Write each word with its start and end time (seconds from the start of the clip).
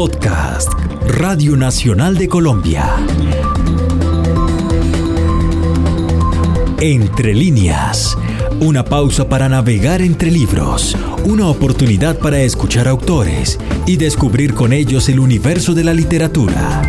Podcast, 0.00 0.72
Radio 1.18 1.58
Nacional 1.58 2.16
de 2.16 2.26
Colombia. 2.26 2.88
Entre 6.80 7.34
líneas, 7.34 8.16
una 8.60 8.82
pausa 8.82 9.28
para 9.28 9.50
navegar 9.50 10.00
entre 10.00 10.30
libros, 10.30 10.96
una 11.26 11.48
oportunidad 11.48 12.18
para 12.18 12.40
escuchar 12.40 12.88
autores 12.88 13.60
y 13.86 13.98
descubrir 13.98 14.54
con 14.54 14.72
ellos 14.72 15.10
el 15.10 15.20
universo 15.20 15.74
de 15.74 15.84
la 15.84 15.92
literatura. 15.92 16.80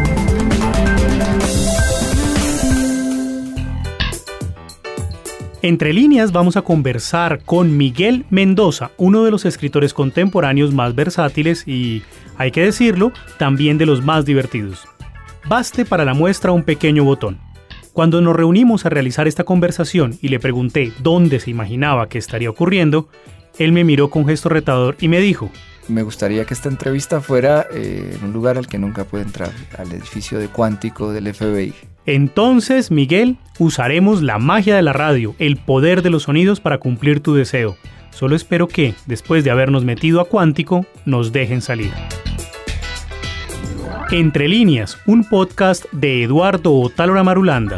Entre 5.64 5.92
líneas 5.92 6.32
vamos 6.32 6.56
a 6.56 6.62
conversar 6.62 7.42
con 7.44 7.76
Miguel 7.76 8.26
Mendoza, 8.30 8.92
uno 8.96 9.24
de 9.24 9.32
los 9.32 9.44
escritores 9.44 9.94
contemporáneos 9.94 10.74
más 10.74 10.96
versátiles 10.96 11.68
y, 11.68 12.04
hay 12.38 12.52
que 12.52 12.64
decirlo, 12.64 13.12
también 13.38 13.78
de 13.78 13.86
los 13.86 14.04
más 14.04 14.26
divertidos. 14.26 14.88
Baste 15.48 15.86
para 15.86 16.06
la 16.06 16.14
muestra 16.14 16.52
un 16.52 16.64
pequeño 16.64 17.04
botón. 17.04 17.40
Cuando 17.94 18.22
nos 18.22 18.36
reunimos 18.36 18.86
a 18.86 18.90
realizar 18.90 19.28
esta 19.28 19.44
conversación 19.44 20.18
y 20.22 20.30
le 20.30 20.40
pregunté 20.40 20.94
dónde 21.00 21.40
se 21.40 21.52
imaginaba 21.52 22.08
que 22.08 22.18
estaría 22.18 22.50
ocurriendo, 22.50 23.10
él 23.60 23.74
me 23.74 23.84
miró 23.84 24.10
con 24.10 24.26
gesto 24.26 24.50
retador 24.50 24.96
y 25.00 25.08
me 25.08 25.20
dijo, 25.20 25.52
me 25.88 26.04
gustaría 26.04 26.46
que 26.46 26.54
esta 26.54 26.70
entrevista 26.70 27.22
fuera 27.22 27.68
eh, 27.74 28.16
en 28.16 28.26
un 28.26 28.34
lugar 28.34 28.58
al 28.58 28.68
que 28.68 28.80
nunca 28.80 29.04
pude 29.04 29.24
entrar, 29.24 29.52
al 29.78 29.92
edificio 29.92 30.40
de 30.40 30.48
cuántico 30.48 31.12
del 31.12 31.34
FBI. 31.34 31.74
Entonces, 32.06 32.92
Miguel, 32.92 33.38
usaremos 33.60 34.22
la 34.22 34.40
magia 34.40 34.76
de 34.76 34.82
la 34.82 34.94
radio, 34.94 35.36
el 35.38 35.58
poder 35.58 36.02
de 36.02 36.10
los 36.10 36.24
sonidos 36.24 36.60
para 36.60 36.78
cumplir 36.78 37.20
tu 37.20 37.36
deseo. 37.36 37.78
Solo 38.12 38.36
espero 38.36 38.68
que, 38.68 38.94
después 39.08 39.44
de 39.44 39.52
habernos 39.52 39.84
metido 39.84 40.22
a 40.22 40.26
cuántico, 40.26 40.86
nos 41.06 41.32
dejen 41.32 41.62
salir. 41.62 41.92
Entre 44.12 44.48
líneas, 44.48 44.98
un 45.06 45.24
podcast 45.24 45.86
de 45.94 46.24
Eduardo 46.24 46.74
Otálora 46.74 47.24
Marulanda. 47.24 47.78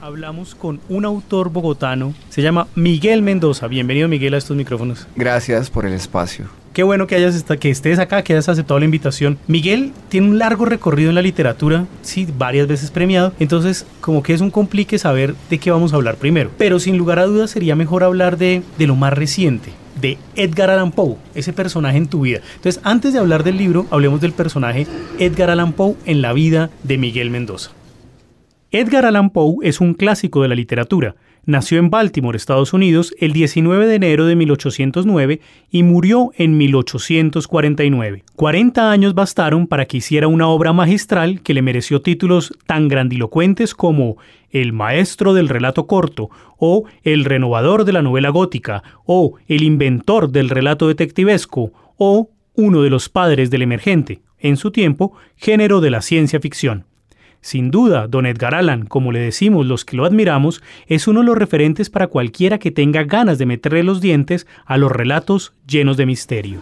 Hablamos 0.00 0.54
con 0.54 0.80
un 0.88 1.04
autor 1.04 1.50
bogotano, 1.50 2.14
se 2.28 2.42
llama 2.42 2.68
Miguel 2.74 3.22
Mendoza. 3.22 3.66
Bienvenido 3.66 4.08
Miguel 4.08 4.34
a 4.34 4.38
estos 4.38 4.56
micrófonos. 4.56 5.06
Gracias 5.16 5.70
por 5.70 5.86
el 5.86 5.92
espacio. 5.92 6.46
Qué 6.72 6.82
bueno 6.84 7.08
que, 7.08 7.16
hayas 7.16 7.42
que 7.58 7.70
estés 7.70 7.98
acá, 7.98 8.22
que 8.22 8.34
hayas 8.34 8.48
aceptado 8.48 8.78
la 8.78 8.84
invitación. 8.84 9.38
Miguel 9.48 9.92
tiene 10.08 10.28
un 10.28 10.38
largo 10.38 10.64
recorrido 10.64 11.08
en 11.08 11.16
la 11.16 11.22
literatura, 11.22 11.86
sí, 12.02 12.28
varias 12.38 12.68
veces 12.68 12.90
premiado, 12.90 13.32
entonces 13.40 13.84
como 14.00 14.22
que 14.22 14.32
es 14.32 14.40
un 14.40 14.50
complique 14.50 14.98
saber 14.98 15.34
de 15.50 15.58
qué 15.58 15.72
vamos 15.72 15.92
a 15.92 15.96
hablar 15.96 16.16
primero. 16.16 16.50
Pero 16.56 16.78
sin 16.78 16.96
lugar 16.96 17.18
a 17.18 17.26
dudas 17.26 17.50
sería 17.50 17.74
mejor 17.74 18.04
hablar 18.04 18.38
de, 18.38 18.62
de 18.78 18.86
lo 18.86 18.94
más 18.94 19.12
reciente, 19.12 19.72
de 20.00 20.18
Edgar 20.36 20.70
Allan 20.70 20.92
Poe, 20.92 21.16
ese 21.34 21.52
personaje 21.52 21.96
en 21.96 22.06
tu 22.06 22.20
vida. 22.20 22.40
Entonces, 22.56 22.80
antes 22.84 23.12
de 23.12 23.18
hablar 23.18 23.42
del 23.42 23.56
libro, 23.56 23.86
hablemos 23.90 24.20
del 24.20 24.32
personaje 24.32 24.86
Edgar 25.18 25.50
Allan 25.50 25.72
Poe 25.72 25.96
en 26.04 26.22
la 26.22 26.32
vida 26.32 26.70
de 26.84 26.98
Miguel 26.98 27.30
Mendoza. 27.30 27.72
Edgar 28.70 29.06
Allan 29.06 29.30
Poe 29.30 29.56
es 29.62 29.80
un 29.80 29.94
clásico 29.94 30.42
de 30.42 30.48
la 30.48 30.54
literatura. 30.54 31.16
Nació 31.46 31.78
en 31.78 31.88
Baltimore, 31.88 32.36
Estados 32.36 32.74
Unidos, 32.74 33.14
el 33.18 33.32
19 33.32 33.86
de 33.86 33.94
enero 33.94 34.26
de 34.26 34.36
1809 34.36 35.40
y 35.70 35.82
murió 35.84 36.32
en 36.36 36.58
1849. 36.58 38.24
40 38.36 38.90
años 38.90 39.14
bastaron 39.14 39.66
para 39.66 39.86
que 39.86 39.96
hiciera 39.96 40.28
una 40.28 40.48
obra 40.48 40.74
magistral 40.74 41.40
que 41.40 41.54
le 41.54 41.62
mereció 41.62 42.02
títulos 42.02 42.52
tan 42.66 42.88
grandilocuentes 42.88 43.74
como 43.74 44.18
El 44.50 44.74
maestro 44.74 45.32
del 45.32 45.48
relato 45.48 45.86
corto, 45.86 46.28
o 46.58 46.84
El 47.02 47.24
renovador 47.24 47.86
de 47.86 47.94
la 47.94 48.02
novela 48.02 48.28
gótica, 48.28 48.82
o 49.06 49.36
El 49.48 49.62
inventor 49.62 50.30
del 50.30 50.50
relato 50.50 50.88
detectivesco, 50.88 51.72
o 51.96 52.28
uno 52.54 52.82
de 52.82 52.90
los 52.90 53.08
padres 53.08 53.48
del 53.48 53.62
emergente, 53.62 54.20
en 54.38 54.58
su 54.58 54.70
tiempo, 54.72 55.14
género 55.36 55.80
de 55.80 55.90
la 55.90 56.02
ciencia 56.02 56.38
ficción. 56.38 56.84
Sin 57.40 57.70
duda, 57.70 58.08
don 58.08 58.26
Edgar 58.26 58.54
Allan, 58.54 58.84
como 58.84 59.12
le 59.12 59.20
decimos 59.20 59.64
los 59.64 59.84
que 59.84 59.96
lo 59.96 60.04
admiramos, 60.04 60.62
es 60.86 61.06
uno 61.06 61.20
de 61.20 61.26
los 61.26 61.38
referentes 61.38 61.88
para 61.88 62.08
cualquiera 62.08 62.58
que 62.58 62.70
tenga 62.70 63.04
ganas 63.04 63.38
de 63.38 63.46
meterle 63.46 63.84
los 63.84 64.00
dientes 64.00 64.46
a 64.66 64.76
los 64.76 64.90
relatos 64.90 65.52
llenos 65.66 65.96
de 65.96 66.06
misterio. 66.06 66.58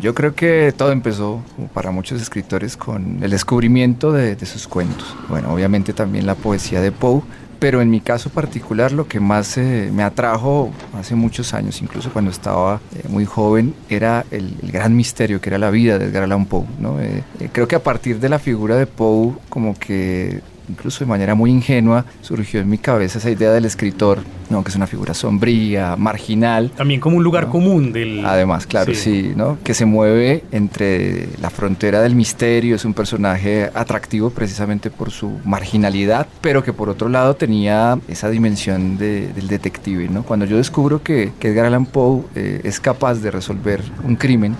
Yo 0.00 0.14
creo 0.14 0.34
que 0.34 0.72
todo 0.76 0.92
empezó, 0.92 1.42
para 1.72 1.90
muchos 1.90 2.20
escritores, 2.20 2.76
con 2.76 3.22
el 3.22 3.30
descubrimiento 3.30 4.12
de, 4.12 4.36
de 4.36 4.46
sus 4.46 4.68
cuentos. 4.68 5.16
Bueno, 5.28 5.52
obviamente 5.52 5.92
también 5.92 6.26
la 6.26 6.34
poesía 6.34 6.80
de 6.80 6.92
Poe, 6.92 7.22
pero 7.58 7.80
en 7.80 7.90
mi 7.90 8.00
caso 8.00 8.30
particular 8.30 8.92
lo 8.92 9.06
que 9.06 9.20
más 9.20 9.56
eh, 9.58 9.90
me 9.92 10.02
atrajo 10.02 10.70
hace 10.94 11.14
muchos 11.14 11.54
años, 11.54 11.80
incluso 11.82 12.12
cuando 12.12 12.30
estaba 12.30 12.80
eh, 12.96 13.08
muy 13.08 13.24
joven, 13.24 13.74
era 13.88 14.24
el, 14.30 14.54
gran 14.62 14.96
misterio 14.96 15.40
que 15.40 15.50
era 15.50 15.58
la 15.58 15.70
vida 15.70 15.98
de 15.98 16.06
Edgar 16.06 16.24
Allan 16.24 16.46
Poe. 16.46 16.64
¿no? 16.78 17.00
Eh, 17.00 17.22
creo 17.52 17.68
que 17.68 17.76
a 17.76 17.82
partir 17.82 18.20
de 18.20 18.28
la 18.28 18.38
figura 18.38 18.76
de 18.76 18.86
Poe, 18.86 19.34
como 19.48 19.78
que 19.78 20.40
incluso 20.68 21.04
de 21.04 21.08
manera 21.08 21.34
muy 21.34 21.50
ingenua, 21.50 22.04
surgió 22.22 22.60
en 22.60 22.68
mi 22.68 22.78
cabeza 22.78 23.18
esa 23.18 23.30
idea 23.30 23.52
del 23.52 23.64
escritor, 23.64 24.20
¿no? 24.50 24.62
que 24.62 24.70
es 24.70 24.76
una 24.76 24.86
figura 24.86 25.14
sombría, 25.14 25.96
marginal. 25.96 26.70
También 26.70 27.00
como 27.00 27.16
un 27.16 27.24
lugar 27.24 27.48
común 27.48 27.92
del... 27.92 28.24
Además, 28.24 28.66
claro, 28.66 28.94
sí. 28.94 29.32
¿no? 29.36 29.58
que 29.62 29.74
se 29.74 29.84
mueve 29.84 30.44
entre 30.52 31.28
la 31.40 31.50
frontera 31.50 32.00
del 32.02 32.14
misterio, 32.14 32.76
es 32.76 32.84
un 32.84 32.94
personaje 32.94 33.70
atractivo 33.74 34.30
precisamente 34.30 34.90
por 34.90 35.10
su 35.10 35.38
marginalidad, 35.44 36.26
pero 36.40 36.62
que 36.62 36.72
por 36.72 36.88
otro 36.88 37.08
lado 37.08 37.34
tenía 37.34 37.98
esa 38.08 38.30
dimensión 38.30 38.96
del 38.98 39.48
detective. 39.48 40.08
¿no? 40.08 40.22
Cuando 40.22 40.46
yo 40.46 40.56
descubro 40.56 41.02
que, 41.02 41.32
que 41.38 41.48
Edgar 41.48 41.66
Allan 41.66 41.86
Poe 41.86 42.22
eh, 42.34 42.60
es 42.64 42.80
capaz 42.80 43.16
de 43.16 43.30
resolver 43.30 43.82
un 44.04 44.16
crimen, 44.16 44.56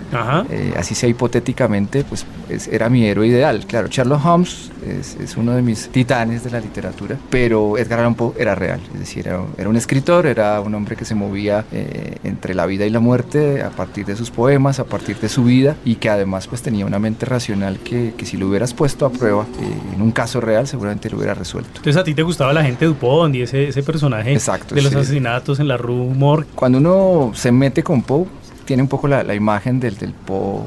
eh, 0.50 0.74
así 0.76 0.94
sea 0.94 1.08
hipotéticamente, 1.08 2.04
pues 2.04 2.26
era 2.70 2.88
mi 2.88 3.04
héroe 3.06 3.26
ideal. 3.26 3.64
Claro, 3.66 3.88
Sherlock 3.88 4.24
Holmes 4.24 4.70
es, 4.86 5.16
es 5.20 5.36
uno 5.36 5.52
de 5.52 5.62
mis 5.62 5.88
titanes 5.88 6.44
de 6.44 6.50
la 6.50 6.60
literatura, 6.60 7.16
pero 7.30 7.78
Edgar 7.78 8.00
Allan 8.00 8.14
Poe 8.14 8.32
era 8.38 8.54
real, 8.54 8.80
es 8.92 9.00
decir, 9.00 9.26
era, 9.26 9.68
un 9.68 9.73
escritor, 9.76 10.26
era 10.26 10.60
un 10.60 10.74
hombre 10.74 10.96
que 10.96 11.04
se 11.04 11.14
movía 11.14 11.64
eh, 11.72 12.16
entre 12.24 12.54
la 12.54 12.66
vida 12.66 12.86
y 12.86 12.90
la 12.90 13.00
muerte 13.00 13.62
a 13.62 13.70
partir 13.70 14.06
de 14.06 14.16
sus 14.16 14.30
poemas, 14.30 14.78
a 14.80 14.84
partir 14.84 15.18
de 15.18 15.28
su 15.28 15.44
vida 15.44 15.76
y 15.84 15.96
que 15.96 16.10
además 16.10 16.46
pues 16.46 16.62
tenía 16.62 16.86
una 16.86 16.98
mente 16.98 17.26
racional 17.26 17.78
que, 17.78 18.14
que 18.16 18.26
si 18.26 18.36
lo 18.36 18.48
hubieras 18.48 18.74
puesto 18.74 19.06
a 19.06 19.10
prueba 19.10 19.46
eh, 19.60 19.94
en 19.94 20.02
un 20.02 20.12
caso 20.12 20.40
real 20.40 20.66
seguramente 20.66 21.10
lo 21.10 21.16
hubiera 21.16 21.34
resuelto. 21.34 21.70
Entonces 21.76 21.96
a 21.96 22.04
ti 22.04 22.14
te 22.14 22.22
gustaba 22.22 22.52
la 22.52 22.64
gente 22.64 22.84
Dupont 22.84 23.34
y 23.34 23.42
ese, 23.42 23.68
ese 23.68 23.82
personaje 23.82 24.32
Exacto, 24.32 24.74
de 24.74 24.82
los 24.82 24.94
asesinatos 24.94 25.60
en 25.60 25.68
la 25.68 25.76
Rue 25.76 26.14
Morgue. 26.14 26.48
Cuando 26.54 26.78
uno 26.78 27.32
se 27.34 27.52
mete 27.52 27.82
con 27.82 28.02
Poe, 28.02 28.26
tiene 28.64 28.82
un 28.82 28.88
poco 28.88 29.08
la, 29.08 29.34
imagen 29.34 29.80
del, 29.80 29.96
del 29.96 30.12
Poe 30.12 30.62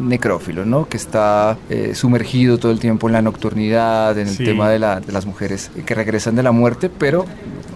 necrófilo, 0.00 0.64
¿no? 0.64 0.88
Que 0.88 0.96
está 0.96 1.56
eh, 1.70 1.94
sumergido 1.94 2.58
todo 2.58 2.72
el 2.72 2.78
tiempo 2.78 3.08
en 3.08 3.14
la 3.14 3.22
nocturnidad, 3.22 4.16
en 4.18 4.28
el 4.28 4.36
tema 4.36 4.68
de, 4.70 4.78
de, 4.78 5.12
las 5.12 5.26
mujeres 5.26 5.70
que 5.84 5.94
regresan 5.94 6.36
de 6.36 6.42
la 6.42 6.52
muerte, 6.52 6.90
pero 6.90 7.24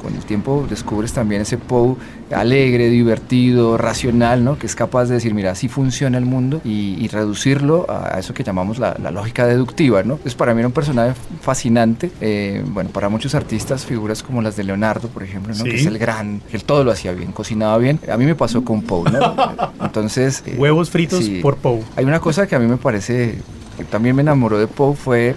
con 0.02 0.14
el 0.14 0.24
tiempo 0.24 0.66
descubres 0.68 1.12
también 1.12 1.42
ese 1.42 1.58
Poe 1.58 1.96
alegre, 2.34 2.88
divertido, 2.88 3.76
racional, 3.76 4.44
¿no? 4.44 4.58
que 4.58 4.66
es 4.66 4.74
capaz 4.74 5.06
de 5.06 5.14
decir, 5.14 5.34
mira, 5.34 5.52
así 5.52 5.68
funciona 5.68 6.18
el 6.18 6.24
mundo 6.24 6.60
y, 6.64 7.08
reducirlo 7.12 7.84
a 7.90 8.18
eso 8.18 8.32
que 8.32 8.42
llamamos 8.42 8.78
la, 8.78 8.94
lógica 9.12 9.46
deductiva. 9.46 10.02
¿no? 10.02 10.14
Entonces, 10.14 10.34
para 10.34 10.54
mí 10.54 10.60
era 10.60 10.68
un 10.68 10.72
personaje 10.72 11.12
fascinante. 11.42 12.10
Eh, 12.22 12.64
bueno, 12.68 12.88
para 12.88 13.10
muchos 13.10 13.34
artistas, 13.34 13.84
figuras 13.84 14.22
como 14.22 14.40
las 14.40 14.56
de 14.56 14.64
Leonardo, 14.64 15.08
por 15.08 15.22
ejemplo, 15.22 15.54
¿no? 15.54 15.64
que 15.64 15.74
es 15.74 15.84
el 15.84 15.98
gran, 15.98 16.40
que 16.50 16.56
él 16.56 16.64
todo 16.64 16.84
lo 16.84 16.90
hacía 16.90 17.12
bien, 17.12 17.32
cocinaba 17.32 17.76
bien. 17.76 18.00
A 18.10 18.16
mí 18.16 18.24
me 18.24 18.34
pasó 18.34 18.64
con 18.64 18.82
Poe. 18.82 19.10
¿no? 19.10 19.34
Entonces. 19.82 20.42
Eh, 20.46 20.56
Huevos 20.56 20.90
fritos 20.90 21.28
por 21.42 21.56
Poe. 21.56 21.82
Hay 21.96 22.06
una 22.06 22.20
cosa 22.20 22.46
que 22.46 22.54
a 22.54 22.58
mí 22.58 22.66
me 22.66 22.78
parece, 22.78 23.38
que 23.76 23.84
también 23.84 24.16
me 24.16 24.22
enamoró 24.22 24.58
de 24.58 24.68
Poe, 24.68 24.96
fue 24.96 25.36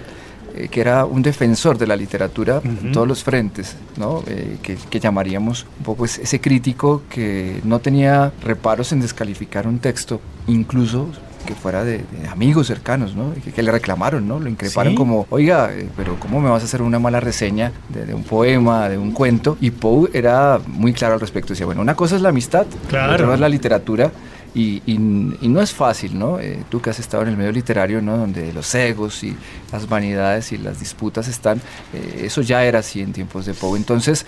eh, 0.56 0.68
que 0.68 0.80
era 0.80 1.04
un 1.04 1.22
defensor 1.22 1.78
de 1.78 1.86
la 1.86 1.96
literatura 1.96 2.60
en 2.64 2.92
todos 2.92 3.06
los 3.06 3.22
frentes, 3.22 3.76
¿no? 3.96 4.22
Eh, 4.26 4.58
que, 4.62 5.00
llamaríamos 5.00 5.66
un 5.78 5.84
poco 5.84 6.04
ese 6.04 6.40
crítico 6.40 7.02
que 7.10 7.60
no 7.64 7.78
tenía 7.78 8.32
reparos 8.42 8.92
en 8.92 9.00
descalificar 9.00 9.66
un 9.66 9.78
texto, 9.78 10.20
incluso 10.46 11.10
que 11.46 11.54
fuera 11.54 11.84
de, 11.84 12.04
amigos 12.30 12.66
cercanos, 12.66 13.14
¿no? 13.14 13.32
Que, 13.54 13.62
le 13.62 13.70
reclamaron, 13.70 14.28
¿no? 14.28 14.38
Lo 14.38 14.50
increparon 14.50 14.94
como, 14.94 15.26
oiga, 15.30 15.72
eh, 15.72 15.88
pero 15.96 16.16
¿cómo 16.20 16.40
me 16.40 16.50
vas 16.50 16.62
a 16.62 16.66
hacer 16.66 16.82
una 16.82 16.98
mala 16.98 17.20
reseña 17.20 17.72
de, 17.88 18.12
un 18.12 18.24
poema, 18.24 18.90
de 18.90 18.98
un 18.98 19.12
cuento? 19.12 19.56
Y 19.60 19.70
Poe 19.70 20.10
era 20.12 20.60
muy 20.66 20.92
claro 20.92 21.14
al 21.14 21.20
respecto. 21.20 21.54
Decía, 21.54 21.64
bueno, 21.64 21.80
una 21.80 21.94
cosa 21.94 22.16
es 22.16 22.22
la 22.22 22.28
amistad, 22.28 22.66
otra 22.86 23.34
es 23.34 23.40
la 23.40 23.48
literatura 23.48 24.10
Y, 24.54 24.82
no 24.98 25.62
es 25.62 25.72
fácil, 25.72 26.18
¿no? 26.18 26.40
Eh, 26.40 26.64
tú 26.68 26.80
que 26.80 26.90
has 26.90 26.98
estado 26.98 27.22
en 27.22 27.30
el 27.30 27.36
medio 27.36 27.52
literario, 27.52 28.02
¿no? 28.02 28.16
Donde 28.16 28.52
los 28.52 28.74
egos 28.74 29.22
y 29.22 29.36
las 29.76 29.88
vanidades 29.88 30.52
y 30.52 30.58
las 30.58 30.80
disputas 30.80 31.28
están, 31.28 31.60
eh, 31.92 32.22
eso 32.24 32.42
ya 32.42 32.64
era 32.64 32.78
así 32.80 33.00
en 33.00 33.12
tiempos 33.12 33.46
de 33.46 33.54
Poe. 33.54 33.76
Entonces, 33.76 34.26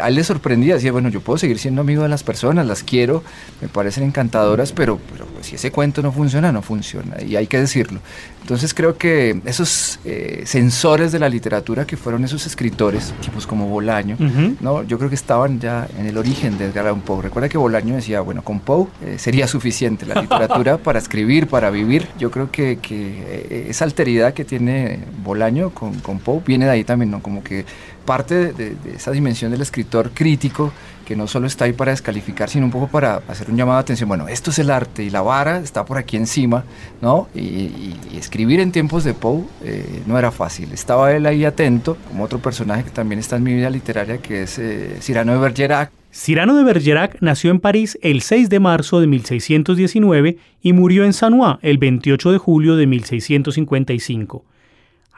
a 0.00 0.08
él 0.08 0.14
le 0.14 0.24
sorprendía, 0.24 0.74
decía, 0.74 0.92
bueno, 0.92 1.08
yo 1.08 1.20
puedo 1.20 1.38
seguir 1.38 1.58
siendo 1.58 1.80
amigo 1.80 2.02
de 2.02 2.08
las 2.08 2.22
personas, 2.22 2.66
las 2.66 2.82
quiero, 2.82 3.22
me 3.60 3.68
parecen 3.68 4.04
encantadoras, 4.04 4.72
pero, 4.72 5.00
pero 5.10 5.26
pues, 5.26 5.46
si 5.46 5.56
ese 5.56 5.70
cuento 5.70 6.02
no 6.02 6.12
funciona, 6.12 6.52
no 6.52 6.62
funciona, 6.62 7.22
y 7.22 7.36
hay 7.36 7.46
que 7.46 7.58
decirlo. 7.58 8.00
Entonces 8.42 8.74
creo 8.74 8.96
que 8.96 9.40
esos 9.44 10.00
eh, 10.04 10.42
sensores 10.44 11.12
de 11.12 11.18
la 11.18 11.28
literatura 11.28 11.86
que 11.86 11.96
fueron 11.96 12.24
esos 12.24 12.46
escritores, 12.46 13.14
tipos 13.20 13.46
como 13.46 13.68
Bolaño, 13.68 14.16
¿no? 14.60 14.82
yo 14.82 14.98
creo 14.98 15.08
que 15.08 15.14
estaban 15.14 15.60
ya 15.60 15.86
en 15.96 16.06
el 16.06 16.16
origen 16.18 16.58
de 16.58 16.66
Edgar 16.66 16.86
Allan 16.86 17.02
Poe. 17.02 17.22
Recuerda 17.22 17.48
que 17.48 17.58
Bolaño 17.58 17.94
decía, 17.94 18.20
bueno, 18.22 18.42
con 18.42 18.60
Poe 18.60 18.88
eh, 19.04 19.18
sería 19.18 19.46
suficiente 19.46 20.04
la 20.06 20.20
literatura 20.20 20.78
para 20.82 20.98
escribir, 20.98 21.46
para 21.46 21.70
vivir. 21.70 22.08
Yo 22.18 22.30
creo 22.30 22.50
que, 22.50 22.78
que 22.80 23.22
eh, 23.26 23.66
esa 23.68 23.84
alteridad 23.84 24.34
que 24.34 24.44
tiene 24.44 24.89
Bolaño 25.22 25.70
con, 25.70 26.00
con 26.00 26.18
Poe 26.18 26.42
viene 26.46 26.64
de 26.64 26.72
ahí 26.72 26.84
también, 26.84 27.10
¿no? 27.10 27.22
Como 27.22 27.42
que 27.44 27.64
parte 28.10 28.52
de, 28.52 28.76
esa 28.94 29.12
dimensión 29.12 29.52
del 29.52 29.60
escritor 29.60 30.10
crítico 30.12 30.72
que 31.06 31.16
no 31.16 31.26
solo 31.26 31.46
está 31.46 31.64
ahí 31.64 31.72
para 31.72 31.90
descalificar, 31.90 32.48
sino 32.48 32.64
un 32.64 32.70
poco 32.70 32.88
para 32.88 33.16
hacer 33.28 33.50
un 33.50 33.56
llamado 33.56 33.78
de 33.78 33.82
atención. 33.82 34.08
Bueno, 34.08 34.28
esto 34.28 34.50
es 34.50 34.58
el 34.58 34.70
arte 34.70 35.02
y 35.02 35.10
la 35.10 35.22
vara 35.22 35.58
está 35.58 35.84
por 35.84 35.98
aquí 35.98 36.16
encima, 36.16 36.64
¿no? 37.00 37.28
Y, 37.34 37.94
escribir 38.16 38.60
en 38.60 38.70
tiempos 38.70 39.02
de 39.04 39.14
Poe 39.14 39.44
eh, 39.64 40.02
no 40.06 40.18
era 40.18 40.30
fácil. 40.30 40.72
Estaba 40.72 41.12
él 41.12 41.24
ahí 41.26 41.44
atento, 41.44 41.96
como 42.08 42.24
otro 42.24 42.38
personaje 42.38 42.84
que 42.84 42.90
también 42.90 43.18
está 43.18 43.36
en 43.36 43.44
mi 43.44 43.54
vida 43.54 43.70
literaria, 43.70 44.18
que 44.18 44.42
es 44.42 44.58
eh, 44.58 44.98
Cyrano 45.00 45.32
de 45.32 45.38
Bergerac. 45.38 45.90
Cyrano 46.12 46.56
de 46.56 46.64
Bergerac 46.64 47.16
nació 47.20 47.50
en 47.50 47.60
París 47.60 47.96
el 48.02 48.22
6 48.22 48.48
de 48.48 48.60
marzo 48.60 49.00
de 49.00 49.06
1619 49.06 50.36
y 50.60 50.72
murió 50.72 51.04
en 51.04 51.12
Sanois 51.12 51.58
el 51.62 51.78
28 51.78 52.32
de 52.32 52.38
julio 52.38 52.76
de 52.76 52.86
1655. 52.86 54.44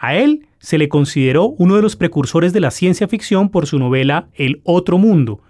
A 0.03 0.17
él 0.17 0.49
se 0.59 0.79
le 0.79 0.89
consideró 0.89 1.47
uno 1.59 1.77
de 1.77 1.83
los 1.83 1.95
precursores 1.95 2.53
de 2.53 2.59
la 2.59 2.73
ciencia 2.73 3.07
ficción 3.07 3.51
por 3.51 3.69
su 3.69 3.79
novela 3.79 4.27
El 4.35 4.61
Otro 4.65 4.99
Mundo. 4.99 5.41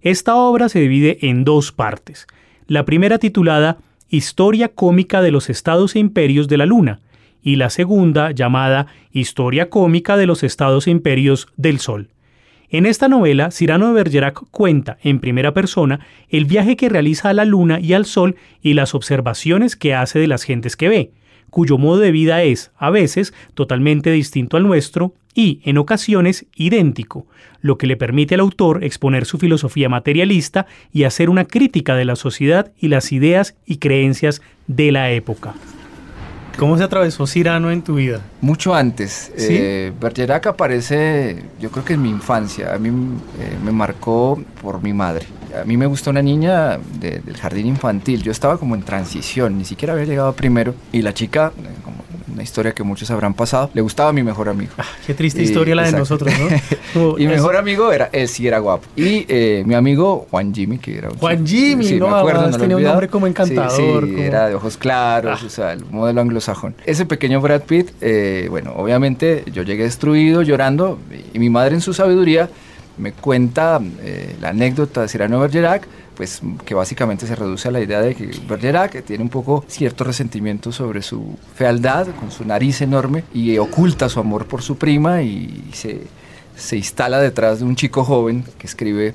Esta 0.00 0.34
obra 0.34 0.68
se 0.68 0.80
divide 0.80 1.18
en 1.22 1.44
dos 1.44 1.70
partes. 1.70 2.26
La 2.66 2.84
primera 2.84 3.18
titulada 3.18 3.78
Historia 4.08 4.70
cómica 4.70 5.22
de 5.22 5.30
los 5.30 5.48
estados 5.48 5.94
e 5.94 6.00
imperios 6.00 6.48
de 6.48 6.56
la 6.56 6.66
Luna 6.66 6.98
y 7.44 7.54
la 7.54 7.70
segunda 7.70 8.32
llamada 8.32 8.88
Historia 9.12 9.70
cómica 9.70 10.16
de 10.16 10.26
los 10.26 10.42
estados 10.42 10.88
e 10.88 10.90
imperios 10.90 11.46
del 11.56 11.78
Sol. 11.78 12.08
En 12.70 12.86
esta 12.86 13.06
novela, 13.06 13.52
Cyrano 13.52 13.86
de 13.86 13.92
Bergerac 13.92 14.40
cuenta 14.50 14.98
en 15.04 15.20
primera 15.20 15.54
persona 15.54 16.00
el 16.28 16.44
viaje 16.46 16.74
que 16.74 16.88
realiza 16.88 17.28
a 17.28 17.34
la 17.34 17.44
Luna 17.44 17.78
y 17.78 17.92
al 17.92 18.06
Sol 18.06 18.34
y 18.62 18.74
las 18.74 18.96
observaciones 18.96 19.76
que 19.76 19.94
hace 19.94 20.18
de 20.18 20.26
las 20.26 20.42
gentes 20.42 20.76
que 20.76 20.88
ve 20.88 21.12
cuyo 21.52 21.76
modo 21.76 22.00
de 22.00 22.12
vida 22.12 22.42
es, 22.42 22.70
a 22.78 22.88
veces, 22.88 23.34
totalmente 23.52 24.10
distinto 24.10 24.56
al 24.56 24.62
nuestro 24.62 25.12
y, 25.34 25.60
en 25.64 25.76
ocasiones, 25.76 26.46
idéntico, 26.56 27.26
lo 27.60 27.76
que 27.76 27.86
le 27.86 27.98
permite 27.98 28.34
al 28.34 28.40
autor 28.40 28.82
exponer 28.82 29.26
su 29.26 29.36
filosofía 29.36 29.90
materialista 29.90 30.66
y 30.94 31.04
hacer 31.04 31.28
una 31.28 31.44
crítica 31.44 31.94
de 31.94 32.06
la 32.06 32.16
sociedad 32.16 32.72
y 32.80 32.88
las 32.88 33.12
ideas 33.12 33.54
y 33.66 33.76
creencias 33.76 34.40
de 34.66 34.92
la 34.92 35.10
época. 35.10 35.52
¿Cómo 36.58 36.78
se 36.78 36.84
atravesó 36.84 37.26
Cirano 37.26 37.70
en 37.70 37.82
tu 37.82 37.96
vida? 37.96 38.22
Mucho 38.40 38.74
antes. 38.74 39.30
Eh, 39.36 39.92
Bergerac 40.00 40.46
aparece, 40.46 41.44
yo 41.60 41.70
creo 41.70 41.84
que 41.84 41.94
en 41.94 42.02
mi 42.02 42.08
infancia. 42.08 42.74
A 42.74 42.78
mí 42.78 42.88
eh, 42.88 43.58
me 43.62 43.72
marcó 43.72 44.42
por 44.62 44.82
mi 44.82 44.94
madre. 44.94 45.26
A 45.60 45.64
mí 45.64 45.76
me 45.76 45.86
gustó 45.86 46.10
una 46.10 46.22
niña 46.22 46.78
del 47.00 47.36
jardín 47.36 47.66
infantil. 47.66 48.22
Yo 48.22 48.32
estaba 48.32 48.58
como 48.58 48.74
en 48.74 48.82
transición, 48.82 49.58
ni 49.58 49.64
siquiera 49.64 49.92
había 49.92 50.06
llegado 50.06 50.32
primero. 50.32 50.74
Y 50.92 51.02
la 51.02 51.12
chica, 51.12 51.52
eh, 51.58 51.68
como 51.84 52.02
una 52.32 52.42
historia 52.42 52.72
que 52.72 52.82
muchos 52.82 53.10
habrán 53.10 53.34
pasado, 53.34 53.70
le 53.74 53.82
gustaba 53.82 54.10
a 54.10 54.12
mi 54.12 54.22
mejor 54.22 54.48
amigo. 54.48 54.72
Ah, 54.78 54.84
qué 55.06 55.14
triste 55.14 55.42
historia 55.42 55.74
la 55.74 55.84
de 55.84 55.92
nosotros, 55.92 56.32
¿no? 56.94 57.18
y 57.18 57.26
mi 57.26 57.32
mejor 57.32 57.56
amigo 57.56 57.92
era, 57.92 58.08
él 58.12 58.28
sí 58.28 58.46
era 58.46 58.58
guapo. 58.58 58.84
Y 58.96 59.26
mi 59.64 59.74
amigo 59.74 60.26
Juan 60.30 60.54
Jimmy, 60.54 60.78
que 60.78 60.98
era 60.98 61.10
un 61.10 61.18
Juan 61.18 61.46
Jimmy, 61.46 61.84
sí, 61.84 61.98
no, 61.98 62.08
me 62.08 62.16
acuerdo, 62.16 62.48
no 62.48 62.56
tenía 62.56 62.76
un 62.76 62.82
nombre 62.82 63.08
como 63.08 63.26
encantador. 63.26 64.06
Sí, 64.06 64.14
era 64.18 64.48
de 64.48 64.54
ojos 64.54 64.76
claros, 64.76 65.40
ah. 65.42 65.46
o 65.46 65.50
sea, 65.50 65.72
el 65.72 65.84
modelo 65.86 66.20
anglosajón. 66.20 66.74
Ese 66.86 67.04
pequeño 67.06 67.40
Brad 67.40 67.62
Pitt, 67.62 67.90
eh, 68.00 68.46
bueno, 68.50 68.72
obviamente 68.76 69.44
yo 69.52 69.62
llegué 69.62 69.84
destruido, 69.84 70.42
llorando, 70.42 70.98
y 71.32 71.38
mi 71.38 71.50
madre 71.50 71.74
en 71.74 71.80
su 71.80 71.92
sabiduría 71.92 72.48
me 73.02 73.12
cuenta 73.12 73.80
eh, 74.00 74.36
la 74.40 74.50
anécdota 74.50 75.02
de 75.02 75.08
Cyrano 75.08 75.40
Bergerac, 75.40 75.86
pues 76.16 76.40
que 76.64 76.74
básicamente 76.74 77.26
se 77.26 77.34
reduce 77.34 77.66
a 77.66 77.72
la 77.72 77.80
idea 77.80 78.00
de 78.00 78.14
que 78.14 78.30
Bergerac 78.48 79.04
tiene 79.04 79.24
un 79.24 79.28
poco 79.28 79.64
cierto 79.66 80.04
resentimiento 80.04 80.70
sobre 80.70 81.02
su 81.02 81.36
fealdad, 81.56 82.06
con 82.20 82.30
su 82.30 82.44
nariz 82.44 82.80
enorme, 82.80 83.24
y 83.34 83.58
oculta 83.58 84.08
su 84.08 84.20
amor 84.20 84.46
por 84.46 84.62
su 84.62 84.76
prima 84.76 85.22
y 85.22 85.70
se, 85.72 86.02
se 86.56 86.76
instala 86.76 87.18
detrás 87.18 87.58
de 87.58 87.64
un 87.64 87.74
chico 87.74 88.04
joven 88.04 88.44
que 88.56 88.68
escribe 88.68 89.14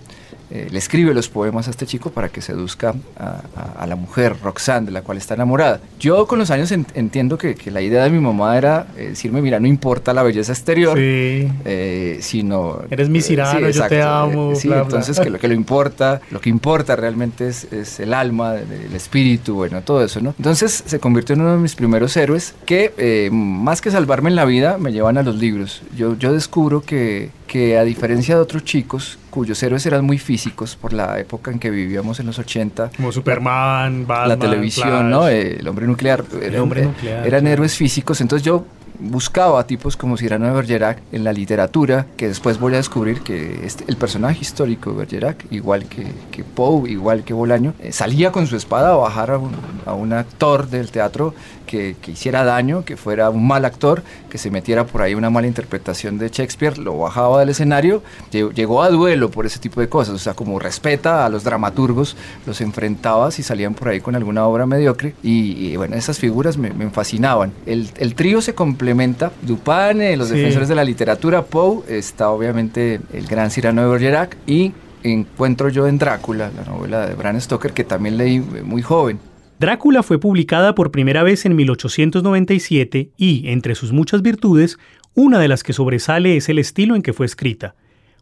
eh, 0.49 0.67
le 0.71 0.79
escribe 0.79 1.13
los 1.13 1.27
poemas 1.27 1.67
a 1.67 1.71
este 1.71 1.85
chico 1.85 2.09
para 2.09 2.29
que 2.29 2.41
seduzca 2.41 2.95
a, 3.17 3.85
la 3.85 3.95
mujer, 3.95 4.35
Roxanne, 4.41 4.85
de 4.85 4.91
la 4.91 5.01
cual 5.01 5.17
está 5.17 5.33
enamorada. 5.33 5.81
Yo 5.99 6.25
con 6.25 6.39
los 6.39 6.51
años 6.51 6.71
entiendo 6.71 7.37
que, 7.37 7.55
la 7.67 7.81
idea 7.81 8.03
de 8.03 8.09
mi 8.09 8.19
mamá 8.19 8.57
era 8.57 8.87
eh, 8.97 9.09
decirme, 9.09 9.41
mira, 9.41 9.59
no 9.59 9.67
importa 9.67 10.13
la 10.13 10.23
belleza 10.23 10.53
exterior, 10.53 10.97
eh, 10.97 12.17
sino... 12.21 12.79
Eres 12.89 13.09
mi 13.09 13.21
cirano, 13.21 13.69
yo 13.69 13.87
te 13.87 14.01
amo. 14.01 14.55
sí, 14.55 14.69
entonces 14.71 15.19
Que, 15.19 15.29
lo, 15.29 15.37
que 15.37 15.47
lo 15.49 15.53
importa, 15.53 16.21
lo 16.31 16.39
que 16.39 16.49
importa 16.49 16.95
realmente 16.95 17.47
es, 17.49 17.99
el 17.99 18.13
alma, 18.13 18.55
el 18.55 18.93
espíritu, 18.95 19.55
bueno, 19.55 19.81
todo 19.81 20.03
eso, 20.03 20.21
¿no? 20.21 20.33
Entonces 20.37 20.83
se 20.85 20.99
convirtió 20.99 21.35
en 21.35 21.41
uno 21.41 21.53
de 21.53 21.59
mis 21.59 21.75
primeros 21.75 22.15
héroes 22.15 22.55
que, 22.65 23.29
más 23.31 23.81
que 23.81 23.91
salvarme 23.91 24.29
en 24.29 24.35
la 24.35 24.45
vida, 24.45 24.77
me 24.77 24.93
llevan 24.93 25.17
a 25.17 25.23
los 25.23 25.35
libros. 25.35 25.81
Yo, 25.95 26.17
yo 26.17 26.31
descubro 26.31 26.81
que, 26.81 27.31
que 27.47 27.77
a 27.77 27.83
diferencia 27.83 28.35
de 28.35 28.41
otros 28.41 28.63
chicos 28.63 29.17
cuyos 29.37 29.61
héroes 29.61 29.85
eran 29.85 30.03
muy 30.03 30.17
físicos 30.17 30.75
por 30.75 30.93
la 30.93 31.19
época 31.19 31.51
en 31.51 31.59
que 31.59 31.69
vivíamos 31.69 32.19
en 32.19 32.25
los 32.25 32.39
80. 32.39 32.89
Como 32.95 33.11
Superman, 33.11 34.07
Batman, 34.07 34.29
La 34.29 34.37
televisión, 34.39 35.11
¿no? 35.11 35.27
El 35.27 35.67
hombre 35.67 35.85
nuclear. 35.85 36.23
El 36.41 36.57
hombre 36.57 36.85
nuclear. 36.85 37.27
Eran 37.27 37.45
héroes 37.45 37.75
físicos. 37.75 38.19
Entonces 38.19 38.43
yo 38.43 38.65
buscaba 38.99 39.67
tipos 39.67 39.95
como 39.95 40.17
Cyrano 40.17 40.47
de 40.47 40.53
Bergerac 40.53 41.03
en 41.11 41.23
la 41.23 41.33
literatura, 41.33 42.07
que 42.17 42.27
después 42.27 42.59
voy 42.59 42.73
a 42.73 42.77
descubrir 42.77 43.21
que 43.21 43.63
este, 43.63 43.85
el 43.87 43.95
personaje 43.95 44.39
histórico 44.41 44.89
de 44.89 44.97
Bergerac, 44.97 45.45
igual 45.51 45.85
que, 45.85 46.07
que 46.31 46.43
Poe, 46.43 46.89
igual 46.89 47.23
que 47.23 47.35
Bolaño, 47.35 47.75
eh, 47.77 47.91
salía 47.91 48.31
con 48.31 48.47
su 48.47 48.55
espada 48.55 48.93
a 48.93 48.95
bajar 48.95 49.29
a 49.29 49.37
un, 49.37 49.51
a 49.85 49.93
un 49.93 50.13
actor 50.13 50.67
del 50.67 50.89
teatro 50.89 51.35
que, 51.67 51.95
que, 52.01 52.11
hiciera 52.11 52.43
daño, 52.43 52.83
que 52.83 52.97
fuera 52.97 53.29
un 53.29 53.45
mal 53.45 53.65
actor, 53.65 54.01
que 54.29 54.39
se 54.39 54.49
metiera 54.49 54.87
por 54.87 55.03
ahí 55.03 55.13
una 55.13 55.29
mala 55.29 55.45
interpretación 55.45 56.17
de 56.17 56.29
Shakespeare, 56.29 56.79
lo 56.79 56.97
bajaba 56.97 57.39
del 57.39 57.49
escenario, 57.49 58.01
llegó 58.31 58.81
a 58.81 58.89
duelo 58.89 59.29
por 59.29 59.45
ese 59.45 59.59
tipo 59.59 59.79
de 59.81 59.89
cosas, 59.89 60.15
o 60.15 60.19
sea, 60.19 60.33
como 60.33 60.57
respeta 60.57 61.25
a 61.25 61.29
los 61.29 61.43
dramaturgos, 61.43 62.15
los 62.47 62.61
enfrentaba 62.61 63.29
si 63.29 63.43
salían 63.43 63.75
por 63.75 63.89
ahí 63.89 64.01
con 64.01 64.15
alguna 64.15 64.47
obra 64.47 64.65
mediocre, 64.65 65.13
y, 65.21 65.75
bueno, 65.75 65.95
esas 65.95 66.17
figuras 66.17 66.57
me, 66.57 66.71
me 66.71 66.89
fascinaban. 66.89 67.51
El, 67.65 67.89
el 67.97 68.15
trío 68.15 68.41
se 68.41 68.55
complementa. 68.55 69.31
Dupin, 69.41 70.01
eh, 70.01 70.17
los 70.17 70.29
defensores 70.29 70.69
de 70.69 70.75
la 70.75 70.83
literatura, 70.83 71.43
Poe, 71.43 71.83
está 71.87 72.29
obviamente 72.29 73.01
el 73.13 73.27
gran 73.27 73.51
Cyrano 73.51 73.83
de 73.83 73.89
Bergerac 73.89 74.37
y 74.47 74.73
encuentro 75.03 75.69
yo 75.69 75.87
en 75.87 75.97
Drácula, 75.97 76.51
la 76.55 76.63
novela 76.63 77.05
de 77.05 77.15
Bram 77.15 77.39
Stoker, 77.39 77.73
que 77.73 77.83
también 77.83 78.17
leí 78.17 78.39
muy 78.39 78.81
joven. 78.81 79.19
Drácula 79.59 80.03
fue 80.03 80.19
publicada 80.19 80.75
por 80.75 80.91
primera 80.91 81.23
vez 81.23 81.45
en 81.45 81.55
1897 81.55 83.11
y, 83.17 83.49
entre 83.49 83.73
sus 83.73 83.91
muchas 83.91 84.21
virtudes, 84.21 84.77
una 85.15 85.39
de 85.39 85.47
las 85.47 85.63
que 85.63 85.73
sobresale 85.73 86.37
es 86.37 86.47
el 86.47 86.59
estilo 86.59 86.95
en 86.95 87.01
que 87.01 87.13
fue 87.13 87.25
escrita. 87.25 87.75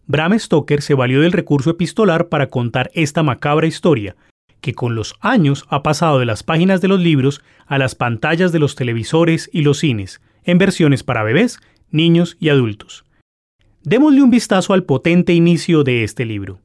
Bram 0.07 0.37
Stoker 0.39 0.81
se 0.81 0.93
valió 0.93 1.19
del 1.19 1.33
recurso 1.33 1.71
epistolar 1.71 2.29
para 2.29 2.47
contar 2.47 2.89
esta 2.93 3.21
macabra 3.21 3.67
historia, 3.67 4.15
que 4.61 4.73
con 4.73 4.95
los 4.95 5.15
años 5.19 5.65
ha 5.67 5.83
pasado 5.83 6.19
de 6.19 6.25
las 6.25 6.43
páginas 6.43 6.79
de 6.79 6.87
los 6.87 7.01
libros 7.01 7.41
a 7.65 7.77
las 7.77 7.95
pantallas 7.95 8.53
de 8.53 8.59
los 8.59 8.75
televisores 8.75 9.49
y 9.51 9.63
los 9.63 9.79
cines, 9.79 10.21
en 10.45 10.57
versiones 10.57 11.03
para 11.03 11.23
bebés, 11.23 11.59
niños 11.91 12.37
y 12.39 12.47
adultos. 12.47 13.03
Démosle 13.83 14.21
un 14.21 14.29
vistazo 14.29 14.73
al 14.73 14.83
potente 14.83 15.33
inicio 15.33 15.83
de 15.83 16.05
este 16.05 16.23
libro. 16.23 16.61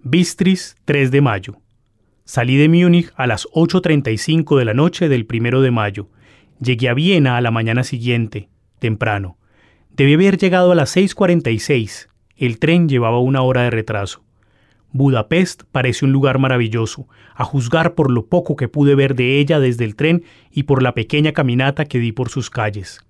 Bistris, 0.00 0.76
3 0.84 1.12
de 1.12 1.20
mayo. 1.20 1.60
Salí 2.28 2.58
de 2.58 2.68
Múnich 2.68 3.10
a 3.16 3.26
las 3.26 3.48
8.35 3.54 4.58
de 4.58 4.66
la 4.66 4.74
noche 4.74 5.08
del 5.08 5.26
1 5.32 5.62
de 5.62 5.70
mayo. 5.70 6.10
Llegué 6.60 6.90
a 6.90 6.92
Viena 6.92 7.38
a 7.38 7.40
la 7.40 7.50
mañana 7.50 7.84
siguiente, 7.84 8.50
temprano. 8.78 9.38
Debí 9.96 10.12
haber 10.12 10.36
llegado 10.36 10.72
a 10.72 10.74
las 10.74 10.94
6.46. 10.94 12.08
El 12.36 12.58
tren 12.58 12.86
llevaba 12.86 13.18
una 13.18 13.40
hora 13.40 13.62
de 13.62 13.70
retraso. 13.70 14.24
Budapest 14.92 15.62
parece 15.72 16.04
un 16.04 16.12
lugar 16.12 16.38
maravilloso, 16.38 17.08
a 17.34 17.44
juzgar 17.44 17.94
por 17.94 18.10
lo 18.10 18.26
poco 18.26 18.56
que 18.56 18.68
pude 18.68 18.94
ver 18.94 19.14
de 19.14 19.38
ella 19.40 19.58
desde 19.58 19.86
el 19.86 19.96
tren 19.96 20.22
y 20.52 20.64
por 20.64 20.82
la 20.82 20.92
pequeña 20.92 21.32
caminata 21.32 21.86
que 21.86 21.98
di 21.98 22.12
por 22.12 22.28
sus 22.28 22.50
calles. 22.50 23.00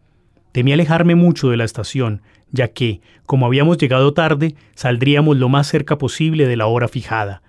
Temí 0.52 0.72
alejarme 0.72 1.16
mucho 1.16 1.50
de 1.50 1.56
la 1.56 1.64
estación, 1.64 2.22
ya 2.52 2.68
que, 2.68 3.00
como 3.26 3.46
habíamos 3.46 3.78
llegado 3.78 4.14
tarde, 4.14 4.54
saldríamos 4.76 5.38
lo 5.38 5.48
más 5.48 5.66
cerca 5.66 5.98
posible 5.98 6.46
de 6.46 6.56
la 6.56 6.66
hora 6.66 6.86
fijada. 6.86 7.42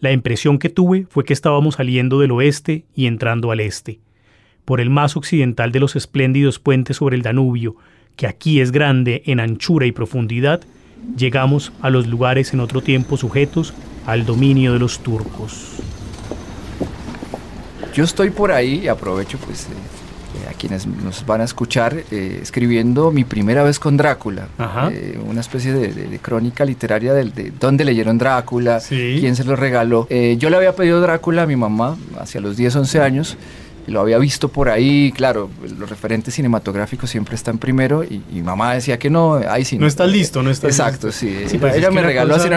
La 0.00 0.12
impresión 0.12 0.58
que 0.58 0.68
tuve 0.68 1.06
fue 1.08 1.24
que 1.24 1.32
estábamos 1.32 1.76
saliendo 1.76 2.20
del 2.20 2.32
oeste 2.32 2.84
y 2.94 3.06
entrando 3.06 3.50
al 3.50 3.60
este. 3.60 4.00
Por 4.64 4.80
el 4.80 4.90
más 4.90 5.16
occidental 5.16 5.72
de 5.72 5.80
los 5.80 5.96
espléndidos 5.96 6.58
puentes 6.58 6.96
sobre 6.96 7.16
el 7.16 7.22
Danubio, 7.22 7.76
que 8.16 8.26
aquí 8.26 8.60
es 8.60 8.72
grande 8.72 9.22
en 9.26 9.40
anchura 9.40 9.86
y 9.86 9.92
profundidad, 9.92 10.62
llegamos 11.16 11.72
a 11.82 11.90
los 11.90 12.06
lugares 12.06 12.52
en 12.52 12.60
otro 12.60 12.80
tiempo 12.80 13.16
sujetos 13.16 13.74
al 14.06 14.24
dominio 14.24 14.72
de 14.72 14.78
los 14.78 15.00
turcos. 15.00 15.78
Yo 17.94 18.04
estoy 18.04 18.30
por 18.30 18.50
ahí 18.50 18.80
y 18.84 18.88
aprovecho 18.88 19.38
pues 19.38 19.66
eh, 19.66 19.68
a 20.48 20.52
quienes 20.52 20.86
nos 20.86 21.24
van 21.26 21.40
a 21.40 21.44
escuchar, 21.44 21.96
eh, 22.10 22.38
escribiendo 22.42 23.10
mi 23.10 23.24
primera 23.24 23.62
vez 23.62 23.78
con 23.78 23.96
Drácula, 23.96 24.48
eh, 24.90 25.18
una 25.24 25.40
especie 25.40 25.72
de, 25.72 26.18
crónica 26.20 26.64
literaria 26.64 27.12
de, 27.12 27.24
de, 27.24 27.52
dónde 27.58 27.84
leyeron 27.84 28.18
Drácula, 28.18 28.80
quién 28.88 29.36
se 29.36 29.44
lo 29.44 29.56
regaló. 29.56 30.06
Eh, 30.10 30.36
yo 30.38 30.50
le 30.50 30.56
había 30.56 30.74
pedido 30.74 31.00
Drácula 31.00 31.42
a 31.42 31.46
mi 31.46 31.56
mamá 31.56 31.96
hacia 32.18 32.40
los 32.40 32.56
10, 32.56 32.76
11 32.76 33.00
años 33.00 33.36
lo 33.86 34.00
había 34.00 34.18
visto 34.18 34.48
por 34.48 34.68
ahí, 34.68 35.12
claro, 35.12 35.50
los 35.78 35.88
referentes 35.88 36.34
cinematográficos 36.34 37.10
siempre 37.10 37.34
están 37.34 37.58
primero 37.58 38.04
y, 38.04 38.22
mi 38.34 38.42
mamá 38.42 38.74
decía 38.74 38.98
que 38.98 39.10
no, 39.10 39.34
ahí 39.34 39.64
sí. 39.64 39.78
No, 39.78 39.86
está 39.86 40.06
listo, 40.06 40.42
no 40.42 40.50
está 40.50 40.66
Exacto, 40.66 41.12
sí. 41.12 41.46
Pues, 41.60 41.76
ella 41.76 41.90
me 41.90 42.02
regaló 42.02 42.34
así 42.34 42.48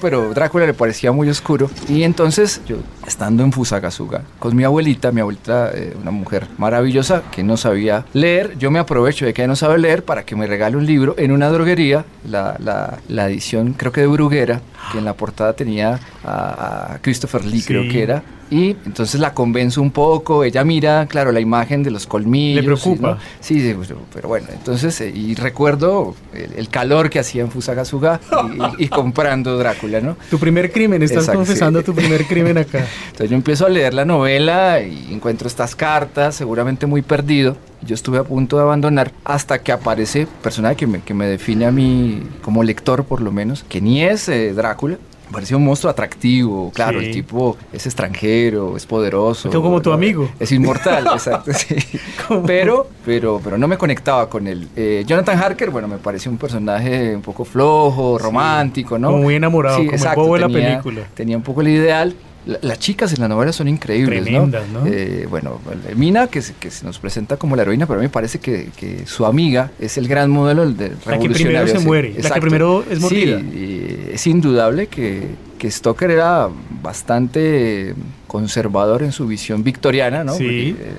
pero 0.00 0.32
Drácula 0.32 0.66
le 0.66 0.74
parecía 0.74 1.12
muy 1.12 1.28
oscuro. 1.28 1.70
Y 1.88 2.02
entonces 2.02 2.60
yo, 2.66 2.76
estando 3.06 3.42
en 3.42 3.52
Fusagasugá, 3.52 4.22
con 4.38 4.56
mi 4.56 4.64
abuelita, 4.64 5.12
mi 5.12 5.20
abuelita, 5.20 5.70
eh, 5.74 5.94
una 6.00 6.10
mujer 6.10 6.46
maravillosa 6.58 7.22
que 7.30 7.42
no 7.42 7.56
sabía 7.56 8.04
leer, 8.12 8.56
yo 8.58 8.70
me 8.70 8.78
aprovecho 8.78 9.26
de 9.26 9.34
que 9.34 9.42
ella 9.42 9.48
no 9.48 9.56
sabe 9.56 9.78
leer 9.78 10.04
para 10.04 10.24
que 10.24 10.36
me 10.36 10.46
regale 10.46 10.76
un 10.76 10.86
libro 10.86 11.14
en 11.18 11.32
una 11.32 11.48
droguería, 11.48 12.04
la, 12.28 12.56
la, 12.58 12.98
la 13.08 13.28
edición 13.28 13.74
creo 13.74 13.92
que 13.92 14.00
de 14.00 14.06
Bruguera, 14.06 14.60
que 14.92 14.98
en 14.98 15.04
la 15.04 15.14
portada 15.14 15.52
tenía 15.54 16.00
a, 16.24 16.98
Christopher 17.02 17.44
Lee, 17.44 17.62
creo 17.62 17.82
que 17.82 18.02
era. 18.02 18.22
Y 18.50 18.76
entonces 18.86 19.20
la 19.20 19.34
convenzo 19.34 19.82
un 19.82 19.90
poco, 19.90 20.44
ella 20.44 20.64
mira, 20.64 21.06
claro, 21.06 21.32
la 21.32 21.40
imagen 21.40 21.82
de 21.82 21.90
los 21.90 22.06
colmillos. 22.06 22.62
¿Le 22.62 22.62
preocupa? 22.62 23.18
Sí, 23.40 23.60
sí, 23.60 23.74
pues, 23.74 23.92
pero 24.12 24.28
bueno, 24.28 24.46
entonces, 24.52 25.00
eh, 25.00 25.10
y 25.10 25.34
recuerdo 25.34 26.14
el, 26.32 26.68
calor 26.68 27.10
que 27.10 27.18
hacía 27.18 27.42
en 27.42 27.50
Fusagasuga 27.50 28.20
y, 28.78 28.88
comprando 28.88 29.56
Drácula, 29.56 30.00
¿no? 30.00 30.16
Tu 30.30 30.38
primer 30.38 30.70
crimen, 30.70 31.02
estás 31.02 31.28
confesando 31.28 31.82
tu 31.82 31.94
primer 31.94 32.26
crimen 32.26 32.58
acá. 32.58 32.86
Entonces 33.06 33.30
yo 33.30 33.36
empiezo 33.36 33.66
a 33.66 33.68
leer 33.68 33.94
la 33.94 34.04
novela 34.04 34.80
y 34.82 35.12
encuentro 35.12 35.48
estas 35.48 35.74
cartas, 35.74 36.34
seguramente 36.34 36.86
muy 36.86 37.02
perdido. 37.02 37.56
Yo 37.82 37.94
estuve 37.94 38.18
a 38.18 38.24
punto 38.24 38.56
de 38.56 38.62
abandonar 38.62 39.12
hasta 39.24 39.58
que 39.60 39.72
aparece 39.72 40.26
personaje 40.42 40.76
que 40.76 40.86
me, 40.86 41.00
que 41.00 41.14
me 41.14 41.26
define 41.26 41.66
a 41.66 41.70
mí 41.70 42.22
como 42.42 42.62
lector 42.62 43.04
por 43.04 43.20
lo 43.20 43.32
menos, 43.32 43.64
que 43.68 43.80
ni 43.80 44.02
es 44.02 44.28
eh, 44.28 44.52
Drácula, 44.54 44.98
parecía 45.30 45.56
un 45.56 45.64
monstruo 45.64 45.90
atractivo, 45.90 46.70
claro, 46.72 47.00
el 47.00 47.10
tipo 47.10 47.56
es 47.72 47.86
extranjero, 47.86 48.76
es 48.76 48.86
poderoso. 48.86 49.50
como 49.50 49.80
tu 49.82 49.92
amigo. 49.92 50.30
Es 50.38 50.52
inmortal, 50.52 51.06
exacto, 51.12 51.52
sí. 51.52 51.76
Pero, 52.46 52.88
pero, 53.04 53.40
pero 53.42 53.58
no 53.58 53.68
me 53.68 53.78
conectaba 53.78 54.28
con 54.28 54.46
él. 54.46 54.68
Eh, 54.76 55.04
Jonathan 55.06 55.38
Harker, 55.38 55.70
bueno, 55.70 55.88
me 55.88 55.98
pareció 55.98 56.30
un 56.30 56.38
personaje 56.38 57.14
un 57.14 57.22
poco 57.22 57.44
flojo, 57.44 58.18
romántico, 58.18 58.98
¿no? 58.98 59.10
Como 59.10 59.22
muy 59.22 59.34
enamorado, 59.34 59.78
como 59.78 59.90
el 59.90 60.14
bobo 60.14 60.34
de 60.34 60.40
la 60.40 60.48
película. 60.48 61.02
Tenía 61.14 61.36
un 61.36 61.42
poco 61.42 61.60
el 61.60 61.68
ideal, 61.68 62.16
las 62.46 62.78
chicas 62.78 63.12
en 63.12 63.20
la 63.20 63.28
novela 63.28 63.52
son 63.52 63.66
increíbles, 63.66 64.22
Tremendas, 64.22 64.68
¿no? 64.68 64.86
Eh, 64.86 65.26
bueno, 65.28 65.60
Mina, 65.96 66.28
que, 66.28 66.40
que, 66.60 66.70
se 66.70 66.86
nos 66.86 66.98
presenta 66.98 67.36
como 67.36 67.56
la 67.56 67.62
heroína, 67.62 67.86
pero 67.86 67.98
a 67.98 68.02
mí 68.02 68.06
me 68.06 68.12
parece 68.12 68.38
que, 68.38 68.70
su 69.06 69.26
amiga 69.26 69.72
es 69.80 69.98
el 69.98 70.06
gran 70.06 70.30
modelo 70.30 70.70
del 70.70 70.96
revolucionario. 71.04 71.16
La 71.16 71.18
que 71.18 71.28
primero 71.28 71.66
se 71.66 71.78
muere, 71.80 72.14
la 72.22 72.30
que 72.30 72.40
primero 72.40 72.84
es 72.88 73.00
mordida. 73.00 73.40
Sí, 73.40 73.75
es 74.16 74.26
indudable 74.26 74.86
que, 74.86 75.28
que 75.58 75.70
Stoker 75.70 76.10
era 76.10 76.48
bastante 76.82 77.94
conservador 78.26 79.02
en 79.02 79.12
su 79.12 79.26
visión 79.26 79.62
victoriana, 79.62 80.24
¿no? 80.24 80.34
Sí. 80.34 80.74
Eh, 80.78 80.92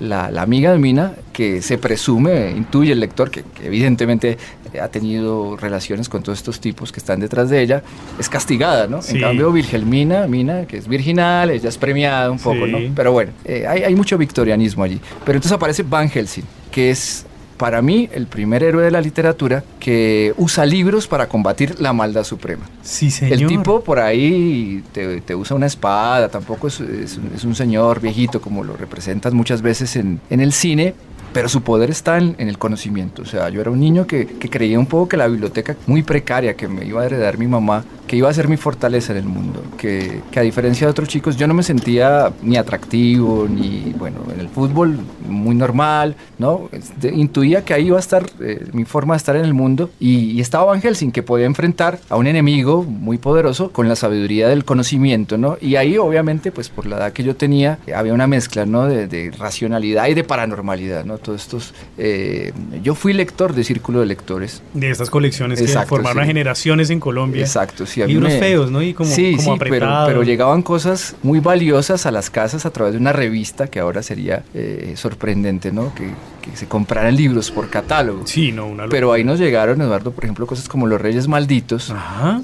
la, 0.00 0.26
amiga 0.40 0.72
de 0.72 0.78
Mina, 0.78 1.14
que 1.32 1.62
se 1.62 1.78
presume, 1.78 2.50
intuye 2.50 2.92
el 2.92 3.00
lector, 3.00 3.30
que, 3.30 3.42
evidentemente 3.64 4.36
ha 4.80 4.88
tenido 4.88 5.56
relaciones 5.56 6.10
con 6.10 6.22
todos 6.22 6.38
estos 6.38 6.60
tipos 6.60 6.92
que 6.92 7.00
están 7.00 7.20
detrás 7.20 7.48
de 7.48 7.62
ella, 7.62 7.82
es 8.18 8.28
castigada, 8.28 8.86
¿no? 8.86 9.00
En 9.08 9.18
cambio, 9.18 9.50
Virgelmina, 9.50 10.26
Mina, 10.26 10.66
que 10.66 10.76
es 10.76 10.86
virginal, 10.86 11.48
ella 11.50 11.70
es 11.70 11.78
premiada 11.78 12.30
un 12.30 12.38
poco, 12.38 12.66
¿no? 12.66 12.78
Pero 12.94 13.12
bueno, 13.12 13.32
eh, 13.46 13.66
hay, 13.66 13.82
hay 13.82 13.94
mucho 13.94 14.18
victorianismo 14.18 14.84
allí. 14.84 15.00
Pero 15.24 15.38
entonces 15.38 15.52
aparece 15.52 15.84
Van 15.84 16.10
Helsing, 16.10 16.44
que 16.70 16.90
es 16.90 17.24
para 17.58 17.82
mí, 17.82 18.08
el 18.12 18.26
primer 18.26 18.62
héroe 18.62 18.84
de 18.84 18.90
la 18.90 19.00
literatura 19.00 19.64
que 19.80 20.32
usa 20.36 20.64
libros 20.64 21.06
para 21.08 21.28
combatir 21.28 21.80
la 21.80 21.92
maldad 21.92 22.24
suprema. 22.24 22.64
Sí, 22.82 23.10
señor. 23.10 23.38
El 23.38 23.46
tipo 23.48 23.82
por 23.82 23.98
ahí 23.98 24.82
te, 24.92 25.34
usa 25.34 25.56
una 25.56 25.66
espada, 25.66 26.28
tampoco 26.28 26.68
es, 26.68 26.80
un 26.80 27.54
señor 27.54 28.00
viejito 28.00 28.40
como 28.40 28.64
lo 28.64 28.76
representas 28.76 29.34
muchas 29.34 29.60
veces 29.60 29.96
en, 29.96 30.20
en 30.30 30.40
el 30.40 30.52
cine, 30.52 30.94
pero 31.38 31.48
su 31.48 31.62
poder 31.62 31.88
está 31.88 32.18
en, 32.18 32.34
el 32.36 32.58
conocimiento. 32.58 33.22
O 33.22 33.24
sea, 33.24 33.48
yo 33.48 33.60
era 33.60 33.70
un 33.70 33.78
niño 33.78 34.08
que, 34.08 34.26
creía 34.26 34.76
un 34.76 34.86
poco 34.86 35.08
que 35.10 35.16
la 35.16 35.28
biblioteca 35.28 35.76
muy 35.86 36.02
precaria 36.02 36.54
que 36.54 36.66
me 36.66 36.84
iba 36.84 37.00
a 37.00 37.06
heredar 37.06 37.38
mi 37.38 37.46
mamá, 37.46 37.84
que 38.08 38.16
iba 38.16 38.28
a 38.28 38.32
ser 38.32 38.48
mi 38.48 38.56
fortaleza 38.56 39.12
en 39.12 39.18
el 39.18 39.26
mundo, 39.26 39.62
que, 39.76 40.20
a 40.34 40.40
diferencia 40.40 40.88
de 40.88 40.90
otros 40.90 41.08
chicos 41.08 41.36
yo 41.36 41.46
no 41.46 41.54
me 41.54 41.62
sentía 41.62 42.32
ni 42.42 42.56
atractivo, 42.56 43.46
ni, 43.48 43.94
bueno, 43.96 44.16
en 44.34 44.40
el 44.40 44.48
fútbol 44.48 44.98
muy 45.28 45.54
normal, 45.54 46.16
¿no? 46.38 46.68
Este, 46.72 47.14
intuía 47.14 47.64
que 47.64 47.74
ahí 47.74 47.86
iba 47.86 47.98
a 47.98 48.00
estar 48.00 48.26
eh, 48.40 48.66
mi 48.72 48.84
forma 48.84 49.14
de 49.14 49.18
estar 49.18 49.36
en 49.36 49.44
el 49.44 49.54
mundo 49.54 49.90
y, 50.00 50.40
estaba 50.40 50.64
Van 50.64 50.80
Helsing 50.80 51.12
que 51.12 51.22
podía 51.22 51.46
enfrentar 51.46 52.00
a 52.08 52.16
un 52.16 52.26
enemigo 52.26 52.82
muy 52.82 53.18
poderoso 53.18 53.70
con 53.70 53.88
la 53.88 53.94
sabiduría 53.94 54.48
del 54.48 54.64
conocimiento, 54.64 55.36
¿no? 55.36 55.58
Y 55.60 55.76
ahí 55.76 55.98
obviamente, 55.98 56.50
pues 56.50 56.68
por 56.68 56.86
la 56.86 56.96
edad 56.96 57.12
que 57.12 57.22
yo 57.22 57.36
tenía, 57.36 57.78
había 57.94 58.14
una 58.14 58.26
mezcla, 58.26 58.64
¿no? 58.64 58.86
De, 58.86 59.06
de 59.06 59.30
racionalidad 59.30 60.08
y 60.08 60.14
de 60.14 60.24
paranormalidad, 60.24 61.04
¿no? 61.04 61.18
Todos 61.28 61.42
estos... 61.42 61.74
Eh, 61.98 62.52
yo 62.82 62.94
fui 62.94 63.12
lector 63.12 63.52
de 63.52 63.62
Círculo 63.62 64.00
de 64.00 64.06
Lectores. 64.06 64.62
De 64.72 64.88
estas 64.88 65.10
colecciones 65.10 65.60
que 65.60 65.68
formaron 65.86 66.24
generaciones 66.24 66.88
en 66.88 67.00
Colombia. 67.00 67.42
Exacto, 67.42 67.84
sí. 67.84 68.02
Libros 68.06 68.32
feos, 68.34 68.70
¿no? 68.70 68.80
Y 68.80 68.94
como, 68.94 69.10
sí, 69.10 69.36
sí, 69.38 69.50
pero, 69.58 70.22
llegaban 70.22 70.62
cosas 70.62 71.16
muy 71.22 71.40
valiosas 71.40 72.06
a 72.06 72.10
las 72.10 72.30
casas 72.30 72.64
a 72.64 72.70
través 72.70 72.94
de 72.94 72.98
una 72.98 73.12
revista 73.12 73.66
que 73.66 73.78
ahora 73.78 74.02
sería 74.02 74.42
eh, 74.54 74.94
sorprendente, 74.96 75.70
¿no? 75.70 75.94
Que, 75.94 76.38
se 76.54 76.66
compraran 76.66 77.14
libros 77.14 77.50
por 77.50 77.68
catálogo. 77.68 78.26
Sí, 78.26 78.52
no, 78.52 78.66
una 78.68 78.88
Pero 78.88 79.12
ahí 79.12 79.22
nos 79.22 79.38
llegaron, 79.38 79.82
Eduardo, 79.82 80.12
por 80.12 80.24
ejemplo, 80.24 80.46
cosas 80.46 80.66
como 80.66 80.86
Los 80.86 80.98
Reyes 80.98 81.28
Malditos, 81.28 81.92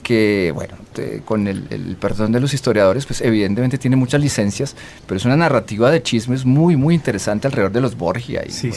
que, 0.03 0.53
bueno, 0.55 0.75
con 1.25 1.47
el, 1.47 1.67
el, 1.71 1.97
perdón 1.97 2.33
de 2.33 2.41
los 2.41 2.55
historiadores, 2.55 3.07
pues 3.07 3.21
evidentemente 3.21 3.79
tiene 3.79 3.97
muchas 3.97 4.21
licencias, 4.21 4.77
pero 5.07 5.17
es 5.17 5.25
una 5.25 5.37
narrativa 5.37 5.91
de 5.91 6.03
chismes 6.03 6.45
muy, 6.45 6.77
muy 6.77 6.95
interesante 6.95 7.47
alrededor 7.47 7.73
de 7.73 7.81
los 7.81 7.97
Borgia 7.97 8.43
y 8.47 8.51
sí, 8.51 8.71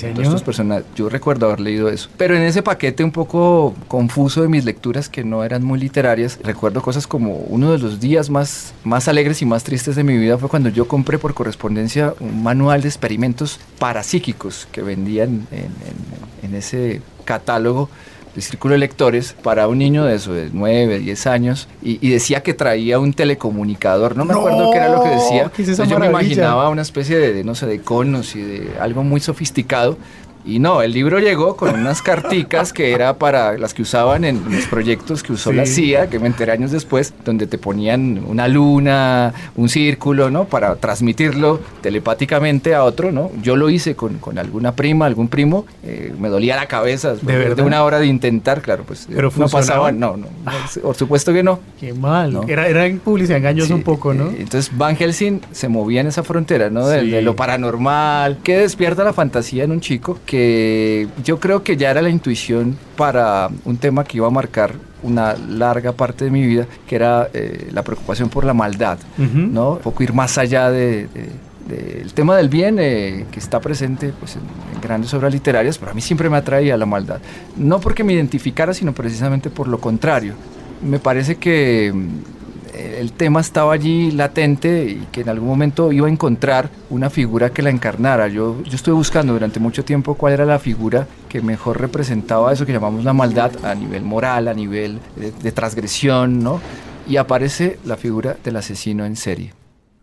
personas. 0.44 0.84
Yo 0.96 1.10
recuerdo 1.10 1.48
haber 1.48 1.60
leído 1.60 1.90
eso. 1.90 2.10
Pero 2.18 2.36
en 2.36 2.44
ese 2.44 2.64
paquete 2.64 3.04
un 3.04 3.12
poco 3.12 3.76
confuso 3.88 4.42
de 4.42 4.48
mis 4.48 4.66
lecturas 4.66 5.10
que 5.10 5.24
no 5.24 5.44
eran 5.44 5.64
muy 5.64 5.80
literarias, 5.80 6.40
recuerdo 6.44 6.82
cosas 6.82 7.08
como 7.08 7.36
uno 7.36 7.72
de 7.72 7.80
los 7.80 8.00
días 8.00 8.30
más, 8.30 8.74
más 8.84 9.08
alegres 9.08 9.42
y 9.42 9.46
más 9.46 9.64
tristes 9.64 9.96
de 9.96 10.04
mi 10.04 10.18
vida 10.18 10.38
fue 10.38 10.50
cuando 10.50 10.70
yo 10.70 10.88
compré 10.88 11.18
por 11.18 11.34
correspondencia 11.34 12.14
un 12.20 12.44
manual 12.44 12.82
de 12.82 12.88
experimentos 12.88 13.60
parapsíquicos 13.80 14.68
que 14.72 14.82
vendían 14.82 15.48
en, 15.52 15.72
en 16.44 16.56
ese 16.56 17.02
catálogo 17.26 17.90
de 18.38 18.44
círculo 18.44 18.74
de 18.74 18.78
lectores 18.78 19.36
para 19.42 19.68
un 19.68 19.80
niño 19.80 20.06
de 20.06 20.14
eso, 20.14 20.32
de 20.32 20.52
9, 20.54 21.00
10 21.00 21.26
años, 21.26 21.68
y, 21.82 22.08
decía 22.08 22.44
que 22.44 22.54
traía 22.54 23.00
un 23.00 23.12
telecomunicador. 23.12 24.16
No 24.16 24.26
me 24.26 24.34
acuerdo 24.34 24.70
qué 24.72 24.78
era 24.78 24.90
lo 24.90 25.02
que 25.02 25.10
decía. 25.10 25.52
yo 25.88 25.98
me 25.98 26.06
imaginaba 26.06 26.70
una 26.70 26.84
especie 26.84 27.18
de, 27.18 27.44
no 27.44 27.56
sé, 27.56 27.66
de 27.66 27.82
conos 27.82 28.36
y 28.36 28.44
de 28.44 28.70
algo 28.80 29.04
muy 29.04 29.22
sofisticado. 29.22 29.98
Y 30.48 30.60
no, 30.60 30.82
el 30.82 30.94
libro 30.94 31.20
llegó 31.20 31.58
con 31.58 31.76
unas 31.76 32.02
carticas 32.02 32.72
que 32.72 32.94
era 32.94 33.18
para 33.18 33.58
las 33.58 33.74
que 33.74 33.82
usaban 33.82 34.24
en 34.24 34.42
los 34.50 34.66
proyectos 34.68 35.22
que 35.22 35.34
usó 35.34 35.52
la 35.52 35.66
CIA, 35.66 36.10
que 36.10 36.20
me 36.20 36.28
enteré 36.28 36.54
años 36.54 36.72
después, 36.72 37.14
donde 37.26 37.48
te 37.48 37.58
ponían 37.58 38.24
una 38.26 38.48
luna, 38.48 39.34
un 39.58 39.68
círculo, 39.68 40.32
¿no? 40.32 40.46
Para 40.46 40.78
transmitirlo 40.78 41.60
telepáticamente 41.82 42.74
a 42.74 42.86
otro, 42.86 43.12
¿no? 43.12 43.30
Yo 43.42 43.58
lo 43.58 43.70
hice 43.70 43.98
con, 43.98 44.20
con 44.20 44.40
alguna 44.40 44.72
prima, 44.72 45.06
algún 45.06 45.28
primo, 45.28 45.66
eh, 45.84 46.14
me 46.18 46.30
dolía 46.30 46.56
la 46.56 46.68
cabeza 46.68 47.16
¿De, 47.16 47.54
de 47.54 47.62
una 47.62 47.84
hora 47.84 48.00
de 48.00 48.06
intentar, 48.06 48.62
claro, 48.62 48.86
pues 48.88 49.06
Pero 49.14 49.30
no 49.36 49.50
pasaba, 49.50 49.92
no, 49.92 50.16
no, 50.16 50.28
por 50.82 50.96
supuesto 50.96 51.34
que 51.34 51.44
no. 51.44 51.60
Qué 51.78 51.94
mal, 51.94 52.40
era, 52.48 52.68
era 52.70 52.86
en 52.86 53.00
publicidad 53.00 53.38
engañosa 53.38 53.76
un 53.76 53.84
poco, 53.84 54.14
¿no? 54.14 54.30
Eh, 54.30 54.38
entonces 54.40 54.72
Van 54.78 54.96
Helsing 54.96 55.42
se 55.52 55.68
movía 55.68 56.00
en 56.00 56.08
esa 56.08 56.24
frontera, 56.24 56.70
¿no? 56.70 56.88
De, 56.88 57.04
de 57.04 57.22
lo 57.22 57.36
paranormal, 57.36 58.38
que 58.44 58.58
despierta 58.58 59.04
la 59.04 59.12
fantasía 59.12 59.66
en 59.66 59.72
un 59.72 59.82
chico 59.82 60.20
que 60.26 60.37
yo 61.24 61.40
creo 61.40 61.64
que 61.64 61.78
ya 61.78 61.92
era 61.92 62.02
la 62.02 62.10
intuición 62.10 62.78
para 62.96 63.50
un 63.66 63.78
tema 63.78 64.04
que 64.04 64.18
iba 64.18 64.28
a 64.28 64.32
marcar 64.32 64.74
una 65.04 65.36
larga 65.36 65.92
parte 65.92 66.26
de 66.26 66.32
mi 66.32 66.46
vida, 66.46 66.66
que 66.88 66.96
era 66.96 67.30
eh, 67.34 67.70
la 67.72 67.84
preocupación 67.84 68.30
por 68.30 68.44
la 68.46 68.54
maldad, 68.54 68.98
¿no? 69.18 69.74
Un 69.74 69.80
poco 69.80 70.04
ir 70.04 70.14
más 70.14 70.38
allá 70.38 70.72
de, 70.72 71.08
el 71.70 72.14
tema 72.14 72.36
del 72.38 72.50
bien 72.50 72.78
eh, 72.80 73.26
que 73.32 73.40
está 73.40 73.60
presente 73.60 74.14
pues, 74.20 74.36
en, 74.36 74.42
grandes 74.82 75.14
obras 75.14 75.34
literarias, 75.34 75.78
pero 75.78 75.92
a 75.92 75.94
mí 75.94 76.02
siempre 76.02 76.30
me 76.30 76.38
atraía 76.38 76.78
la 76.78 76.86
maldad. 76.86 77.20
No 77.58 77.80
porque 77.80 78.04
me 78.04 78.14
identificara, 78.14 78.74
sino 78.74 78.94
precisamente 78.94 79.50
por 79.50 79.68
lo 79.68 79.80
contrario. 79.80 80.34
Me 80.82 81.00
parece 81.00 81.36
que 81.36 81.88
eh, 81.88 81.94
el 82.78 83.12
tema 83.12 83.42
estaba 83.42 83.74
allí 83.74 84.12
latente 84.12 84.86
y 84.86 85.08
que 85.12 85.22
en 85.22 85.30
algún 85.30 85.48
momento 85.48 85.92
iba 85.92 86.08
a 86.08 86.12
encontrar 86.12 86.70
una 86.90 87.10
figura 87.10 87.52
que 87.52 87.62
la 87.62 87.70
encarnara. 87.70 88.28
Yo, 88.28 88.62
yo 88.64 88.76
estuve 88.76 88.96
buscando 88.96 89.34
durante 89.34 89.60
mucho 89.60 89.84
tiempo 89.84 90.16
cuál 90.16 90.34
era 90.34 90.46
la 90.46 90.60
figura 90.60 91.08
que 91.30 91.42
mejor 91.42 91.80
representaba 91.80 92.54
eso 92.54 92.66
que 92.66 92.74
llamamos 92.74 93.04
la 93.04 93.14
maldad 93.14 93.52
a 93.66 93.76
nivel 93.76 94.04
moral, 94.04 94.48
a 94.48 94.54
nivel 94.54 95.00
de, 95.16 95.32
de 95.32 95.52
transgresión, 95.52 96.40
¿no? 96.44 96.62
Y 97.08 97.18
aparece 97.18 97.80
la 97.86 97.98
figura 97.98 98.38
del 98.44 98.58
asesino 98.58 99.06
en 99.06 99.16
serie. 99.16 99.54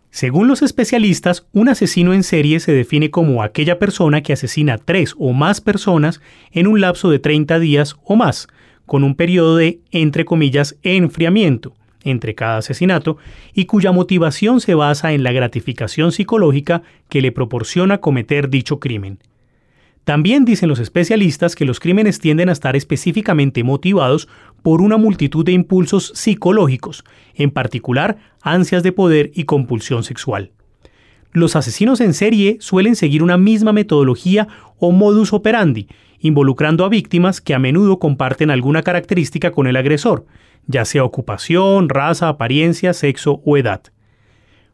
Según 0.09 0.47
los 0.47 0.61
especialistas, 0.61 1.45
un 1.51 1.67
asesino 1.67 2.13
en 2.13 2.23
serie 2.23 2.59
se 2.59 2.71
define 2.71 3.11
como 3.11 3.43
aquella 3.43 3.79
persona 3.79 4.21
que 4.21 4.33
asesina 4.33 4.77
tres 4.77 5.13
o 5.19 5.33
más 5.33 5.59
personas 5.59 6.21
en 6.51 6.67
un 6.67 6.79
lapso 6.79 7.09
de 7.09 7.19
30 7.19 7.59
días 7.59 7.97
o 8.05 8.15
más, 8.15 8.47
con 8.85 9.03
un 9.03 9.15
periodo 9.15 9.57
de, 9.57 9.81
entre 9.91 10.23
comillas, 10.23 10.77
enfriamiento 10.83 11.75
entre 12.05 12.35
cada 12.35 12.59
asesinato 12.59 13.17
y 13.53 13.65
cuya 13.65 13.91
motivación 13.91 14.61
se 14.61 14.75
basa 14.75 15.11
en 15.11 15.23
la 15.23 15.33
gratificación 15.33 16.13
psicológica 16.13 16.83
que 17.09 17.21
le 17.21 17.33
proporciona 17.33 17.97
cometer 17.97 18.49
dicho 18.49 18.79
crimen. 18.79 19.19
También 20.05 20.45
dicen 20.45 20.69
los 20.69 20.79
especialistas 20.79 21.55
que 21.55 21.65
los 21.65 21.79
crímenes 21.79 22.19
tienden 22.19 22.47
a 22.47 22.51
estar 22.51 22.75
específicamente 22.75 23.63
motivados 23.63 24.29
por 24.61 24.81
una 24.81 24.97
multitud 24.97 25.43
de 25.43 25.51
impulsos 25.51 26.11
psicológicos, 26.13 27.03
en 27.33 27.49
particular 27.49 28.17
ansias 28.41 28.83
de 28.83 28.91
poder 28.91 29.31
y 29.33 29.45
compulsión 29.45 30.03
sexual. 30.03 30.51
Los 31.33 31.55
asesinos 31.55 32.01
en 32.01 32.13
serie 32.13 32.57
suelen 32.61 32.95
seguir 32.95 33.23
una 33.23 33.37
misma 33.37 33.73
metodología 33.73 34.47
o 34.77 34.91
modus 34.91 35.33
operandi, 35.33 35.87
involucrando 36.19 36.85
a 36.85 36.89
víctimas 36.89 37.41
que 37.41 37.55
a 37.55 37.59
menudo 37.59 37.99
comparten 37.99 38.51
alguna 38.51 38.83
característica 38.83 39.51
con 39.51 39.67
el 39.67 39.75
agresor, 39.75 40.27
ya 40.67 40.85
sea 40.85 41.03
ocupación, 41.03 41.89
raza, 41.89 42.29
apariencia, 42.29 42.93
sexo 42.93 43.41
o 43.45 43.57
edad. 43.57 43.81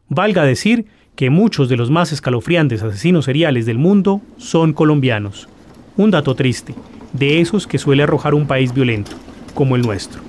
Valga 0.08 0.44
decir 0.44 0.86
que 1.16 1.30
muchos 1.30 1.68
de 1.68 1.76
los 1.76 1.90
más 1.90 2.12
escalofriantes 2.12 2.82
asesinos 2.82 3.26
seriales 3.26 3.66
del 3.66 3.78
mundo 3.78 4.20
son 4.36 4.72
colombianos. 4.72 5.48
Un 5.96 6.10
dato 6.10 6.34
triste, 6.34 6.74
de 7.12 7.40
esos 7.40 7.66
que 7.66 7.78
suele 7.78 8.02
arrojar 8.02 8.34
un 8.34 8.46
país 8.46 8.72
violento, 8.72 9.12
como 9.54 9.76
el 9.76 9.82
nuestro. 9.82 10.22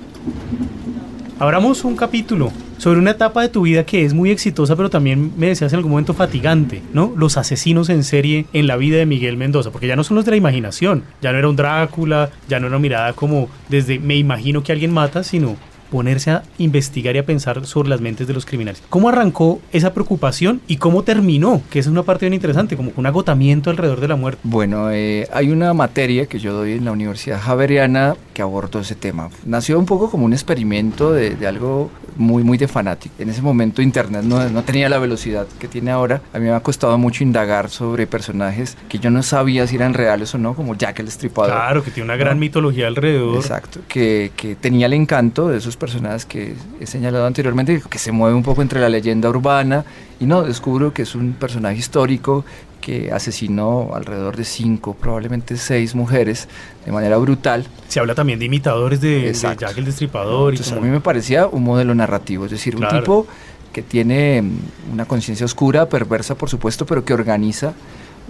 Abramos 1.38 1.84
un 1.84 1.96
capítulo 1.96 2.52
sobre 2.78 2.98
una 2.98 3.12
etapa 3.12 3.42
de 3.42 3.48
tu 3.48 3.62
vida 3.62 3.84
que 3.84 4.04
es 4.04 4.14
muy 4.14 4.30
exitosa, 4.30 4.76
pero 4.76 4.90
también 4.90 5.32
me 5.36 5.48
decías 5.48 5.72
en 5.72 5.78
algún 5.78 5.92
momento 5.92 6.14
fatigante, 6.14 6.82
¿no? 6.92 7.12
Los 7.16 7.36
asesinos 7.36 7.88
en 7.88 8.04
serie 8.04 8.46
en 8.52 8.66
la 8.66 8.76
vida 8.76 8.98
de 8.98 9.06
Miguel 9.06 9.36
Mendoza, 9.36 9.70
porque 9.70 9.86
ya 9.86 9.96
no 9.96 10.04
son 10.04 10.16
los 10.16 10.24
de 10.24 10.32
la 10.32 10.36
imaginación, 10.36 11.04
ya 11.22 11.32
no 11.32 11.38
era 11.38 11.48
un 11.48 11.56
Drácula, 11.56 12.30
ya 12.48 12.60
no 12.60 12.66
era 12.66 12.76
una 12.76 12.82
mirada 12.82 13.12
como 13.12 13.48
desde 13.68 13.98
me 13.98 14.16
imagino 14.16 14.62
que 14.62 14.72
alguien 14.72 14.92
mata, 14.92 15.22
sino 15.22 15.56
ponerse 15.94 16.32
a 16.32 16.42
investigar 16.58 17.14
y 17.14 17.20
a 17.20 17.24
pensar 17.24 17.64
sobre 17.66 17.88
las 17.88 18.00
mentes 18.00 18.26
de 18.26 18.34
los 18.34 18.44
criminales. 18.44 18.82
¿Cómo 18.90 19.08
arrancó 19.08 19.60
esa 19.70 19.94
preocupación 19.94 20.60
y 20.66 20.78
cómo 20.78 21.04
terminó? 21.04 21.62
Que 21.70 21.78
es 21.78 21.86
una 21.86 22.02
parte 22.02 22.26
bien 22.26 22.34
interesante, 22.34 22.76
como 22.76 22.90
un 22.96 23.06
agotamiento 23.06 23.70
alrededor 23.70 24.00
de 24.00 24.08
la 24.08 24.16
muerte. 24.16 24.40
Bueno, 24.42 24.90
eh, 24.90 25.28
hay 25.32 25.50
una 25.50 25.72
materia 25.72 26.26
que 26.26 26.40
yo 26.40 26.52
doy 26.52 26.72
en 26.72 26.84
la 26.84 26.90
Universidad 26.90 27.40
Javeriana 27.40 28.16
que 28.32 28.42
abordó 28.42 28.80
ese 28.80 28.96
tema. 28.96 29.30
Nació 29.46 29.78
un 29.78 29.86
poco 29.86 30.10
como 30.10 30.24
un 30.24 30.32
experimento 30.32 31.12
de, 31.12 31.36
de 31.36 31.46
algo 31.46 31.92
muy, 32.16 32.42
muy 32.42 32.58
de 32.58 32.66
fanático. 32.66 33.14
En 33.20 33.30
ese 33.30 33.40
momento 33.42 33.80
Internet 33.80 34.24
no, 34.24 34.48
no, 34.48 34.64
tenía 34.64 34.88
la 34.88 34.98
velocidad 34.98 35.46
que 35.60 35.68
tiene 35.68 35.92
ahora. 35.92 36.22
A 36.32 36.40
mí 36.40 36.46
me 36.46 36.52
ha 36.52 36.60
costado 36.60 36.98
mucho 36.98 37.22
indagar 37.22 37.70
sobre 37.70 38.08
personajes 38.08 38.76
que 38.88 38.98
yo 38.98 39.10
no 39.10 39.22
sabía 39.22 39.66
si 39.68 39.76
eran 39.76 39.94
reales 39.94 40.34
o 40.34 40.38
no, 40.38 40.54
como 40.54 40.74
Jack 40.74 40.98
el 40.98 41.08
Estripador. 41.08 41.52
Claro, 41.52 41.84
que 41.84 41.92
tiene 41.92 42.06
una 42.06 42.16
gran 42.16 42.36
¿no? 42.36 42.40
mitología 42.40 42.88
alrededor. 42.88 43.36
Exacto, 43.36 43.80
que, 43.86 44.32
que 44.36 44.56
tenía 44.56 44.86
el 44.86 44.92
encanto 44.92 45.48
de 45.48 45.58
esos 45.58 45.76
personajes 45.76 45.83
que 46.28 46.54
he 46.80 46.86
señalado 46.86 47.26
anteriormente, 47.26 47.82
que 47.88 47.98
se 47.98 48.12
mueve 48.12 48.36
un 48.36 48.42
poco 48.42 48.62
entre 48.62 48.80
la 48.80 48.88
leyenda 48.88 49.28
urbana 49.28 49.84
y 50.20 50.26
no, 50.26 50.42
descubro 50.42 50.92
que 50.92 51.02
es 51.02 51.14
un 51.14 51.32
personaje 51.32 51.76
histórico 51.76 52.44
que 52.80 53.10
asesinó 53.12 53.92
alrededor 53.94 54.36
de 54.36 54.44
cinco, 54.44 54.94
probablemente 54.94 55.56
seis 55.56 55.94
mujeres 55.94 56.48
de 56.84 56.92
manera 56.92 57.16
brutal. 57.16 57.66
Se 57.88 57.98
habla 57.98 58.14
también 58.14 58.38
de 58.38 58.44
imitadores 58.44 59.00
de, 59.00 59.32
de 59.32 59.32
Jack 59.32 59.78
el 59.78 59.86
Destripador. 59.86 60.52
Entonces, 60.52 60.72
y 60.72 60.74
como... 60.74 60.86
a 60.86 60.88
mí 60.88 60.92
me 60.92 61.00
parecía 61.00 61.46
un 61.46 61.64
modelo 61.64 61.94
narrativo, 61.94 62.44
es 62.44 62.50
decir, 62.50 62.74
claro. 62.76 62.94
un 62.94 63.00
tipo 63.00 63.26
que 63.72 63.82
tiene 63.82 64.42
mm, 64.42 64.92
una 64.92 65.06
conciencia 65.06 65.46
oscura, 65.46 65.88
perversa 65.88 66.34
por 66.34 66.50
supuesto, 66.50 66.84
pero 66.84 67.04
que 67.04 67.14
organiza 67.14 67.72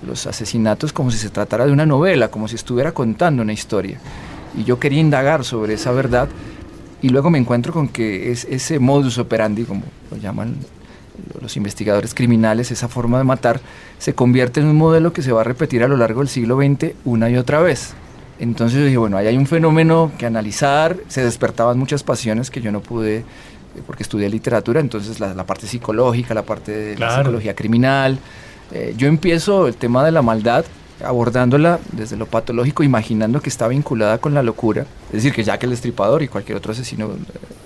los 0.06 0.26
asesinatos 0.26 0.92
como 0.92 1.10
si 1.10 1.18
se 1.18 1.30
tratara 1.30 1.66
de 1.66 1.72
una 1.72 1.86
novela, 1.86 2.28
como 2.28 2.46
si 2.46 2.54
estuviera 2.54 2.92
contando 2.92 3.42
una 3.42 3.52
historia. 3.52 3.98
Y 4.56 4.64
yo 4.64 4.78
quería 4.78 5.00
indagar 5.00 5.44
sobre 5.44 5.74
esa 5.74 5.90
verdad 5.90 6.28
y 7.04 7.10
luego 7.10 7.28
me 7.28 7.36
encuentro 7.36 7.70
con 7.70 7.88
que 7.88 8.32
es 8.32 8.46
ese 8.46 8.78
modus 8.78 9.18
operandi, 9.18 9.64
como 9.64 9.82
lo 10.10 10.16
llaman 10.16 10.56
los 11.42 11.54
investigadores 11.58 12.14
criminales, 12.14 12.70
esa 12.70 12.88
forma 12.88 13.18
de 13.18 13.24
matar, 13.24 13.60
se 13.98 14.14
convierte 14.14 14.60
en 14.60 14.68
un 14.68 14.76
modelo 14.76 15.12
que 15.12 15.20
se 15.20 15.30
va 15.30 15.42
a 15.42 15.44
repetir 15.44 15.82
a 15.82 15.88
lo 15.88 15.98
largo 15.98 16.20
del 16.20 16.30
siglo 16.30 16.56
XX 16.56 16.94
una 17.04 17.28
y 17.28 17.36
otra 17.36 17.60
vez. 17.60 17.92
Entonces 18.38 18.78
yo 18.78 18.86
dije, 18.86 18.96
bueno, 18.96 19.18
ahí 19.18 19.26
hay 19.26 19.36
un 19.36 19.46
fenómeno 19.46 20.12
que 20.16 20.24
analizar, 20.24 20.96
se 21.08 21.22
despertaban 21.22 21.78
muchas 21.78 22.02
pasiones 22.02 22.50
que 22.50 22.62
yo 22.62 22.72
no 22.72 22.80
pude, 22.80 23.18
eh, 23.18 23.24
porque 23.86 24.02
estudié 24.02 24.30
literatura, 24.30 24.80
entonces 24.80 25.20
la, 25.20 25.34
la 25.34 25.44
parte 25.44 25.66
psicológica, 25.66 26.32
la 26.32 26.44
parte 26.44 26.72
de 26.72 26.94
claro. 26.94 27.12
la 27.12 27.18
psicología 27.18 27.54
criminal. 27.54 28.18
Eh, 28.72 28.94
yo 28.96 29.08
empiezo 29.08 29.68
el 29.68 29.76
tema 29.76 30.06
de 30.06 30.10
la 30.10 30.22
maldad 30.22 30.64
abordándola 31.02 31.80
desde 31.92 32.16
lo 32.16 32.26
patológico, 32.26 32.82
imaginando 32.82 33.40
que 33.40 33.48
está 33.48 33.68
vinculada 33.68 34.18
con 34.18 34.34
la 34.34 34.42
locura. 34.42 34.86
Es 35.08 35.14
decir, 35.14 35.32
que 35.32 35.44
Jack 35.44 35.64
el 35.64 35.70
Destripador 35.70 36.22
y 36.22 36.28
cualquier 36.28 36.58
otro 36.58 36.72
asesino 36.72 37.10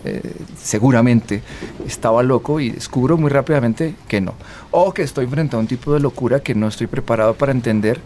eh, 0.05 0.23
seguramente 0.61 1.43
estaba 1.87 2.23
loco 2.23 2.61
y 2.61 2.71
descubro 2.71 3.17
muy 3.17 3.31
rápidamente 3.31 3.95
que 4.07 4.21
no. 4.21 4.35
O 4.71 4.93
que 4.93 5.03
estoy 5.03 5.27
frente 5.27 5.57
a 5.57 5.59
un 5.59 5.67
tipo 5.67 5.93
de 5.93 6.01
locura 6.01 6.41
que 6.41 6.55
no 6.55 6.69
estoy 6.69 6.87
preparado 6.87 7.35
para 7.35 7.53
entender 7.53 8.01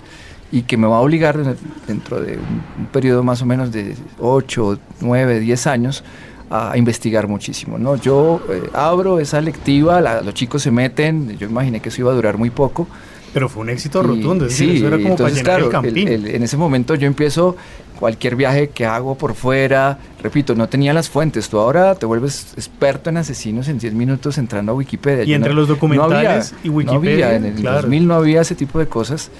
y 0.50 0.62
que 0.62 0.76
me 0.76 0.86
va 0.86 0.96
a 0.96 1.00
obligar 1.00 1.56
dentro 1.86 2.20
de 2.20 2.36
un, 2.36 2.86
periodo 2.92 3.22
más 3.22 3.40
o 3.42 3.46
menos 3.46 3.72
de 3.72 3.96
8, 4.18 4.78
9, 5.00 5.40
10 5.40 5.66
años 5.66 6.04
a 6.50 6.76
investigar 6.76 7.26
muchísimo. 7.28 7.78
¿no? 7.78 7.96
Yo 7.96 8.42
eh, 8.50 8.68
abro 8.74 9.18
esa 9.18 9.40
lectiva, 9.40 10.00
los 10.22 10.34
chicos 10.34 10.62
se 10.62 10.70
meten, 10.70 11.38
yo 11.38 11.48
imaginé 11.48 11.80
que 11.80 11.88
eso 11.88 12.02
iba 12.02 12.12
a 12.12 12.14
durar 12.14 12.36
muy 12.36 12.50
poco. 12.50 12.86
Pero 13.32 13.48
fue 13.48 13.62
un 13.62 13.70
éxito 13.70 14.02
rotundo, 14.02 14.46
es 14.46 14.54
sí, 14.54 14.66
decir, 14.66 14.78
eso 14.78 14.88
era 14.88 14.96
como 14.98 15.08
entonces, 15.10 15.42
para 15.42 15.58
llenar 15.58 15.70
claro, 15.70 15.88
el 15.88 15.98
el, 15.98 16.08
el, 16.08 16.34
en 16.34 16.42
ese 16.42 16.56
momento 16.56 16.94
yo 16.94 17.06
empiezo 17.06 17.56
cualquier 18.02 18.34
viaje 18.34 18.70
que 18.70 18.84
hago 18.84 19.16
por 19.16 19.34
fuera, 19.34 19.96
repito, 20.20 20.56
no 20.56 20.68
tenía 20.68 20.92
las 20.92 21.08
fuentes, 21.08 21.48
tú 21.48 21.60
ahora 21.60 21.94
te 21.94 22.04
vuelves 22.04 22.52
experto 22.56 23.10
en 23.10 23.18
asesinos 23.18 23.68
en 23.68 23.78
10 23.78 23.94
minutos 23.94 24.38
entrando 24.38 24.72
a 24.72 24.74
Wikipedia. 24.74 25.22
Y 25.22 25.34
entre 25.34 25.50
no, 25.50 25.60
los 25.60 25.68
documentales 25.68 26.10
no 26.10 26.16
había, 26.18 26.42
y 26.64 26.68
Wikipedia, 26.68 27.26
no 27.26 27.34
había, 27.34 27.36
en 27.36 27.44
el 27.44 27.54
claro. 27.60 27.82
2000 27.82 28.06
no 28.08 28.14
había 28.14 28.40
ese 28.40 28.56
tipo 28.56 28.80
de 28.80 28.88
cosas. 28.88 29.30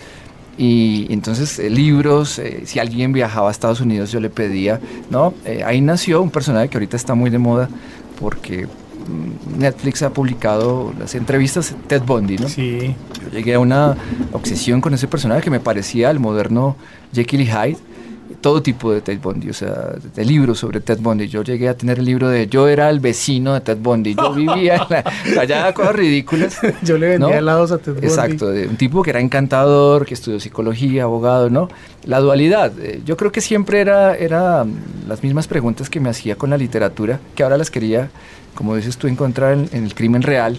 Y 0.57 1.07
entonces 1.11 1.59
eh, 1.59 1.71
libros, 1.71 2.39
eh, 2.39 2.63
si 2.65 2.79
alguien 2.79 3.13
viajaba 3.13 3.49
a 3.49 3.51
Estados 3.51 3.81
Unidos 3.81 4.13
yo 4.13 4.21
le 4.21 4.31
pedía, 4.31 4.81
¿no? 5.11 5.35
Eh, 5.45 5.63
ahí 5.65 5.81
nació 5.81 6.23
un 6.23 6.31
personaje 6.31 6.69
que 6.69 6.77
ahorita 6.77 6.97
está 6.97 7.15
muy 7.15 7.31
de 7.31 7.39
moda 7.39 7.69
porque 8.21 8.69
Netflix 9.59 10.03
ha 10.03 10.11
publicado 10.11 10.93
las 10.99 11.15
entrevistas 11.15 11.71
de 11.71 11.77
Ted 11.87 12.03
Bundy, 12.03 12.39
¿no? 12.39 12.49
Sí. 12.49 12.95
Yo 13.23 13.31
llegué 13.31 13.55
a 13.55 13.59
una 13.59 13.97
obsesión 14.33 14.81
con 14.81 14.95
ese 14.95 15.09
personaje 15.09 15.43
que 15.43 15.51
me 15.51 15.61
parecía 15.61 16.11
el 16.11 16.21
moderno 16.21 16.77
Jekyll 17.13 17.43
y 17.43 17.47
Hyde 17.47 17.79
todo 18.43 18.61
tipo 18.61 18.93
de 18.93 19.01
Ted 19.01 19.21
Bundy, 19.21 19.49
o 19.49 19.55
sea, 19.55 19.93
de 20.15 20.25
libros 20.25 20.59
sobre 20.59 20.81
Ted 20.81 20.99
Bundy. 21.01 21.29
Yo 21.29 21.43
llegué 21.43 21.69
a 21.69 21.77
tener 21.77 22.01
el 22.01 22.05
libro 22.05 22.29
de 22.29 22.49
Yo 22.49 22.69
era 22.69 22.91
el 22.91 23.01
vecino 23.01 23.55
de 23.55 23.61
Ted 23.61 23.79
Bundy. 23.79 24.15
Yo 24.15 24.35
vivía 24.35 24.77
en 24.77 24.83
la, 24.91 25.05
allá 25.41 25.73
cosas 25.73 25.95
ridículas. 25.95 26.59
Yo 26.83 26.99
le 26.99 27.09
vendía 27.09 27.29
¿no? 27.29 27.35
helados 27.35 27.71
a 27.71 27.79
Ted 27.79 27.93
Bundy. 27.93 28.07
Exacto, 28.07 28.49
de 28.49 28.67
un 28.67 28.77
tipo 28.77 29.03
que 29.03 29.11
era 29.11 29.21
encantador, 29.21 30.05
que 30.05 30.15
estudió 30.15 30.41
psicología, 30.41 31.05
abogado, 31.05 31.49
¿no? 31.49 31.69
La 32.05 32.19
dualidad. 32.19 32.73
Eh, 32.81 33.01
yo 33.07 33.17
creo 33.17 33.31
que 33.31 33.41
siempre 33.41 33.81
era, 33.81 34.17
era 34.17 34.67
las 35.09 35.23
mismas 35.23 35.47
preguntas 35.47 35.89
que 35.89 36.01
me 36.01 36.11
hacía 36.11 36.35
con 36.37 36.51
la 36.51 36.59
literatura, 36.59 37.21
que 37.37 37.45
ahora 37.45 37.57
las 37.57 37.71
quería, 37.71 38.11
como 38.55 38.75
dices 38.75 38.99
tú, 38.99 39.07
encontrar 39.07 39.53
en, 39.55 39.69
en 39.73 39.85
el 39.85 39.95
crimen 39.95 40.23
real. 40.23 40.59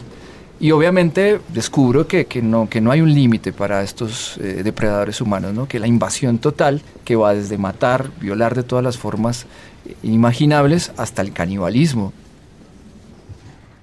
Y 0.59 0.71
obviamente 0.71 1.39
descubro 1.49 2.07
que, 2.07 2.25
que, 2.25 2.41
no, 2.41 2.69
que 2.69 2.79
no 2.79 2.91
hay 2.91 3.01
un 3.01 3.13
límite 3.13 3.51
para 3.51 3.83
estos 3.83 4.37
eh, 4.37 4.61
depredadores 4.63 5.19
humanos, 5.19 5.53
¿no? 5.53 5.67
que 5.67 5.79
la 5.79 5.87
invasión 5.87 6.37
total, 6.37 6.81
que 7.03 7.15
va 7.15 7.33
desde 7.33 7.57
matar, 7.57 8.11
violar 8.21 8.55
de 8.55 8.63
todas 8.63 8.83
las 8.83 8.97
formas 8.97 9.45
imaginables 10.03 10.93
hasta 10.97 11.21
el 11.21 11.33
canibalismo. 11.33 12.13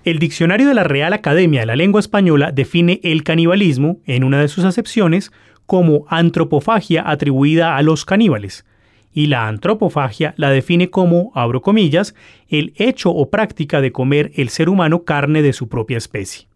El 0.02 0.18
diccionario 0.18 0.66
de 0.68 0.74
la 0.74 0.84
Real 0.84 1.12
Academia 1.12 1.60
de 1.60 1.66
la 1.66 1.76
Lengua 1.76 2.00
Española 2.00 2.52
define 2.52 3.00
el 3.02 3.22
canibalismo, 3.22 3.98
en 4.06 4.24
una 4.24 4.40
de 4.40 4.48
sus 4.48 4.64
acepciones, 4.64 5.30
como 5.66 6.06
antropofagia 6.08 7.08
atribuida 7.08 7.76
a 7.76 7.82
los 7.82 8.06
caníbales, 8.06 8.64
y 9.12 9.26
la 9.26 9.46
antropofagia 9.46 10.34
la 10.36 10.50
define 10.50 10.88
como, 10.88 11.32
abro 11.34 11.60
comillas, 11.60 12.14
el 12.48 12.72
hecho 12.76 13.10
o 13.10 13.28
práctica 13.28 13.80
de 13.80 13.92
comer 13.92 14.32
el 14.36 14.48
ser 14.48 14.68
humano 14.68 15.04
carne 15.04 15.42
de 15.42 15.52
su 15.52 15.68
propia 15.68 15.98
especie. 15.98 16.49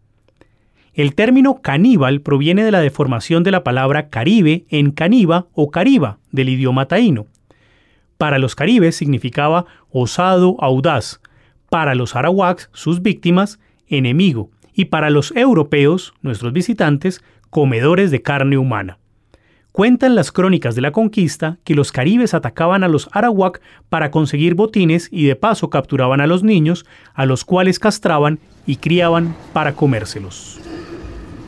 El 0.95 1.13
término 1.13 1.61
caníbal 1.61 2.21
proviene 2.21 2.63
de 2.63 2.71
la 2.71 2.79
deformación 2.79 3.43
de 3.43 3.51
la 3.51 3.65
palabra 3.65 4.07
caribe 4.07 4.65
en 4.69 4.91
caniba 4.91 5.47
o 5.51 5.69
cariba 5.69 6.19
del 6.31 6.47
idioma 6.47 6.87
taíno. 6.87 7.27
Para 8.17 8.39
los 8.39 8.55
caribes 8.55 8.95
significaba 8.95 9.65
osado, 9.89 10.55
audaz. 10.61 11.19
Para 11.69 11.95
los 11.95 12.15
arawaks, 12.15 12.69
sus 12.71 13.01
víctimas, 13.01 13.59
enemigo, 13.87 14.51
y 14.73 14.85
para 14.85 15.09
los 15.09 15.35
europeos, 15.35 16.13
nuestros 16.21 16.53
visitantes, 16.53 17.21
comedores 17.49 18.09
de 18.09 18.21
carne 18.21 18.57
humana. 18.57 18.97
Cuentan 19.73 20.15
las 20.15 20.31
crónicas 20.31 20.75
de 20.75 20.81
la 20.81 20.93
conquista 20.93 21.57
que 21.65 21.75
los 21.75 21.91
caribes 21.91 22.33
atacaban 22.33 22.85
a 22.85 22.87
los 22.87 23.09
arawak 23.11 23.59
para 23.89 24.11
conseguir 24.11 24.55
botines 24.55 25.09
y 25.11 25.25
de 25.25 25.35
paso 25.35 25.69
capturaban 25.69 26.21
a 26.21 26.27
los 26.27 26.43
niños, 26.43 26.85
a 27.13 27.25
los 27.25 27.43
cuales 27.43 27.79
castraban 27.79 28.39
y 28.65 28.77
criaban 28.77 29.35
para 29.51 29.73
comérselos. 29.73 30.61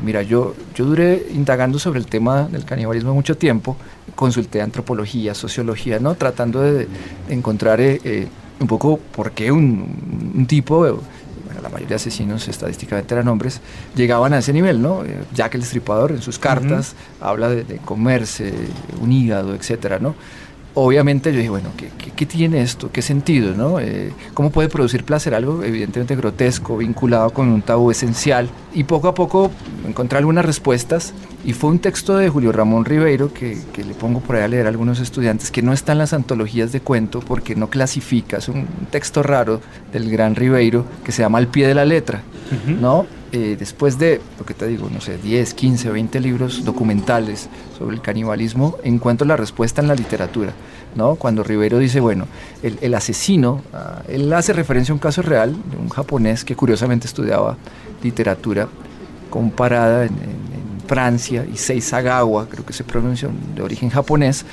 Mira, 0.03 0.21
yo, 0.21 0.55
yo 0.75 0.85
duré 0.85 1.27
indagando 1.33 1.79
sobre 1.79 1.99
el 1.99 2.05
tema 2.05 2.43
del 2.43 2.65
canibalismo 2.65 3.13
mucho 3.13 3.35
tiempo, 3.35 3.75
consulté 4.15 4.61
antropología, 4.61 5.33
sociología, 5.33 5.99
¿no? 5.99 6.15
tratando 6.15 6.61
de, 6.61 6.87
encontrar 7.29 7.81
eh, 7.81 7.99
eh, 8.03 8.27
un 8.59 8.67
poco 8.67 8.97
por 8.97 9.31
qué 9.31 9.51
un, 9.51 10.33
un 10.35 10.45
tipo 10.45 10.85
la 11.61 11.69
mayoría 11.69 11.89
de 11.89 11.95
asesinos 11.95 12.47
estadísticamente 12.47 13.13
eran 13.13 13.27
hombres, 13.27 13.61
llegaban 13.95 14.33
a 14.33 14.39
ese 14.39 14.53
nivel, 14.53 14.81
¿no? 14.81 15.03
Eh, 15.03 15.23
Jack 15.33 15.55
el 15.55 15.61
Destripador 15.61 16.11
en 16.11 16.21
sus 16.21 16.39
cartas 16.39 16.95
habla 17.19 17.49
de, 17.49 17.63
de, 17.63 17.77
comerse 17.77 18.53
un 19.01 19.11
hígado, 19.11 19.53
etcétera, 19.53 19.99
¿no? 19.99 20.15
Obviamente 20.79 21.31
yo 21.31 21.37
dije, 21.37 21.49
bueno, 21.49 21.71
¿qué, 21.75 22.25
tiene 22.27 22.61
esto? 22.61 22.91
¿Qué 22.91 23.01
sentido? 23.01 23.55
¿no? 23.55 23.79
Eh, 23.79 24.13
¿Cómo 24.35 24.51
puede 24.51 24.69
producir 24.69 25.03
placer? 25.03 25.33
Algo 25.33 25.63
evidentemente 25.63 26.15
grotesco, 26.15 26.77
vinculado 26.77 27.31
con 27.31 27.49
un 27.49 27.63
tabú 27.63 27.89
esencial. 27.89 28.47
Y 28.75 28.83
poco 28.83 29.07
a 29.07 29.15
poco 29.15 29.49
encontré 29.87 30.19
algunas 30.19 30.45
respuestas 30.45 31.15
y 31.43 31.53
fue 31.53 31.71
un 31.71 31.79
texto 31.79 32.15
de 32.17 32.29
Julio 32.29 32.51
Ramón 32.51 32.85
Ribeiro 32.85 33.33
que, 33.33 33.57
le 33.75 33.93
pongo 33.95 34.19
por 34.19 34.35
ahí 34.35 34.43
a 34.43 34.47
leer 34.47 34.67
a 34.67 34.69
algunos 34.69 34.99
estudiantes, 34.99 35.49
que 35.49 35.63
no 35.63 35.73
está 35.73 35.93
en 35.93 35.97
las 35.97 36.13
antologías 36.13 36.71
de 36.71 36.79
cuento 36.79 37.21
porque 37.21 37.55
no 37.55 37.71
clasifica, 37.71 38.37
es 38.37 38.47
un 38.47 38.67
texto 38.91 39.23
raro 39.23 39.61
del 39.91 40.11
gran 40.11 40.35
Ribeiro 40.35 40.85
que 41.03 41.11
se 41.11 41.23
llama 41.23 41.39
Al 41.39 41.47
pie 41.47 41.67
de 41.67 41.73
la 41.73 41.85
letra, 41.85 42.21
¿no? 42.79 43.07
Eh, 43.33 43.57
después 43.59 43.99
de, 43.99 44.21
lo 44.39 44.45
que 44.45 44.53
te 44.53 44.65
digo, 44.67 44.89
no 44.89 45.01
sé, 45.01 45.17
10, 45.17 45.53
15, 45.53 45.89
20 45.89 46.19
libros 46.21 46.63
documentales 46.63 47.49
sobre 47.77 47.97
el 47.97 48.01
canibalismo, 48.01 48.77
encuentro 48.83 49.27
la 49.27 49.35
respuesta 49.35 49.81
en 49.81 49.89
la 49.89 49.95
literatura. 49.95 50.53
¿no? 50.95 51.15
Cuando 51.15 51.43
Rivero 51.43 51.77
dice, 51.77 51.99
bueno, 51.99 52.25
el, 52.63 52.93
asesino, 52.93 53.61
ah, 53.73 54.01
él 54.07 54.31
hace 54.31 54.53
referencia 54.53 54.93
a 54.93 54.95
un 54.95 54.99
caso 54.99 55.21
real 55.21 55.53
de 55.69 55.77
un 55.77 55.89
japonés 55.89 56.45
que 56.45 56.55
curiosamente 56.55 57.05
estudiaba 57.05 57.57
literatura 58.01 58.69
comparada 59.29 60.05
en, 60.05 60.13
en, 60.13 60.47
Francia, 60.87 61.45
y 61.45 61.57
Seisagawa, 61.57 62.47
creo 62.47 62.65
que 62.65 62.71
se 62.71 62.85
pronuncia, 62.85 63.27
de 63.53 63.61
origen 63.61 63.89
japonés, 63.89 64.45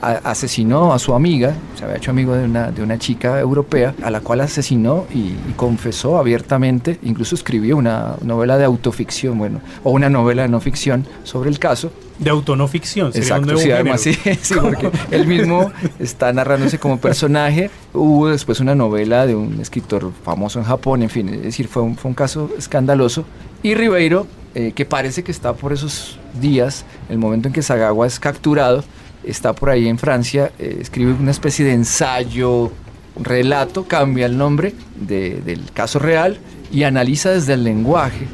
asesinó 0.00 0.94
a 0.94 0.98
su 0.98 1.14
amiga, 1.14 1.54
se 1.76 1.84
había 1.84 1.96
hecho 1.96 2.10
amigo 2.10 2.34
de 2.34 2.44
una, 2.44 2.70
de 2.70 2.82
una 2.82 2.98
chica 2.98 3.38
europea, 3.38 3.94
a 4.02 4.10
la 4.10 4.20
cual 4.20 4.40
asesinó 4.40 5.06
y, 5.12 5.34
confesó 5.56 6.16
abiertamente, 6.16 6.98
incluso 7.02 7.34
escribió 7.34 7.76
una 7.76 8.16
novela 8.22 8.56
de 8.56 8.64
autoficción, 8.64 9.36
bueno, 9.36 9.60
o 9.84 9.90
una 9.90 10.08
novela 10.08 10.42
de 10.42 10.48
no 10.48 10.60
ficción 10.60 11.06
sobre 11.22 11.50
el 11.50 11.58
caso. 11.58 11.92
De 12.18 12.30
autono 12.30 12.66
ficción, 12.66 13.12
Exacto, 13.14 13.58
sí, 13.58 13.70
además 13.70 14.00
sí, 14.00 14.14
sí, 14.40 14.54
porque 14.60 14.90
él 15.10 15.26
mismo 15.26 15.70
está 15.98 16.32
narrándose 16.32 16.78
como 16.78 16.98
personaje. 16.98 17.70
Hubo 17.92 18.28
después 18.28 18.60
una 18.60 18.74
novela 18.74 19.26
de 19.26 19.34
un 19.34 19.60
escritor 19.60 20.12
famoso 20.24 20.58
en 20.58 20.64
Japón, 20.64 21.02
en 21.02 21.10
fin, 21.10 21.28
es 21.28 21.42
decir, 21.42 21.68
fue 21.68 21.82
un, 21.82 21.96
fue 21.96 22.08
un 22.08 22.14
caso 22.14 22.50
escandaloso. 22.56 23.24
Y 23.62 23.74
Ribeiro, 23.74 24.26
eh, 24.54 24.72
que 24.74 24.86
parece 24.86 25.22
que 25.22 25.32
está 25.32 25.52
por 25.52 25.72
esos 25.72 26.18
días, 26.40 26.84
el 27.08 27.18
momento 27.18 27.48
en 27.48 27.54
que 27.54 27.62
Sagawa 27.62 28.06
es 28.06 28.18
capturado, 28.18 28.82
está 29.24 29.52
por 29.52 29.70
ahí 29.70 29.88
en 29.88 29.98
Francia, 29.98 30.52
eh, 30.58 30.78
escribe 30.80 31.12
una 31.12 31.30
especie 31.30 31.64
de 31.64 31.72
ensayo, 31.72 32.72
relato, 33.16 33.84
cambia 33.84 34.26
el 34.26 34.36
nombre 34.36 34.74
del 34.96 35.70
caso 35.72 35.98
real 35.98 36.38
y 36.70 36.84
analiza 36.84 37.30
desde 37.30 37.54
el 37.54 37.64
lenguaje 37.64 38.26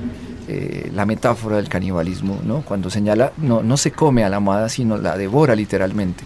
eh, 0.48 0.90
la 0.94 1.06
metáfora 1.06 1.56
del 1.56 1.68
canibalismo, 1.68 2.40
¿no? 2.44 2.62
Cuando 2.62 2.88
señala, 2.88 3.32
no, 3.36 3.62
no 3.62 3.76
se 3.76 3.90
come 3.90 4.22
a 4.22 4.28
la 4.28 4.36
amada, 4.36 4.68
sino 4.68 4.96
la 4.96 5.16
devora 5.16 5.56
literalmente. 5.56 6.22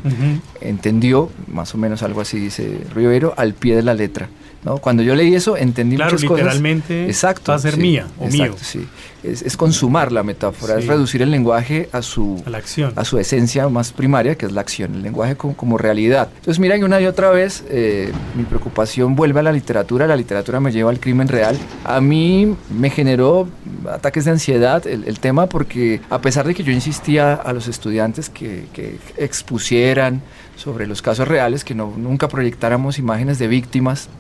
Entendió, 0.61 1.31
más 1.47 1.75
o 1.75 1.79
menos 1.79 2.03
algo 2.03 2.21
así 2.21 2.39
dice 2.39 2.81
Rivero, 2.95 3.33
al 3.37 3.55
pie 3.55 3.77
de 3.77 3.83
la 3.83 3.95
letra. 3.95 4.29
¿No? 4.63 4.79
Cuando 4.79 5.03
yo 5.03 5.15
leí 5.15 5.35
eso, 5.35 5.57
entendí 5.57 5.97
muchas 5.97 6.13
cosas. 6.13 6.31
literalmente 6.31 7.07
exacto, 7.07 7.53
va 7.53 7.57
a 7.57 7.61
ser 7.61 7.77
mía 7.77 8.07
o 8.19 8.27
mío. 8.27 8.55
Sí. 8.61 8.87
Es, 9.23 9.57
consumar 9.57 10.13
la 10.13 10.23
metáfora, 10.23 10.79
es 10.79 10.87
reducir 10.87 11.21
el 11.21 11.31
lenguaje 11.31 11.91
a 11.93 12.01
su, 12.01 12.43
a, 12.47 12.51
la 12.51 12.57
acción. 12.57 12.93
a 12.97 13.05
su 13.05 13.19
esencia 13.19 13.69
más 13.69 13.93
primaria, 13.93 14.35
que 14.35 14.47
es 14.47 14.53
la 14.53 14.63
acción, 14.63 14.95
el 14.95 15.03
lenguaje 15.03 15.37
como, 15.37 15.77
realidad. 15.77 16.29
Entonces, 16.37 16.59
mira, 16.59 16.77
y 16.77 16.83
una 16.83 17.01
y 17.01 17.07
otra 17.07 17.31
vez 17.31 17.63
eh, 17.69 18.13
mi 18.35 18.45
preocupación 18.45 19.15
vuelve 19.17 19.41
a 19.41 19.43
la 19.43 19.53
literatura, 19.53 20.07
la 20.07 20.17
literatura 20.17 20.59
me 20.61 20.73
lleva 20.73 20.91
al 20.91 21.01
crimen 21.01 21.29
real. 21.29 21.59
A 21.85 22.01
mí 22.01 22.55
me 22.71 22.89
generó 22.89 23.47
ataques 23.91 24.25
de 24.25 24.31
ansiedad 24.31 24.87
el, 24.87 25.21
tema 25.21 25.47
porque 25.47 26.01
a 26.09 26.21
pesar 26.21 26.47
de 26.47 26.55
que 26.55 26.63
yo 26.63 26.73
insistía 26.73 27.35
a 27.35 27.53
los 27.53 27.69
estudiantes 27.69 28.31
que, 28.31 28.65
que 28.73 28.97
expusieran, 29.19 30.23
sobre 30.61 30.87
los 30.87 31.01
casos 31.01 31.27
reales, 31.27 31.65
que 31.65 31.75
no, 31.75 31.95
nunca 31.97 32.29
proyectáramos 32.29 32.99
imágenes 32.99 33.39
de 33.39 33.49
víctimas, 33.49 34.11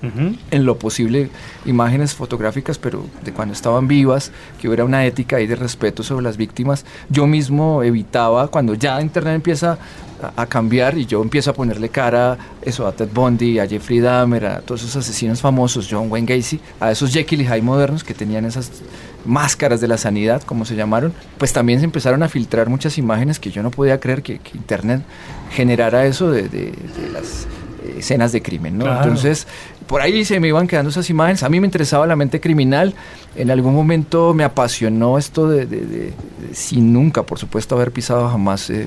en 0.50 0.64
lo 0.64 0.78
posible 0.78 1.28
imágenes 1.66 2.14
fotográficas, 2.14 2.78
pero 2.78 3.04
de 3.22 3.32
cuando 3.32 3.52
estaban 3.52 3.86
vivas, 3.86 4.32
que 4.58 4.68
hubiera 4.68 4.86
una 4.86 5.04
ética 5.04 5.40
y 5.40 5.46
de 5.46 5.54
respeto 5.54 6.02
sobre 6.02 6.24
las 6.24 6.38
víctimas. 6.38 6.86
Yo 7.10 7.26
mismo 7.26 7.82
evitaba, 7.82 8.48
cuando 8.48 8.72
ya 8.74 9.02
Internet 9.02 9.34
empieza 9.34 9.78
a, 10.36 10.46
cambiar 10.46 10.96
y 10.96 11.06
yo 11.06 11.22
empiezo 11.22 11.50
a 11.50 11.54
ponerle 11.54 11.88
cara 11.90 12.38
eso 12.62 12.86
a 12.86 12.92
Ted 12.92 13.08
Bundy, 13.12 13.58
a 13.58 13.66
Jeffrey 13.66 14.00
Dahmer, 14.00 14.46
a 14.46 14.60
todos 14.60 14.82
esos 14.82 14.96
asesinos 14.96 15.40
famosos, 15.40 15.88
John 15.90 16.10
Wayne 16.10 16.26
Gacy, 16.26 16.58
a 16.78 16.90
esos 16.90 17.12
Jekyll 17.12 17.42
y 17.42 17.46
Hyde 17.46 17.62
modernos 17.62 18.02
que 18.02 18.14
tenían 18.14 18.44
esas 18.46 18.70
máscaras 19.24 19.80
de 19.80 19.88
la 19.88 19.98
sanidad, 19.98 20.42
como 20.42 20.64
se 20.64 20.76
llamaron, 20.76 21.12
pues 21.38 21.52
también 21.52 21.80
se 21.80 21.84
empezaron 21.84 22.22
a 22.22 22.28
filtrar 22.28 22.68
muchas 22.68 22.98
imágenes 22.98 23.38
que 23.38 23.50
yo 23.50 23.62
no 23.62 23.70
podía 23.70 24.00
creer 24.00 24.22
que, 24.22 24.40
Internet 24.54 25.02
generara 25.50 26.06
eso 26.06 26.30
de, 26.30 26.48
de 26.48 26.72
las 27.12 27.46
escenas 27.98 28.32
de 28.32 28.42
crimen, 28.42 28.78
¿no? 28.78 28.86
Entonces, 28.96 29.46
por 29.86 30.00
ahí 30.00 30.24
se 30.24 30.40
me 30.40 30.48
iban 30.48 30.66
quedando 30.66 30.90
esas 30.90 31.08
imágenes. 31.10 31.42
A 31.42 31.48
mí 31.48 31.60
me 31.60 31.66
interesaba 31.66 32.06
la 32.06 32.16
mente 32.16 32.40
criminal. 32.40 32.94
En 33.36 33.50
algún 33.50 33.74
momento 33.74 34.34
me 34.34 34.42
apasionó 34.42 35.16
esto 35.16 35.48
de, 35.48 36.12
sin 36.52 36.92
nunca, 36.92 37.22
por 37.22 37.38
supuesto, 37.38 37.76
haber 37.76 37.92
pisado 37.92 38.28
jamás 38.28 38.68
eh, 38.70 38.82
eh, 38.82 38.86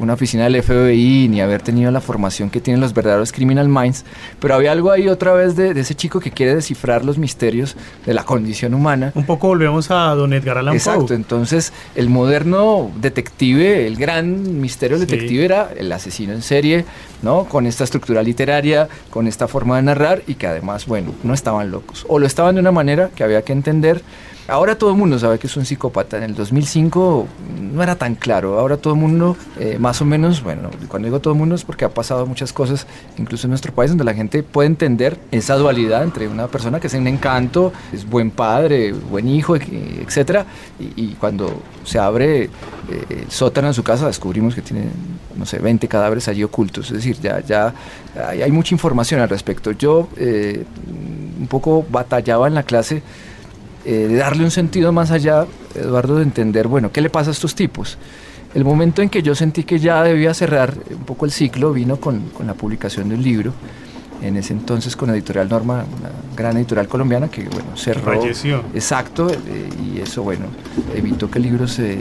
una 0.00 0.14
oficina 0.14 0.44
del 0.44 0.60
FBI 0.60 1.28
ni 1.28 1.40
haber 1.40 1.62
tenido 1.62 1.92
la 1.92 2.00
formación 2.00 2.50
que 2.50 2.60
tienen 2.60 2.80
los 2.80 2.92
verdaderos 2.92 3.30
criminal 3.30 3.68
minds. 3.68 4.04
Pero 4.40 4.56
había 4.56 4.72
algo 4.72 4.90
ahí 4.90 5.08
otra 5.08 5.34
vez 5.34 5.54
de, 5.54 5.70
ese 5.78 5.94
chico 5.94 6.18
que 6.18 6.32
quiere 6.32 6.54
descifrar 6.54 7.04
los 7.04 7.16
misterios 7.16 7.76
de 8.04 8.12
la 8.12 8.24
condición 8.24 8.74
humana. 8.74 9.12
Un 9.14 9.24
poco 9.24 9.46
volvemos 9.46 9.88
a 9.92 10.14
don 10.16 10.32
Edgar 10.32 10.58
Allan 10.58 10.72
Poe. 10.72 10.78
Exacto. 10.78 11.14
Entonces, 11.14 11.72
el 11.94 12.08
moderno 12.08 12.90
detective, 13.00 13.86
el 13.86 13.96
gran 13.96 14.60
misterio 14.60 14.98
detective 14.98 15.44
era 15.44 15.70
el 15.76 15.92
asesino 15.92 16.32
en 16.32 16.42
serie, 16.42 16.84
¿no? 17.22 17.44
Con 17.44 17.66
esta 17.66 17.84
estructura 17.84 18.24
literaria, 18.24 18.88
con 19.10 19.28
esta 19.28 19.46
forma 19.46 19.76
de 19.76 19.82
narrar 19.82 20.22
y 20.26 20.34
que 20.34 20.48
además, 20.48 20.86
bueno, 20.86 21.14
no 21.22 21.34
estaban 21.34 21.70
locos. 21.70 22.04
O 22.08 22.18
lo 22.18 22.26
estaban 22.26 22.56
de 22.56 22.60
una 22.60 22.72
manera 22.72 23.10
que 23.14 23.22
había 23.22 23.42
que 23.42 23.52
entender 23.52 23.75
Ahora 24.48 24.78
todo 24.78 24.90
el 24.90 24.96
mundo 24.96 25.18
sabe 25.18 25.40
que 25.40 25.48
es 25.48 25.56
un 25.56 25.64
psicópata. 25.64 26.18
En 26.18 26.22
el 26.22 26.34
2005 26.36 27.26
no 27.60 27.82
era 27.82 27.96
tan 27.96 28.14
claro. 28.14 28.60
Ahora 28.60 28.76
todo 28.76 28.94
el 28.94 29.00
mundo, 29.00 29.36
eh, 29.58 29.76
más 29.80 30.00
o 30.00 30.04
menos, 30.04 30.40
bueno, 30.42 30.70
cuando 30.86 31.06
digo 31.06 31.18
todo 31.18 31.32
el 31.32 31.38
mundo 31.38 31.56
es 31.56 31.64
porque 31.64 31.84
ha 31.84 31.88
pasado 31.88 32.26
muchas 32.26 32.52
cosas, 32.52 32.86
incluso 33.18 33.48
en 33.48 33.50
nuestro 33.50 33.72
país, 33.74 33.90
donde 33.90 34.04
la 34.04 34.14
gente 34.14 34.44
puede 34.44 34.68
entender 34.68 35.18
esa 35.32 35.56
dualidad 35.56 36.04
entre 36.04 36.28
una 36.28 36.46
persona 36.46 36.78
que 36.78 36.86
es 36.86 36.94
un 36.94 37.08
encanto, 37.08 37.72
es 37.92 38.08
buen 38.08 38.30
padre, 38.30 38.92
buen 38.92 39.28
hijo, 39.28 39.56
etcétera, 39.56 40.46
y, 40.78 41.16
cuando 41.16 41.62
se 41.84 41.98
abre 41.98 42.44
eh, 42.44 42.50
el 43.08 43.30
sótano 43.30 43.68
en 43.68 43.74
su 43.74 43.82
casa 43.82 44.06
descubrimos 44.06 44.54
que 44.54 44.62
tiene, 44.62 44.84
no 45.34 45.44
sé, 45.44 45.58
20 45.58 45.88
cadáveres 45.88 46.28
allí 46.28 46.44
ocultos. 46.44 46.86
Es 46.86 46.92
decir, 46.92 47.18
ya, 47.20 47.40
ya 47.40 47.74
hay, 48.14 48.52
mucha 48.52 48.74
información 48.74 49.20
al 49.20 49.28
respecto. 49.28 49.72
Yo 49.72 50.08
eh, 50.16 50.64
un 51.40 51.48
poco 51.48 51.84
batallaba 51.90 52.46
en 52.46 52.54
la 52.54 52.62
clase 52.62 53.02
eh, 53.88 54.08
darle 54.16 54.42
un 54.42 54.50
sentido 54.50 54.90
más 54.90 55.12
allá, 55.12 55.46
Eduardo, 55.76 56.16
de 56.16 56.24
entender, 56.24 56.66
bueno, 56.66 56.90
¿qué 56.90 57.00
le 57.00 57.08
pasa 57.08 57.30
a 57.30 57.32
estos 57.32 57.54
tipos? 57.54 57.98
El 58.52 58.64
momento 58.64 59.00
en 59.00 59.08
que 59.08 59.22
yo 59.22 59.36
sentí 59.36 59.62
que 59.62 59.78
ya 59.78 60.02
debía 60.02 60.34
cerrar 60.34 60.74
un 60.90 61.04
poco 61.04 61.24
el 61.24 61.30
ciclo 61.30 61.72
vino 61.72 62.00
con, 62.00 62.30
con 62.30 62.48
la 62.48 62.54
publicación 62.54 63.08
de 63.08 63.14
un 63.14 63.22
libro, 63.22 63.52
en 64.22 64.36
ese 64.36 64.54
entonces 64.54 64.96
con 64.96 65.10
Editorial 65.10 65.48
Norma, 65.48 65.84
una 65.98 66.10
gran 66.36 66.56
editorial 66.56 66.88
colombiana 66.88 67.28
que, 67.28 67.44
bueno, 67.44 67.76
cerró. 67.76 68.20
Falleció. 68.20 68.64
Exacto, 68.74 69.30
eh, 69.30 69.68
y 69.80 70.00
eso, 70.00 70.24
bueno, 70.24 70.46
evitó 70.92 71.30
que 71.30 71.38
el 71.38 71.44
libro 71.44 71.68
se, 71.68 71.98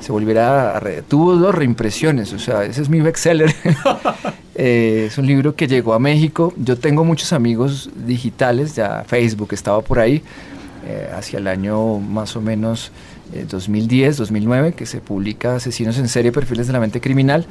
se 0.00 0.12
volviera 0.12 0.76
a... 0.76 0.80
tuvo 1.08 1.36
dos 1.36 1.54
reimpresiones, 1.54 2.34
o 2.34 2.38
sea, 2.38 2.64
ese 2.64 2.82
es 2.82 2.90
mi 2.90 3.00
bestseller. 3.00 3.54
eh, 4.56 5.04
es 5.06 5.16
un 5.16 5.26
libro 5.26 5.54
que 5.54 5.68
llegó 5.68 5.94
a 5.94 5.98
México. 5.98 6.52
Yo 6.58 6.76
tengo 6.76 7.02
muchos 7.02 7.32
amigos 7.32 7.88
digitales, 8.04 8.74
ya 8.76 9.04
Facebook 9.06 9.54
estaba 9.54 9.80
por 9.80 10.00
ahí 10.00 10.22
eh, 10.86 11.10
hacia 11.14 11.38
el 11.38 11.46
año 11.46 11.98
más 11.98 12.36
o 12.36 12.40
menos 12.40 12.92
2010, 13.48 14.14
eh, 14.14 14.18
2009, 14.18 14.72
que 14.72 14.86
se 14.86 15.00
publica 15.00 15.56
Asesinos 15.56 15.98
en 15.98 16.08
serie, 16.08 16.32
perfiles 16.32 16.66
de 16.66 16.72
la 16.72 16.80
mente 16.80 17.00
criminal. 17.00 17.46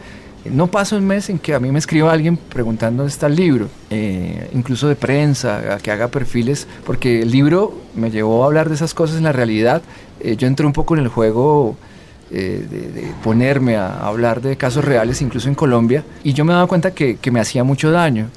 no 0.45 0.67
pasa 0.67 0.97
un 0.97 1.05
mes 1.05 1.29
en 1.29 1.39
que 1.39 1.53
a 1.53 1.59
mí 1.59 1.71
me 1.71 1.79
escriba 1.79 2.11
alguien 2.11 2.35
preguntando 2.35 3.03
dónde 3.03 3.13
está 3.13 3.27
el 3.27 3.35
libro, 3.35 3.69
eh, 3.89 4.49
incluso 4.53 4.89
de 4.89 4.95
prensa, 4.95 5.75
a 5.75 5.77
que 5.77 5.89
haga 5.89 6.09
perfiles, 6.09 6.67
porque 6.85 7.21
el 7.21 7.31
libro 7.31 7.77
me 7.95 8.11
llevó 8.11 8.43
a 8.43 8.47
hablar 8.47 8.67
de 8.67 8.75
esas 8.75 8.93
cosas 8.93 9.17
en 9.17 9.23
la 9.23 9.31
realidad. 9.31 9.81
Eh, 10.19 10.35
yo 10.35 10.47
entré 10.47 10.65
un 10.65 10.73
poco 10.73 10.95
en 10.95 11.01
el 11.01 11.07
juego 11.07 11.77
eh, 12.35 12.65
de, 12.67 13.11
ponerme 13.23 13.75
a, 13.75 14.07
hablar 14.07 14.41
de 14.41 14.57
casos 14.57 14.83
reales, 14.83 15.21
incluso 15.21 15.49
en 15.49 15.53
Colombia, 15.53 16.03
y 16.23 16.33
yo 16.33 16.45
me 16.45 16.53
daba 16.53 16.65
cuenta 16.65 16.91
que, 16.91 17.19
me 17.31 17.39
hacía 17.39 17.63
mucho 17.63 17.91
daño. 17.91 18.29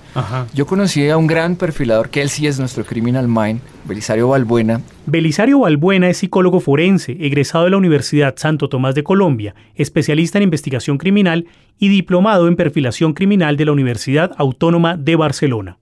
Yo 0.52 0.66
conocí 0.66 1.08
a 1.08 1.16
un 1.16 1.26
gran 1.26 1.56
perfilador, 1.56 2.10
que 2.10 2.20
él 2.20 2.28
sí 2.28 2.46
es 2.46 2.58
nuestro 2.58 2.84
criminal 2.84 3.26
mind, 3.26 3.60
Belisario 3.86 4.28
Balbuena. 4.28 4.82
Belisario 5.06 5.60
Balbuena 5.60 6.10
es 6.10 6.18
psicólogo 6.18 6.60
forense, 6.60 7.16
egresado 7.20 7.64
de 7.64 7.70
la 7.70 7.78
Universidad 7.78 8.34
Santo 8.36 8.68
Tomás 8.68 8.94
de 8.94 9.02
Colombia, 9.02 9.54
especialista 9.74 10.38
en 10.38 10.44
investigación 10.44 10.98
criminal 10.98 11.46
y 11.78 11.88
diplomado 11.88 12.48
en 12.48 12.56
perfilación 12.56 13.14
criminal 13.14 13.56
de 13.56 13.64
la 13.64 13.72
Universidad 13.72 14.32
Autónoma 14.36 14.98
de 14.98 15.16
Barcelona. 15.16 15.78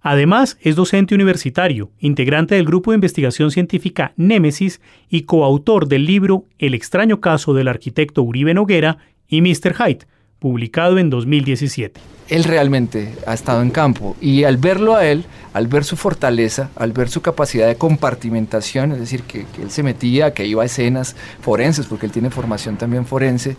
Además, 0.00 0.56
es 0.60 0.76
docente 0.76 1.14
universitario, 1.14 1.90
integrante 1.98 2.54
del 2.54 2.64
grupo 2.64 2.92
de 2.92 2.96
investigación 2.96 3.50
científica 3.50 4.12
Némesis 4.16 4.80
y 5.08 5.22
coautor 5.22 5.88
del 5.88 6.06
libro 6.06 6.44
El 6.58 6.74
extraño 6.74 7.20
caso 7.20 7.52
del 7.52 7.68
arquitecto 7.68 8.22
Uribe 8.22 8.54
Noguera 8.54 8.98
y 9.26 9.42
Mr. 9.42 9.74
Hyde, 9.74 10.06
publicado 10.38 10.98
en 10.98 11.10
2017. 11.10 12.00
Él 12.28 12.44
realmente 12.44 13.14
ha 13.26 13.34
estado 13.34 13.62
en 13.62 13.70
campo 13.70 14.16
y 14.20 14.44
al 14.44 14.56
verlo 14.58 14.94
a 14.94 15.06
él, 15.06 15.24
al 15.52 15.66
ver 15.66 15.82
su 15.82 15.96
fortaleza, 15.96 16.70
al 16.76 16.92
ver 16.92 17.08
su 17.08 17.22
capacidad 17.22 17.66
de 17.66 17.76
compartimentación, 17.76 18.92
es 18.92 19.00
decir, 19.00 19.22
que, 19.22 19.46
él 19.60 19.70
se 19.70 19.82
metía, 19.82 20.32
que 20.32 20.46
iba 20.46 20.62
a 20.62 20.66
escenas 20.66 21.16
forenses, 21.40 21.86
porque 21.86 22.06
él 22.06 22.12
tiene 22.12 22.30
formación 22.30 22.76
también 22.76 23.06
forense, 23.06 23.56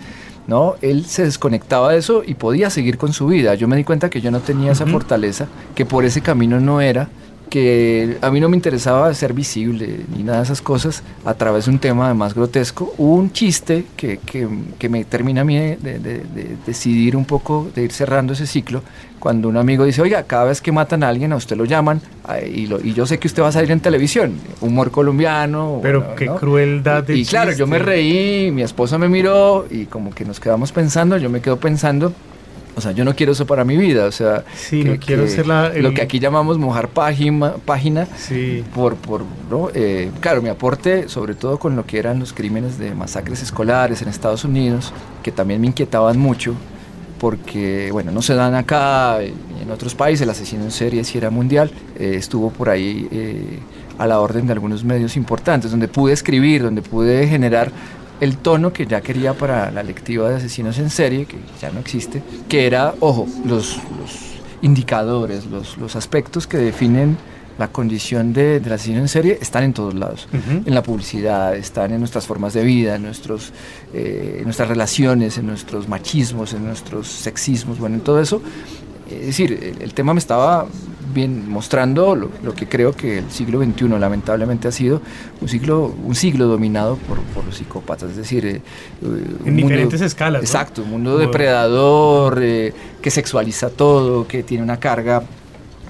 ¿no? 0.48 0.76
Él 0.82 1.06
se 1.06 1.24
desconectaba 1.24 1.92
de 1.92 2.00
eso 2.00 2.24
y 2.26 2.36
podía 2.36 2.70
seguir 2.70 2.98
con 2.98 3.14
su 3.14 3.28
vida. 3.28 3.56
Yo 3.56 3.68
me 3.68 3.76
di 3.76 3.84
cuenta 3.84 4.10
que 4.10 4.22
yo 4.22 4.32
no 4.32 4.40
tenía 4.40 4.72
esa 4.72 4.86
fortaleza, 4.86 5.48
que 5.76 5.86
por 5.86 6.06
ese 6.06 6.22
camino 6.22 6.60
no 6.60 6.82
era, 6.82 7.10
que 7.50 8.18
a 8.22 8.30
mí 8.30 8.40
no 8.40 8.48
me 8.48 8.56
interesaba 8.56 9.14
ser 9.14 9.34
visible 9.34 10.06
ni 10.16 10.24
nada 10.24 10.40
de 10.40 10.44
esas 10.44 10.62
cosas 10.62 11.04
a 11.26 11.34
través 11.34 11.66
de 11.66 11.72
un 11.72 11.80
tema 11.80 12.06
además 12.06 12.34
grotesco. 12.34 12.94
Hubo 12.98 13.16
un 13.16 13.32
chiste 13.32 13.86
que, 13.98 14.20
que, 14.20 14.90
me 14.90 15.04
termina 15.06 15.42
a 15.42 15.44
mí 15.44 15.58
de, 15.58 16.56
decidir 16.66 17.16
un 17.16 17.26
poco, 17.26 17.70
de 17.74 17.84
ir 17.84 17.92
cerrando 17.92 18.34
ese 18.34 18.48
ciclo, 18.48 18.84
cuando 19.20 19.50
un 19.50 19.58
amigo 19.58 19.84
dice, 19.84 20.02
oiga, 20.02 20.24
cada 20.24 20.46
vez 20.46 20.62
que 20.62 20.72
matan 20.72 21.04
a 21.04 21.10
alguien 21.10 21.34
a 21.34 21.36
usted 21.36 21.58
lo 21.58 21.66
llaman 21.66 22.02
y, 22.54 22.68
lo, 22.68 22.80
y 22.80 22.94
yo 22.94 23.06
sé 23.06 23.18
que 23.20 23.28
usted 23.28 23.44
va 23.44 23.50
a 23.50 23.52
salir 23.52 23.72
en 23.72 23.80
televisión, 23.82 24.36
humor 24.62 24.92
colombiano. 24.92 25.80
Pero 25.82 26.16
qué 26.16 26.28
crueldad 26.28 27.04
de 27.04 27.18
Y, 27.18 27.22
y 27.22 27.26
claro, 27.26 27.52
yo 27.52 27.68
me 27.68 27.80
reí, 27.80 28.52
mi 28.52 28.62
esposa 28.62 28.98
me 28.98 29.10
miró 29.10 29.66
y 29.70 29.86
como 29.86 30.12
que 30.12 30.24
nos 30.24 30.40
quedamos 30.40 30.72
pensando, 30.72 31.18
yo 31.18 31.30
me 31.30 31.42
quedo 31.42 31.58
pensando 31.58 32.14
o 32.76 32.82
sea, 32.82 32.92
yo 32.92 33.04
no 33.04 33.16
quiero 33.16 33.34
eso 33.34 33.46
para 33.46 33.66
mi 33.66 33.78
vida, 33.78 34.06
o 34.06 34.12
sea, 34.12 34.46
sí, 34.56 34.84
no 34.84 34.98
quiero 34.98 35.28
ser 35.28 35.48
la, 35.48 35.70
lo 35.70 35.94
que 35.94 36.02
aquí 36.02 36.20
llamamos 36.20 36.58
mojar 36.58 36.90
página, 36.90 37.56
página 37.66 38.08
sí. 38.16 38.64
por, 38.74 38.96
por 38.96 39.24
¿no? 39.50 39.70
Eh, 39.74 40.12
claro, 40.22 40.42
mi 40.42 40.50
aporte, 40.50 41.10
sobre 41.10 41.36
todo 41.36 41.60
con 41.60 41.76
lo 41.76 41.86
que 41.86 42.00
eran 42.00 42.20
los 42.20 42.34
crímenes 42.34 42.78
de 42.78 42.96
masacres 42.96 43.42
escolares 43.42 44.02
en 44.02 44.08
Estados 44.08 44.44
Unidos, 44.46 44.94
que 45.24 45.32
también 45.32 45.60
me 45.62 45.68
inquietaban 45.68 46.18
mucho, 46.18 46.56
porque, 47.20 47.90
bueno, 47.92 48.12
no 48.12 48.22
se 48.22 48.34
dan 48.34 48.56
acá, 48.56 49.22
en 49.22 49.70
otros 49.72 49.94
países, 49.94 50.22
el 50.22 50.30
asesino 50.30 50.64
en 50.64 50.72
serie 50.72 51.04
si 51.04 51.18
era 51.18 51.30
mundial, 51.30 51.72
eh, 51.98 52.14
estuvo 52.16 52.50
por 52.50 52.70
ahí 52.70 53.08
eh, 53.12 53.60
a 53.98 54.08
la 54.08 54.20
orden 54.22 54.48
de 54.48 54.54
algunos 54.54 54.84
medios 54.84 55.18
importantes, 55.18 55.72
donde 55.72 55.90
pude 55.90 56.14
escribir, 56.14 56.64
donde 56.64 56.82
pude 56.82 57.28
generar 57.28 57.72
el 58.20 58.38
tono 58.38 58.74
que 58.74 58.86
ya 58.86 59.02
quería 59.02 59.34
para 59.34 59.72
la 59.72 59.84
lectiva 59.84 60.30
de 60.30 60.38
asesinos 60.38 60.78
en 60.80 60.90
serie, 60.90 61.26
que 61.26 61.38
ya 61.62 61.72
no 61.72 61.80
existe, 61.80 62.22
que 62.48 62.66
era, 62.66 62.94
ojo, 63.00 63.28
los, 63.46 63.80
indicadores, 64.62 65.46
los, 65.46 65.96
aspectos 65.96 66.46
que 66.48 66.58
definen 66.58 67.18
la 67.58 67.70
condición 67.70 68.32
de, 68.34 68.60
del 68.60 68.74
asesino 68.74 69.00
en 69.00 69.08
serie 69.08 69.38
están 69.42 69.64
en 69.64 69.74
todos 69.74 69.94
lados. 69.94 70.28
En 70.34 70.74
la 70.74 70.82
publicidad, 70.82 71.56
están 71.56 71.92
en 71.92 72.00
nuestras 72.00 72.26
formas 72.26 72.54
de 72.54 72.64
vida, 72.64 72.96
en, 72.96 73.04
nuestros, 73.04 73.52
eh, 73.94 74.38
en 74.40 74.44
nuestras 74.46 74.70
relaciones, 74.70 75.38
en 75.38 75.48
nuestros 75.48 75.88
machismos, 75.88 76.54
en 76.54 76.66
nuestros 76.66 77.08
sexismos, 77.08 77.80
bueno, 77.80 77.96
en 77.96 78.02
todo 78.02 78.22
eso. 78.22 78.42
Es 79.10 79.28
decir, 79.28 79.76
el 79.80 79.94
tema 79.94 80.14
me 80.14 80.20
estaba 80.20 80.68
bien 81.14 81.50
mostrando 81.50 82.16
lo, 82.16 82.54
que 82.54 82.68
creo 82.68 82.94
que 82.94 83.20
el 83.20 83.32
siglo 83.32 83.64
XXI 83.64 83.88
lamentablemente 84.00 84.68
ha 84.68 84.72
sido 84.72 85.02
un 85.42 85.48
siglo, 85.48 85.96
un 86.04 86.16
siglo 86.16 86.48
dominado 86.48 86.98
por, 86.98 87.46
los 87.46 87.56
psicópatas, 87.56 88.12
es 88.12 88.18
decir, 88.18 88.46
eh, 88.46 88.62
en 89.46 89.56
diferentes 89.56 90.02
escalas. 90.02 90.42
Exacto, 90.42 90.84
un 90.84 90.92
mundo 90.92 91.18
depredador 91.18 92.40
eh, 92.42 92.74
que 93.02 93.12
sexualiza 93.12 93.70
todo, 93.70 94.28
que 94.28 94.44
tiene 94.44 94.64
una 94.64 94.80
carga 94.80 95.24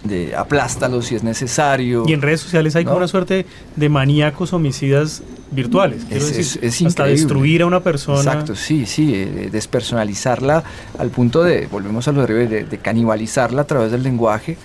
de 0.03 0.35
aplástalo 0.35 1.01
si 1.01 1.15
es 1.15 1.23
necesario. 1.23 2.03
Y 2.07 2.13
en 2.13 2.21
redes 2.21 2.41
sociales 2.41 2.75
hay 2.75 2.85
como 2.85 2.97
una 2.97 3.07
suerte 3.07 3.45
de 3.75 3.89
maníacos 3.89 4.53
homicidas 4.53 5.23
virtuales. 5.51 6.03
Es, 6.09 6.61
decir, 6.61 6.87
hasta 6.87 7.05
destruir 7.05 7.63
a 7.63 7.65
una 7.65 7.81
persona. 7.81 8.19
Exacto, 8.19 8.55
sí, 8.55 8.85
sí, 8.85 9.13
eh, 9.15 9.49
despersonalizarla 9.51 10.63
al 10.97 11.09
punto 11.09 11.43
de, 11.43 11.67
volvemos 11.67 12.07
a 12.07 12.11
lo 12.11 12.25
de, 12.25 12.65
de 12.65 12.77
canibalizarla 12.77 13.63
a 13.63 13.65
través 13.65 13.91
del 13.91 14.03
lenguaje 14.03 14.57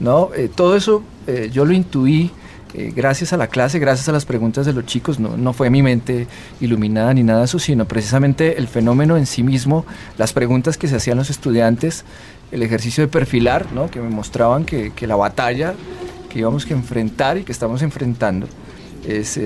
¿no? 0.00 0.30
Eh, 0.34 0.50
todo 0.54 0.76
eso 0.76 1.02
eh, 1.26 1.50
yo 1.52 1.64
lo 1.64 1.72
intuí 1.72 2.30
eh, 2.74 2.92
gracias 2.94 3.32
a 3.32 3.36
la 3.36 3.46
clase, 3.46 3.78
gracias 3.78 4.08
a 4.08 4.12
las 4.12 4.26
preguntas 4.26 4.66
de 4.66 4.72
los 4.74 4.84
chicos, 4.84 5.18
no, 5.18 5.36
no, 5.36 5.52
fue 5.52 5.70
mi 5.70 5.82
mente 5.82 6.26
iluminada 6.60 7.14
ni 7.14 7.22
nada 7.22 7.40
de 7.40 7.44
eso, 7.46 7.58
sino 7.58 7.86
precisamente 7.86 8.58
el 8.58 8.68
fenómeno 8.68 9.16
en 9.16 9.24
sí 9.24 9.42
mismo, 9.42 9.86
las 10.18 10.34
preguntas 10.34 10.76
que 10.76 10.86
se 10.86 10.96
hacían 10.96 11.16
los 11.16 11.30
estudiantes, 11.30 12.04
el 12.52 12.62
ejercicio 12.62 13.02
de 13.02 13.08
perfilar, 13.08 13.72
¿no? 13.72 13.90
que 13.90 14.00
me 14.00 14.10
mostraban 14.10 14.64
que, 14.64 14.92
la 15.06 15.16
batalla 15.16 15.74
que 16.28 16.40
íbamos 16.40 16.66
que 16.66 16.74
enfrentar 16.74 17.38
y 17.38 17.44
que 17.44 17.52
estamos 17.52 17.80
enfrentando 17.80 18.46
es 19.06 19.40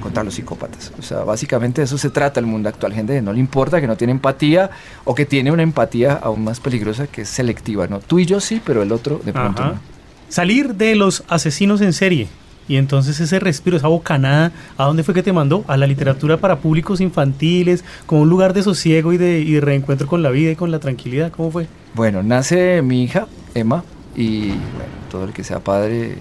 contra 0.00 0.24
los 0.24 0.34
psicópatas. 0.34 0.92
O 0.98 1.02
sea, 1.02 1.24
básicamente 1.24 1.82
eso 1.82 1.98
se 1.98 2.10
trata 2.10 2.40
el 2.40 2.46
mundo 2.46 2.68
actual. 2.68 2.92
Gente 2.92 3.14
que 3.14 3.22
no 3.22 3.32
le 3.32 3.40
importa, 3.40 3.80
que 3.80 3.86
no 3.86 3.96
tiene 3.96 4.12
empatía 4.12 4.70
o 5.04 5.14
que 5.14 5.26
tiene 5.26 5.50
una 5.50 5.62
empatía 5.62 6.14
aún 6.14 6.44
más 6.44 6.60
peligrosa 6.60 7.06
que 7.06 7.22
es 7.22 7.28
selectiva. 7.28 7.86
¿no? 7.86 8.00
Tú 8.00 8.18
y 8.18 8.26
yo 8.26 8.40
sí, 8.40 8.60
pero 8.64 8.82
el 8.82 8.92
otro 8.92 9.20
de 9.24 9.32
pronto 9.32 9.64
no. 9.64 9.96
Salir 10.28 10.74
de 10.74 10.96
los 10.96 11.24
asesinos 11.28 11.80
en 11.80 11.92
serie. 11.92 12.28
Y 12.68 12.76
entonces 12.76 13.20
ese 13.20 13.38
respiro, 13.38 13.76
esa 13.76 13.86
bocanada, 13.86 14.50
¿a 14.76 14.84
dónde 14.84 15.04
fue 15.04 15.14
que 15.14 15.22
te 15.22 15.32
mandó? 15.32 15.64
A 15.68 15.76
la 15.76 15.86
literatura 15.86 16.36
para 16.38 16.58
públicos 16.58 17.00
infantiles, 17.00 17.84
como 18.06 18.22
un 18.22 18.28
lugar 18.28 18.54
de 18.54 18.62
sosiego 18.64 19.12
y 19.12 19.18
de, 19.18 19.40
y 19.40 19.52
de 19.52 19.60
reencuentro 19.60 20.08
con 20.08 20.22
la 20.22 20.30
vida 20.30 20.50
y 20.50 20.56
con 20.56 20.72
la 20.72 20.80
tranquilidad. 20.80 21.30
¿Cómo 21.30 21.52
fue? 21.52 21.68
Bueno, 21.94 22.24
nace 22.24 22.82
mi 22.82 23.04
hija, 23.04 23.28
Emma, 23.54 23.84
y 24.16 24.48
bueno, 24.48 24.92
todo 25.10 25.24
el 25.24 25.32
que 25.32 25.44
sea 25.44 25.60
padre 25.60 26.18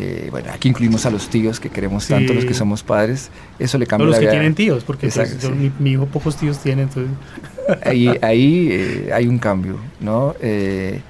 eh, 0.00 0.28
bueno, 0.30 0.52
aquí 0.52 0.68
incluimos 0.68 1.04
a 1.06 1.10
los 1.10 1.28
tíos 1.28 1.58
que 1.58 1.70
queremos 1.70 2.06
tanto, 2.06 2.32
los 2.32 2.44
que 2.44 2.54
somos 2.54 2.84
padres. 2.84 3.30
Eso 3.58 3.78
le 3.78 3.86
cambia 3.86 4.06
los 4.06 4.18
que 4.18 4.28
tienen 4.28 4.54
tíos, 4.54 4.84
porque 4.84 5.08
pues, 5.08 5.50
mi, 5.80 5.90
hijo 5.90 6.06
pocos 6.06 6.36
tíos 6.36 6.58
tiene, 6.58 6.82
entonces... 6.82 7.12
Ahí, 7.84 8.08
ahí 8.22 8.68
eh, 8.70 9.10
hay 9.12 9.26
un 9.26 9.38
cambio, 9.38 9.76
¿no? 10.00 10.34
Eh, 10.40 11.02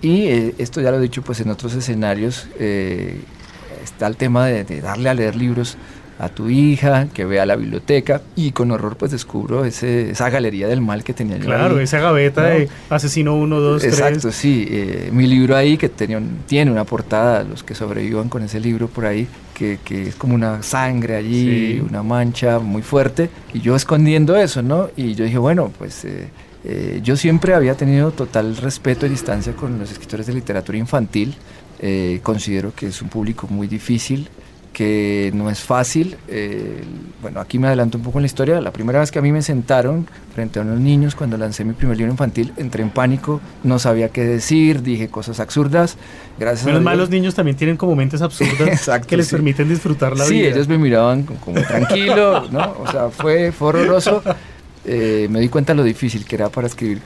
y 0.00 0.28
esto 0.56 0.80
ya 0.80 0.90
lo 0.90 0.96
he 0.96 1.00
dicho 1.02 1.20
pues 1.20 1.40
en 1.40 1.50
otros 1.50 1.74
escenarios, 1.74 2.48
está 3.84 4.06
el 4.06 4.16
tema 4.16 4.46
de, 4.46 4.80
darle 4.80 5.10
a 5.10 5.14
leer 5.14 5.36
libros 5.36 5.76
a 6.20 6.28
tu 6.28 6.50
hija, 6.50 7.08
que 7.14 7.24
vea 7.24 7.46
la 7.46 7.56
biblioteca 7.56 8.20
y 8.36 8.52
con 8.52 8.70
horror 8.70 8.96
pues 8.96 9.10
descubro 9.10 9.64
ese, 9.64 10.10
esa 10.10 10.28
galería 10.28 10.68
del 10.68 10.82
mal 10.82 11.02
que 11.02 11.14
tenía 11.14 11.38
Claro, 11.38 11.80
esa 11.80 11.98
gaveta 11.98 12.42
de 12.42 12.68
asesino 12.90 13.34
1, 13.36 13.58
2, 13.58 13.80
3. 13.80 13.92
Exacto, 13.94 14.30
sí. 14.30 14.66
Eh, 14.68 15.08
mi 15.12 15.26
libro 15.26 15.56
ahí 15.56 15.78
que 15.78 15.88
tenía, 15.88 16.20
tiene 16.46 16.70
una 16.70 16.84
portada, 16.84 17.42
los 17.42 17.62
que 17.62 17.74
sobrevivan 17.74 18.28
con 18.28 18.42
ese 18.42 18.60
libro 18.60 18.86
por 18.88 19.06
ahí, 19.06 19.26
que, 19.54 19.78
que 19.82 20.08
es 20.08 20.14
como 20.14 20.34
una 20.34 20.62
sangre 20.62 21.16
allí, 21.16 21.80
una 21.80 22.02
mancha 22.02 22.58
muy 22.58 22.82
fuerte, 22.82 23.30
y 23.54 23.60
yo 23.60 23.74
escondiendo 23.74 24.36
eso, 24.36 24.60
¿no? 24.60 24.90
Y 24.96 25.14
yo 25.14 25.24
dije, 25.24 25.38
bueno, 25.38 25.72
pues... 25.78 26.04
Eh, 26.04 26.28
eh, 26.62 27.00
yo 27.02 27.16
siempre 27.16 27.54
había 27.54 27.74
tenido 27.74 28.10
total 28.10 28.54
respeto 28.58 29.06
y 29.06 29.08
distancia 29.08 29.54
con 29.54 29.78
los 29.78 29.90
escritores 29.90 30.26
de 30.26 30.34
literatura 30.34 30.76
infantil. 30.76 31.34
considero 32.22 32.74
que 32.74 32.88
es 32.88 33.00
un 33.00 33.08
público 33.08 33.46
muy 33.48 33.66
difícil 33.66 34.28
que 34.80 35.30
no 35.34 35.50
es 35.50 35.60
fácil. 35.60 36.16
Eh, 36.26 36.82
bueno, 37.20 37.38
aquí 37.40 37.58
me 37.58 37.66
adelanto 37.66 37.98
un 37.98 38.02
poco 38.02 38.16
en 38.16 38.22
la 38.22 38.26
historia. 38.26 38.62
La 38.62 38.72
primera 38.72 38.98
vez 38.98 39.10
que 39.10 39.18
a 39.18 39.22
mí 39.22 39.30
me 39.30 39.42
sentaron 39.42 40.06
frente 40.34 40.58
a 40.58 40.62
unos 40.62 40.80
niños 40.80 41.14
cuando 41.14 41.36
lancé 41.36 41.66
mi 41.66 41.74
primer 41.74 41.98
libro 41.98 42.10
infantil, 42.10 42.54
entré 42.56 42.82
en 42.82 42.88
pánico, 42.88 43.42
no 43.62 43.78
sabía 43.78 44.08
qué 44.08 44.24
decir, 44.24 44.80
dije 44.80 45.08
cosas 45.08 45.38
absurdas. 45.38 45.98
Gracias 46.38 46.64
Menos 46.64 46.80
mal 46.80 46.96
los 46.96 47.10
niños 47.10 47.34
también 47.34 47.58
tienen 47.58 47.76
como 47.76 47.94
mentes 47.94 48.22
absurdas 48.22 48.90
que 49.06 49.18
les 49.18 49.28
permiten 49.28 49.68
disfrutar 49.68 50.16
la 50.16 50.24
vida. 50.24 50.28
Sí, 50.30 50.46
ellos 50.46 50.66
me 50.66 50.78
miraban 50.78 51.24
como 51.24 51.60
tranquilo, 51.60 52.48
¿no? 52.50 52.76
O 52.82 52.90
sea, 52.90 53.10
fue, 53.10 53.52
fue 53.52 53.68
horroroso. 53.68 54.22
Eh, 54.86 55.28
me 55.30 55.40
di 55.40 55.50
cuenta 55.50 55.74
lo 55.74 55.84
difícil 55.84 56.24
que 56.24 56.36
era 56.36 56.48
para 56.48 56.66
escribir 56.66 57.02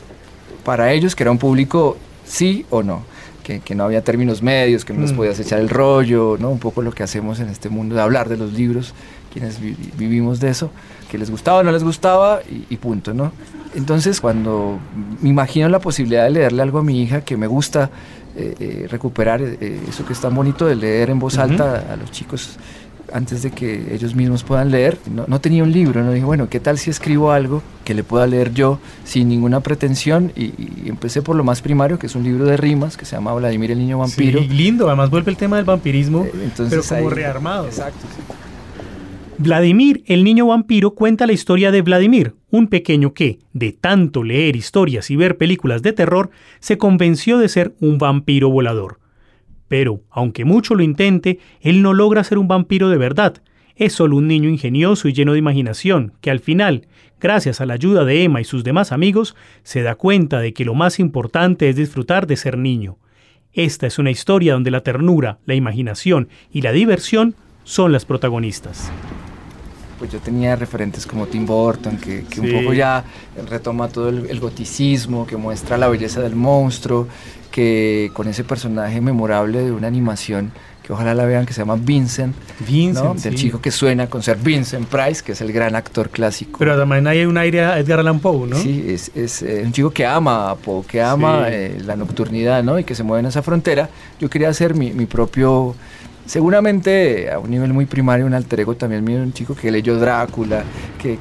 para 0.65 0.93
ellos, 0.93 1.17
que 1.17 1.25
era 1.25 1.33
un 1.33 1.39
público 1.39 1.97
sí 2.25 2.65
o 2.71 2.85
no 2.85 3.13
que, 3.44 3.61
que, 3.61 3.76
no 3.76 3.85
había 3.85 4.02
términos 4.02 4.42
medios, 4.42 4.85
que 4.85 4.92
no 4.92 5.00
nos 5.00 5.12
mm. 5.12 5.16
podías 5.16 5.38
echar 5.38 5.61
el 5.61 5.68
rollo, 5.68 6.37
¿no? 6.40 6.50
Un 6.50 6.59
poco 6.59 6.83
lo 6.83 6.90
que 6.90 7.04
hacemos 7.04 7.38
en 7.38 7.48
este 7.48 7.68
mundo 7.68 7.94
de 7.94 8.00
hablar 8.00 8.28
de 8.28 8.37
los 8.37 8.52
libros, 8.52 8.94
quienes 9.33 9.61
vivimos 9.61 10.40
de 10.40 10.48
eso, 10.48 10.70
que 11.11 11.18
les 11.18 11.30
gustaba 11.30 11.59
o 11.59 11.62
no 11.62 11.72
les 11.72 11.85
gustaba 11.85 12.40
y, 12.48 12.76
punto, 12.76 13.14
¿no? 13.14 13.33
Entonces, 13.74 14.20
cuando 14.20 14.78
me 15.20 15.28
imagino 15.28 15.68
la 15.68 15.78
posibilidad 15.78 16.24
de 16.24 16.30
leerle 16.30 16.62
algo 16.62 16.78
a 16.78 16.83
mi 16.83 17.02
hija 17.02 17.20
que 17.20 17.37
me 17.37 17.46
gusta 17.46 17.90
eh, 18.37 18.54
eh, 18.59 18.87
recuperar 18.88 19.40
eh, 19.42 19.80
eso 19.88 20.04
que 20.04 20.12
es 20.12 20.20
tan 20.20 20.35
bonito 20.35 20.66
de 20.66 20.74
leer 20.74 21.11
en 21.11 21.18
voz 21.18 21.38
alta 21.38 21.85
a 21.92 21.96
los 21.96 22.11
chicos 22.11 22.57
antes 23.14 23.42
de 23.42 23.53
que 23.53 23.94
ellos 23.94 24.14
mismos 24.16 24.42
puedan 24.42 24.72
leer. 24.72 24.98
No, 25.29 25.40
tenía 25.40 25.62
un 25.62 25.72
libro, 25.72 26.03
no 26.03 26.11
dije, 26.11 26.27
bueno, 26.27 26.48
¿qué 26.48 26.59
tal 26.59 26.79
si 26.79 26.90
escribo 26.90 27.31
algo 27.31 27.62
que 27.85 27.94
le 27.94 28.03
pueda 28.03 28.27
leer 28.27 28.53
yo 28.53 28.81
sin 29.05 29.29
ninguna 29.29 29.61
pretensión? 29.61 30.33
Y, 30.35 30.53
empecé 30.88 31.22
por 31.22 31.37
lo 31.37 31.44
más 31.44 31.62
primario, 31.62 31.96
que 31.96 32.09
es 32.09 32.16
un 32.16 32.24
libro 32.24 32.44
de 32.44 32.57
rimas 32.57 32.96
que 32.96 33.05
se 33.05 33.14
llama 33.14 33.33
Vladimir 33.33 33.70
el 33.70 33.79
Niño 33.79 33.98
Vampiro. 33.98 34.40
Sí, 34.40 34.48
lindo, 34.48 34.88
además 34.88 35.11
vuelve 35.11 35.31
el 35.31 35.37
tema 35.37 35.57
del 35.57 35.64
vampirismo, 35.64 36.27
Entonces, 36.42 36.85
pero 36.88 37.03
como 37.03 37.11
rearmado. 37.11 37.66
Exacto. 37.66 38.05
Vladimir, 39.38 40.03
el 40.07 40.24
niño 40.24 40.46
vampiro, 40.48 40.94
cuenta 40.94 41.27
la 41.27 41.33
historia 41.33 41.70
de 41.70 41.83
Vladimir, 41.83 42.35
un 42.50 42.66
pequeño 42.66 43.14
que, 43.14 43.38
de 43.53 43.72
tanto 43.72 44.24
leer 44.24 44.57
historias 44.57 45.11
y 45.11 45.16
ver 45.16 45.37
películas 45.37 45.83
de 45.83 45.92
terror, 45.92 46.31
se 46.61 46.79
convenció 46.79 47.38
de 47.38 47.48
ser 47.48 47.74
un 47.81 47.98
vampiro 47.98 48.50
volador. 48.50 48.98
Pero, 49.77 50.03
aunque 50.09 50.45
mucho 50.45 50.77
lo 50.77 50.85
intente, 50.85 51.41
él 51.61 51.83
no 51.83 51.95
logra 51.95 52.23
ser 52.23 52.39
un 52.39 52.47
vampiro 52.47 52.91
de 52.91 52.97
verdad. 52.97 53.43
Es 53.75 53.93
solo 53.93 54.17
un 54.17 54.29
niño 54.29 54.49
ingenioso 54.49 55.09
y 55.09 55.13
lleno 55.13 55.33
de 55.33 55.41
imaginación, 55.41 56.13
que 56.21 56.31
al 56.31 56.39
final, 56.39 56.87
gracias 57.21 57.61
a 57.61 57.67
la 57.67 57.75
ayuda 57.75 58.05
de 58.05 58.23
Emma 58.23 58.41
y 58.41 58.45
sus 58.45 58.63
demás 58.63 58.93
amigos, 58.93 59.35
se 59.65 59.83
da 59.83 59.97
cuenta 59.97 60.39
de 60.39 60.53
que 60.53 60.65
lo 60.65 60.75
más 60.75 61.01
importante 61.01 61.69
es 61.69 61.75
disfrutar 61.75 62.29
de 62.29 62.37
ser 62.37 62.57
niño. 62.57 62.99
Esta 63.53 63.89
es 63.89 63.99
una 63.99 64.13
historia 64.13 64.53
donde 64.53 64.71
la 64.71 64.85
ternura, 64.85 65.39
la 65.45 65.57
imaginación 65.57 66.29
y 66.53 66.61
la 66.61 66.71
diversión 66.71 67.35
son 67.65 67.91
las 67.91 68.05
protagonistas 68.05 68.93
pues 69.99 70.13
yo 70.13 70.19
tenía 70.19 70.57
referentes 70.57 71.07
como 71.07 71.27
Tim 71.27 71.47
Burton, 71.47 71.97
que, 71.97 72.27
un 72.39 72.53
poco 72.53 72.75
ya 72.75 73.05
retoma 73.49 73.89
todo 73.89 74.11
el, 74.11 74.41
goticismo, 74.41 75.27
que 75.27 75.37
muestra 75.37 75.79
la 75.79 75.89
belleza 75.89 76.21
del 76.21 76.35
monstruo, 76.35 77.09
que 77.55 78.11
con 78.14 78.27
ese 78.27 78.43
personaje 78.43 79.01
memorable 79.01 79.62
de 79.62 79.71
una 79.71 79.87
animación 79.87 80.51
que 80.83 80.93
ojalá 80.93 81.14
la 81.14 81.25
vean, 81.25 81.47
que 81.47 81.53
se 81.53 81.61
llama 81.61 81.77
Vincent, 81.77 82.35
Vincent 82.67 83.21
del 83.21 83.37
chico 83.37 83.61
que 83.61 83.71
suena 83.71 84.09
con 84.09 84.25
ser 84.25 84.38
Vincent 84.38 84.88
Price, 84.88 85.23
que 85.23 85.33
es 85.33 85.40
el 85.40 85.53
gran 85.53 85.77
actor 85.77 86.11
clásico. 86.11 86.59
Pero 86.59 86.77
también 86.77 87.07
hay 87.07 87.25
un 87.25 87.38
aire 87.38 87.64
a 87.64 87.79
Edgar 87.79 88.01
Allan 88.01 88.19
Poe, 88.19 88.49
¿no? 88.49 88.57
Sí, 88.57 88.85
es, 88.88 89.12
es 89.14 89.43
eh, 89.43 89.62
un 89.64 89.71
chico 89.71 89.90
que 89.90 90.05
ama 90.05 90.51
a 90.51 90.57
Poe, 90.57 90.85
que 90.85 91.01
ama 91.01 91.47
eh, 91.49 91.81
la 91.87 91.95
nocturnidad, 91.95 92.64
¿no? 92.64 92.77
Y 92.77 92.83
que 92.83 92.97
se 92.97 93.05
mueve 93.05 93.21
en 93.21 93.27
esa 93.27 93.40
frontera. 93.40 93.88
Yo 94.19 94.29
quería 94.29 94.49
hacer 94.49 94.75
mi, 94.75 94.90
mi 94.90 95.07
propio 95.07 95.77
Seguramente 96.27 97.31
a 97.31 97.39
un 97.39 97.51
nivel 97.51 97.73
muy 97.75 97.85
primario, 97.85 98.25
un 98.25 98.33
alter 98.33 98.61
ego 98.61 98.75
también 98.75 99.05
mío, 99.05 99.19
un 99.19 99.33
chico 99.33 99.55
que 99.55 99.71
leyó 99.71 99.99
Drácula, 99.99 100.65
que, 100.99 101.19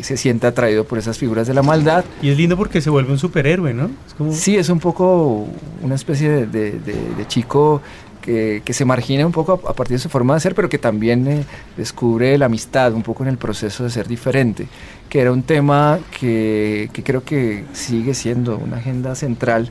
se 0.00 0.16
sienta 0.16 0.48
atraído 0.48 0.84
por 0.84 0.98
esas 0.98 1.18
figuras 1.18 1.46
de 1.46 1.54
la 1.54 1.62
maldad. 1.62 2.04
Y 2.22 2.30
es 2.30 2.36
lindo 2.36 2.56
porque 2.56 2.80
se 2.80 2.90
vuelve 2.90 3.12
un 3.12 3.18
superhéroe, 3.18 3.74
¿no? 3.74 3.90
Sí, 4.32 4.56
es 4.56 4.68
un 4.68 4.80
poco 4.80 5.46
una 5.82 5.94
especie 5.94 6.46
de, 6.46 6.80
chico 7.26 7.80
que, 8.22 8.62
se 8.68 8.84
margina 8.84 9.26
un 9.26 9.32
poco 9.32 9.52
a, 9.52 9.72
partir 9.72 9.96
de 9.96 10.02
su 10.02 10.08
forma 10.08 10.34
de 10.34 10.40
ser, 10.40 10.54
pero 10.54 10.68
que 10.68 10.78
también 10.78 11.26
eh, 11.28 11.44
descubre 11.76 12.36
la 12.38 12.46
amistad 12.46 12.92
un 12.92 13.02
poco 13.02 13.22
en 13.22 13.28
el 13.28 13.38
proceso 13.38 13.84
de 13.84 13.90
ser 13.90 14.08
diferente, 14.08 14.66
que 15.08 15.20
era 15.20 15.32
un 15.32 15.42
tema 15.42 16.00
que, 16.18 16.90
que 16.92 17.02
creo 17.04 17.22
que 17.24 17.64
sigue 17.72 18.14
siendo 18.14 18.56
una 18.56 18.78
agenda 18.78 19.14
central 19.14 19.70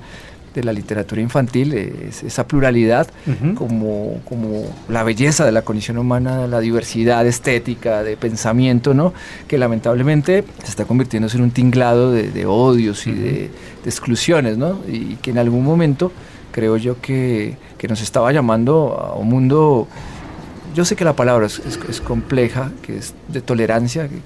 de 0.61 0.63
la 0.63 0.73
literatura 0.73 1.21
infantil, 1.21 1.73
es 1.73 2.23
esa 2.23 2.47
pluralidad 2.47 3.07
como, 3.55 4.21
como 4.27 4.63
la 4.89 5.03
belleza 5.03 5.45
de 5.45 5.51
la 5.51 5.63
condición 5.63 5.97
humana, 5.97 6.47
la 6.47 6.59
diversidad 6.59 7.25
estética, 7.27 8.03
de 8.03 8.17
pensamiento, 8.17 8.93
¿no? 8.93 9.13
que 9.47 9.57
lamentablemente 9.57 10.43
se 10.63 10.69
está 10.69 10.85
convirtiendo 10.85 11.27
en 11.33 11.41
un 11.41 11.51
tinglado 11.51 12.11
de, 12.11 12.45
odios 12.45 13.05
y 13.07 13.11
de, 13.11 13.49
exclusiones, 13.85 14.57
¿no? 14.57 14.79
y 14.87 15.15
que 15.15 15.31
en 15.31 15.37
algún 15.37 15.63
momento 15.63 16.11
creo 16.51 16.77
yo 16.77 17.01
que, 17.01 17.57
que 17.77 17.87
nos 17.87 18.01
estaba 18.01 18.31
llamando 18.31 18.97
a 18.97 19.15
un 19.15 19.27
mundo 19.27 19.87
yo 20.73 20.83
sé 20.83 20.97
que 20.97 21.05
la 21.05 21.15
palabra 21.15 21.45
es, 21.45 21.61
es, 21.89 22.01
compleja, 22.01 22.69
que 22.81 22.97
es 22.97 23.13
de 23.29 23.39
tolerancia, 23.39 24.09
que, 24.09 24.19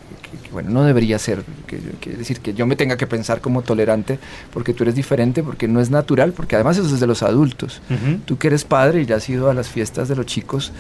bueno, 0.51 0.69
no 0.69 0.83
debería 0.83 1.19
ser, 1.19 1.43
que, 1.67 2.09
decir 2.11 2.39
que 2.39 2.53
yo 2.53 2.65
me 2.65 2.75
tenga 2.75 2.97
que 2.97 3.07
pensar 3.07 3.41
como 3.41 3.61
tolerante 3.61 4.19
porque 4.53 4.73
tú 4.73 4.83
eres 4.83 4.95
diferente, 4.95 5.43
porque 5.43 5.67
no 5.67 5.79
es 5.79 5.89
natural, 5.89 6.33
porque 6.33 6.55
además 6.55 6.77
eso 6.77 6.93
es 6.93 6.99
de 6.99 7.07
los 7.07 7.23
adultos. 7.23 7.81
Tú 8.25 8.37
que 8.37 8.47
eres 8.47 8.63
padre 8.63 9.01
y 9.01 9.05
ya 9.05 9.17
has 9.17 9.29
ido 9.29 9.49
a 9.49 9.53
las 9.53 9.69
fiestas 9.69 10.07
de 10.07 10.15
los 10.15 10.25
chicos, 10.25 10.71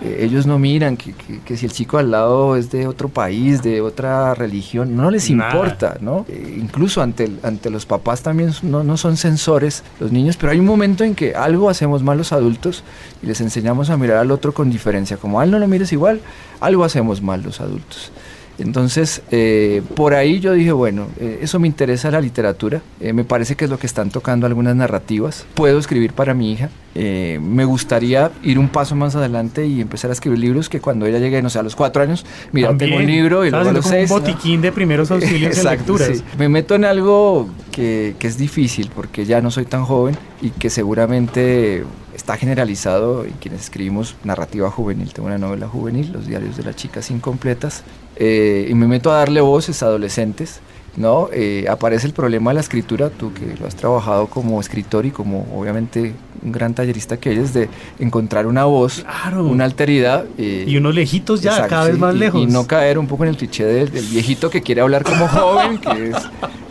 eh, 0.00 0.18
ellos 0.20 0.46
no 0.46 0.60
miran 0.60 0.96
que, 0.96 1.56
si 1.56 1.66
el 1.66 1.72
chico 1.72 1.98
al 1.98 2.12
lado 2.12 2.56
es 2.56 2.70
de 2.70 2.86
otro 2.86 3.08
país, 3.08 3.62
de 3.62 3.80
otra 3.80 4.32
religión, 4.34 4.96
no 4.96 5.10
les 5.10 5.28
importa, 5.28 5.96
¿no? 6.00 6.24
Eh, 6.28 6.56
incluso 6.60 7.02
ante, 7.02 7.28
ante 7.42 7.68
los 7.68 7.84
papás 7.84 8.22
también 8.22 8.52
no, 8.62 8.84
no 8.84 8.96
son 8.96 9.16
sensores 9.16 9.82
los 9.98 10.12
niños, 10.12 10.36
pero 10.36 10.52
hay 10.52 10.60
un 10.60 10.66
momento 10.66 11.02
en 11.02 11.16
que 11.16 11.34
algo 11.34 11.68
hacemos 11.68 12.02
mal 12.04 12.16
los 12.16 12.32
adultos 12.32 12.84
y 13.22 13.26
les 13.26 13.40
enseñamos 13.40 13.90
a 13.90 13.96
mirar 13.96 14.18
al 14.18 14.30
otro 14.30 14.54
con 14.54 14.70
diferencia, 14.70 15.16
como 15.16 15.40
a 15.40 15.44
él 15.44 15.50
no 15.50 15.58
lo 15.58 15.66
mires 15.66 15.92
igual, 15.92 16.20
algo 16.60 16.84
hacemos 16.84 17.20
mal 17.20 17.42
los 17.42 17.60
adultos. 17.60 18.12
Entonces, 18.58 19.22
eh, 19.30 19.82
por 19.94 20.14
ahí 20.14 20.40
yo 20.40 20.52
dije, 20.52 20.72
bueno, 20.72 21.06
eh, 21.20 21.38
eso 21.42 21.60
me 21.60 21.68
interesa 21.68 22.10
la 22.10 22.20
literatura, 22.20 22.82
eh, 23.00 23.12
me 23.12 23.24
parece 23.24 23.54
que 23.54 23.64
es 23.64 23.70
lo 23.70 23.78
que 23.78 23.86
están 23.86 24.10
tocando 24.10 24.46
algunas 24.46 24.74
narrativas, 24.74 25.46
puedo 25.54 25.78
escribir 25.78 26.12
para 26.12 26.34
mi 26.34 26.52
hija, 26.52 26.70
me 26.94 27.64
gustaría 27.64 28.32
ir 28.42 28.58
un 28.58 28.68
paso 28.68 28.96
más 28.96 29.14
adelante 29.14 29.64
y 29.64 29.80
empezar 29.80 30.10
a 30.10 30.14
escribir 30.14 30.40
libros 30.40 30.68
que 30.68 30.80
cuando 30.80 31.06
ella 31.06 31.20
llegue, 31.20 31.40
no 31.40 31.48
sé, 31.48 31.60
a 31.60 31.62
los 31.62 31.76
cuatro 31.76 32.02
años, 32.02 32.26
mira, 32.50 32.76
tengo 32.76 32.96
un 32.96 33.06
libro 33.06 33.46
y 33.46 33.50
luego 33.50 33.68
a 33.68 33.72
los 33.72 33.86
seis. 33.86 34.10
Un 34.10 34.18
botiquín 34.18 34.60
de 34.60 34.72
primeros 34.72 35.08
auxilios 35.12 35.58
en 35.58 35.64
lecturas. 35.64 36.24
Me 36.36 36.48
meto 36.48 36.74
en 36.74 36.84
algo 36.84 37.48
que, 37.70 38.16
que 38.18 38.26
es 38.26 38.36
difícil 38.36 38.90
porque 38.92 39.26
ya 39.26 39.40
no 39.40 39.52
soy 39.52 39.64
tan 39.64 39.84
joven 39.84 40.16
y 40.42 40.50
que 40.50 40.70
seguramente 40.70 41.84
está 42.18 42.36
generalizado 42.36 43.24
en 43.24 43.32
quienes 43.34 43.62
escribimos 43.62 44.16
narrativa 44.24 44.70
juvenil. 44.70 45.12
Tengo 45.12 45.28
una 45.28 45.38
novela 45.38 45.68
juvenil, 45.68 46.12
Los 46.12 46.26
diarios 46.26 46.56
de 46.56 46.64
las 46.64 46.74
chicas 46.74 47.10
incompletas, 47.10 47.84
eh, 48.18 48.66
y 48.68 48.74
me 48.74 48.86
meto 48.86 49.12
a 49.12 49.18
darle 49.18 49.40
voces 49.40 49.82
a 49.82 49.86
adolescentes. 49.86 50.60
¿no? 50.96 51.28
Eh, 51.32 51.64
aparece 51.70 52.08
el 52.08 52.12
problema 52.12 52.50
de 52.50 52.54
la 52.54 52.60
escritura, 52.60 53.08
tú 53.08 53.32
que 53.32 53.54
lo 53.60 53.66
has 53.66 53.76
trabajado 53.76 54.26
como 54.26 54.60
escritor 54.60 55.06
y 55.06 55.12
como 55.12 55.46
obviamente 55.54 56.12
un 56.42 56.52
gran 56.52 56.74
tallerista 56.74 57.16
que 57.16 57.32
eres, 57.32 57.54
de 57.54 57.68
encontrar 58.00 58.46
una 58.46 58.64
voz, 58.64 59.04
una 59.32 59.64
alteridad. 59.64 60.24
Eh, 60.38 60.64
y 60.66 60.76
unos 60.76 60.94
lejitos 60.94 61.40
ya, 61.40 61.68
cada 61.68 61.86
vez 61.86 61.98
más 61.98 62.14
lejos. 62.14 62.42
Y 62.42 62.46
no 62.46 62.66
caer 62.66 62.98
un 62.98 63.06
poco 63.06 63.24
en 63.24 63.30
el 63.30 63.36
cliché 63.36 63.64
del, 63.64 63.90
del 63.90 64.06
viejito 64.06 64.50
que 64.50 64.60
quiere 64.60 64.80
hablar 64.80 65.04
como 65.04 65.28
joven, 65.28 65.78
que 65.78 66.10
es 66.10 66.16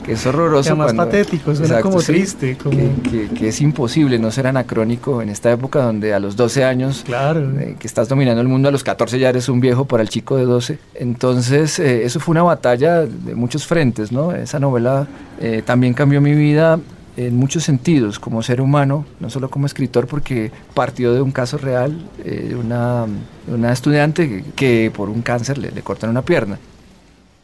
es 0.07 0.25
horroroso. 0.25 0.75
más 0.75 0.93
patético, 0.93 1.53
suena 1.55 1.81
como 1.81 2.01
triste. 2.01 2.57
Que, 2.57 3.47
es 3.47 3.61
imposible 3.61 4.19
no 4.19 4.31
ser 4.31 4.47
anacrónico 4.47 5.21
en 5.21 5.29
esta 5.29 5.51
época 5.51 5.81
donde 5.81 6.13
a 6.13 6.19
los 6.19 6.35
12 6.35 6.63
años, 6.63 7.03
claro. 7.05 7.51
Eh, 7.59 7.75
que 7.79 7.87
estás 7.87 8.09
dominando 8.09 8.41
el 8.41 8.47
mundo, 8.47 8.69
a 8.69 8.71
los 8.71 8.83
14 8.83 9.19
ya 9.19 9.29
eres 9.29 9.49
un 9.49 9.59
viejo 9.59 9.85
para 9.85 10.03
el 10.03 10.09
chico 10.09 10.37
de 10.37 10.45
12. 10.45 10.79
Entonces, 10.95 11.79
eh, 11.79 12.03
eso 12.03 12.19
fue 12.19 12.33
una 12.33 12.43
batalla 12.43 13.01
de 13.01 13.35
muchos 13.35 13.65
frentes, 13.65 14.11
¿no? 14.11 14.31
Esa 14.31 14.59
novela 14.59 15.07
eh, 15.39 15.61
también 15.65 15.93
cambió 15.93 16.21
mi 16.21 16.33
vida 16.33 16.79
en 17.15 17.35
muchos 17.35 17.63
sentidos, 17.63 18.19
como 18.19 18.43
ser 18.43 18.61
humano, 18.61 19.05
no 19.19 19.29
solo 19.31 19.49
como 19.49 19.65
escritor, 19.65 20.05
porque 20.05 20.51
partió 20.75 21.13
de 21.13 21.21
un 21.21 21.31
caso 21.31 21.57
real 21.57 21.97
de 22.23 22.55
una, 22.55 23.05
una, 23.47 23.73
estudiante 23.73 24.43
que, 24.55 24.91
por 24.95 25.09
un 25.09 25.23
cáncer 25.23 25.57
le, 25.57 25.71
le 25.71 25.81
cortan 25.81 26.11
una 26.11 26.21
pierna. 26.21 26.59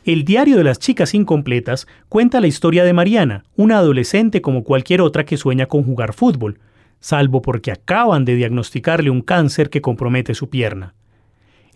El 0.06 0.26
diario 0.26 0.58
de 0.58 0.66
las 0.66 0.80
chicas 0.80 1.13
incompletas 1.13 1.88
cuenta 2.10 2.42
la 2.42 2.48
historia 2.48 2.84
de 2.84 2.92
Mariana, 2.92 3.46
una 3.56 3.78
adolescente 3.78 4.42
como 4.42 4.66
cualquier 4.66 5.00
otra 5.00 5.24
que 5.24 5.38
sueña 5.38 5.68
con 5.68 5.84
jugar 5.84 6.12
fútbol, 6.12 6.60
salvo 7.00 7.42
porque 7.42 7.72
acaban 7.72 8.26
de 8.26 8.36
diagnosticarle 8.36 9.10
un 9.10 9.22
cáncer 9.22 9.70
que 9.70 9.82
compromete 9.82 10.36
su 10.36 10.50
pierna. 10.50 10.94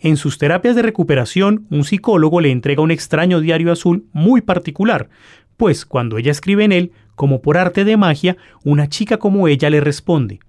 En 0.00 0.18
sus 0.18 0.36
terapias 0.36 0.76
de 0.76 0.82
recuperación, 0.82 1.66
un 1.70 1.84
psicólogo 1.84 2.42
le 2.42 2.50
entrega 2.50 2.82
un 2.82 2.90
extraño 2.90 3.40
diario 3.40 3.72
azul 3.72 4.04
muy 4.12 4.42
particular, 4.42 5.08
pues 5.56 5.86
cuando 5.86 6.18
ella 6.18 6.30
escribe 6.30 6.64
en 6.64 6.72
él, 6.72 6.92
como 7.14 7.40
por 7.40 7.56
arte 7.56 7.86
de 7.86 7.96
magia, 7.96 8.36
una 8.62 8.90
chica 8.90 9.16
como 9.16 9.48
ella 9.48 9.70
le 9.70 9.80
responde. 9.80 10.40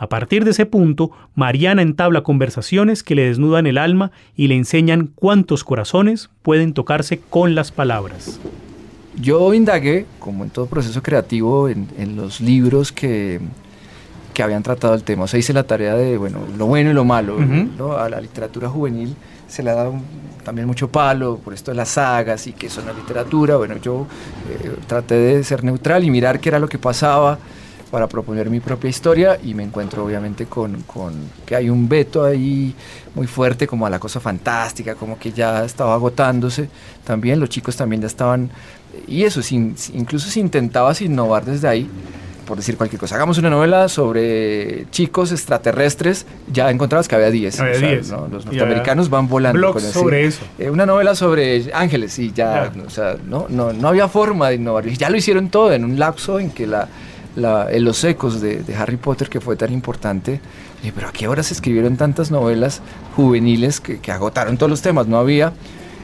A 0.00 0.08
partir 0.08 0.46
de 0.46 0.52
ese 0.52 0.64
punto, 0.64 1.10
Mariana 1.34 1.82
entabla 1.82 2.22
conversaciones 2.22 3.02
que 3.02 3.14
le 3.14 3.26
desnudan 3.26 3.66
el 3.66 3.76
alma 3.76 4.12
y 4.34 4.48
le 4.48 4.56
enseñan 4.56 5.10
cuántos 5.14 5.62
corazones 5.62 6.30
pueden 6.40 6.72
tocarse 6.72 7.20
con 7.20 7.54
las 7.54 7.70
palabras. 7.70 8.40
Yo 9.20 9.52
indagué, 9.52 10.06
como 10.18 10.44
en 10.44 10.48
todo 10.48 10.64
proceso 10.64 11.02
creativo, 11.02 11.68
en, 11.68 12.16
los 12.16 12.40
libros 12.40 12.92
que, 12.92 13.40
que, 14.32 14.42
habían 14.42 14.62
tratado 14.62 14.94
el 14.94 15.02
tema. 15.02 15.24
O 15.24 15.26
sea, 15.26 15.38
hice 15.38 15.52
la 15.52 15.64
tarea 15.64 15.94
de, 15.94 16.16
bueno, 16.16 16.38
lo 16.56 16.64
bueno 16.64 16.92
y 16.92 16.94
lo 16.94 17.04
malo. 17.04 17.36
A 17.98 18.08
la 18.08 18.22
literatura 18.22 18.70
juvenil 18.70 19.14
se 19.48 19.62
le 19.62 19.68
ha 19.68 19.74
dado 19.74 19.96
también 20.44 20.66
mucho 20.66 20.88
palo 20.88 21.36
por 21.44 21.52
esto 21.52 21.72
de 21.72 21.76
las 21.76 21.90
sagas 21.90 22.46
y 22.46 22.54
que 22.54 22.70
son 22.70 22.86
la 22.86 22.94
literatura. 22.94 23.58
Bueno, 23.58 23.76
yo 23.76 24.06
eh, 24.48 24.76
traté 24.86 25.16
de 25.16 25.44
ser 25.44 25.62
neutral 25.62 26.04
y 26.04 26.10
mirar 26.10 26.40
qué 26.40 26.48
era 26.48 26.58
lo 26.58 26.70
que 26.70 26.78
pasaba 26.78 27.38
para 27.90 28.06
proponer 28.06 28.48
mi 28.48 28.60
propia 28.60 28.88
historia 28.88 29.38
y 29.42 29.54
me 29.54 29.64
encuentro 29.64 30.04
obviamente 30.04 30.46
con, 30.46 30.82
con, 30.82 31.14
que 31.44 31.56
hay 31.56 31.68
un 31.68 31.88
veto 31.88 32.24
ahí 32.24 32.74
muy 33.14 33.26
fuerte 33.26 33.66
como 33.66 33.86
a 33.86 33.90
la 33.90 33.98
cosa 33.98 34.20
fantástica, 34.20 34.94
como 34.94 35.18
que 35.18 35.32
ya 35.32 35.64
estaba 35.64 35.94
agotándose 35.94 36.68
también, 37.04 37.40
los 37.40 37.48
chicos 37.48 37.76
también 37.76 38.00
ya 38.00 38.06
estaban, 38.06 38.50
y 39.08 39.24
eso, 39.24 39.42
sin, 39.42 39.74
incluso 39.92 40.30
si 40.30 40.40
intentabas 40.40 41.02
innovar 41.02 41.44
desde 41.44 41.66
ahí, 41.66 41.90
por 42.46 42.56
decir 42.56 42.76
cualquier 42.76 42.98
cosa. 42.98 43.14
Hagamos 43.14 43.38
una 43.38 43.48
novela 43.48 43.88
sobre 43.88 44.86
chicos 44.90 45.30
extraterrestres, 45.30 46.26
ya 46.52 46.70
encontrabas 46.70 47.06
que 47.06 47.14
había 47.14 47.30
10. 47.30 47.58
Los 48.30 48.44
norteamericanos 48.44 49.08
van 49.08 49.28
volando. 49.28 49.72
Con 49.72 49.80
sobre 49.80 50.26
eso. 50.26 50.42
Eh, 50.58 50.68
una 50.68 50.84
novela 50.84 51.14
sobre 51.14 51.72
ángeles 51.72 52.18
y 52.18 52.32
ya, 52.32 52.72
o 52.84 52.90
sea, 52.90 53.16
no, 53.24 53.46
no, 53.48 53.72
no 53.72 53.88
había 53.88 54.08
forma 54.08 54.48
de 54.48 54.56
innovar. 54.56 54.84
Ya 54.88 55.10
lo 55.10 55.16
hicieron 55.16 55.48
todo 55.48 55.72
en 55.72 55.84
un 55.84 55.96
lapso 55.96 56.40
en 56.40 56.50
que 56.50 56.66
la, 56.66 56.88
en 57.36 57.84
los 57.84 58.02
ecos 58.04 58.40
de, 58.40 58.64
Harry 58.76 58.96
Potter, 58.96 59.28
que 59.28 59.40
fue 59.40 59.56
tan 59.56 59.72
importante, 59.72 60.40
pero 60.94 61.08
¿a 61.08 61.12
qué 61.12 61.28
hora 61.28 61.42
se 61.42 61.54
escribieron 61.54 61.96
tantas 61.96 62.30
novelas 62.30 62.80
juveniles 63.16 63.80
que, 63.80 64.00
que 64.00 64.12
agotaron 64.12 64.56
todos 64.56 64.70
los 64.70 64.82
temas? 64.82 65.06
No 65.06 65.18
había. 65.18 65.52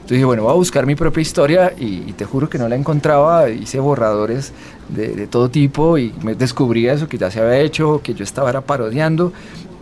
Entonces 0.06 0.18
dije, 0.18 0.24
bueno, 0.26 0.44
voy 0.44 0.52
a 0.52 0.54
buscar 0.54 0.86
mi 0.86 0.94
propia 0.94 1.20
historia 1.20 1.72
y, 1.76 2.12
te 2.12 2.24
juro 2.24 2.48
que 2.48 2.58
no 2.58 2.68
la 2.68 2.76
encontraba. 2.76 3.50
Hice 3.50 3.80
borradores 3.80 4.52
de, 4.88 5.26
todo 5.26 5.50
tipo 5.50 5.98
y 5.98 6.14
me 6.22 6.36
descubrí 6.36 6.86
eso 6.86 7.08
que 7.08 7.18
ya 7.18 7.28
se 7.28 7.40
había 7.40 7.58
hecho, 7.58 8.00
que 8.04 8.14
yo 8.14 8.22
estaba 8.22 8.60
parodiando 8.60 9.32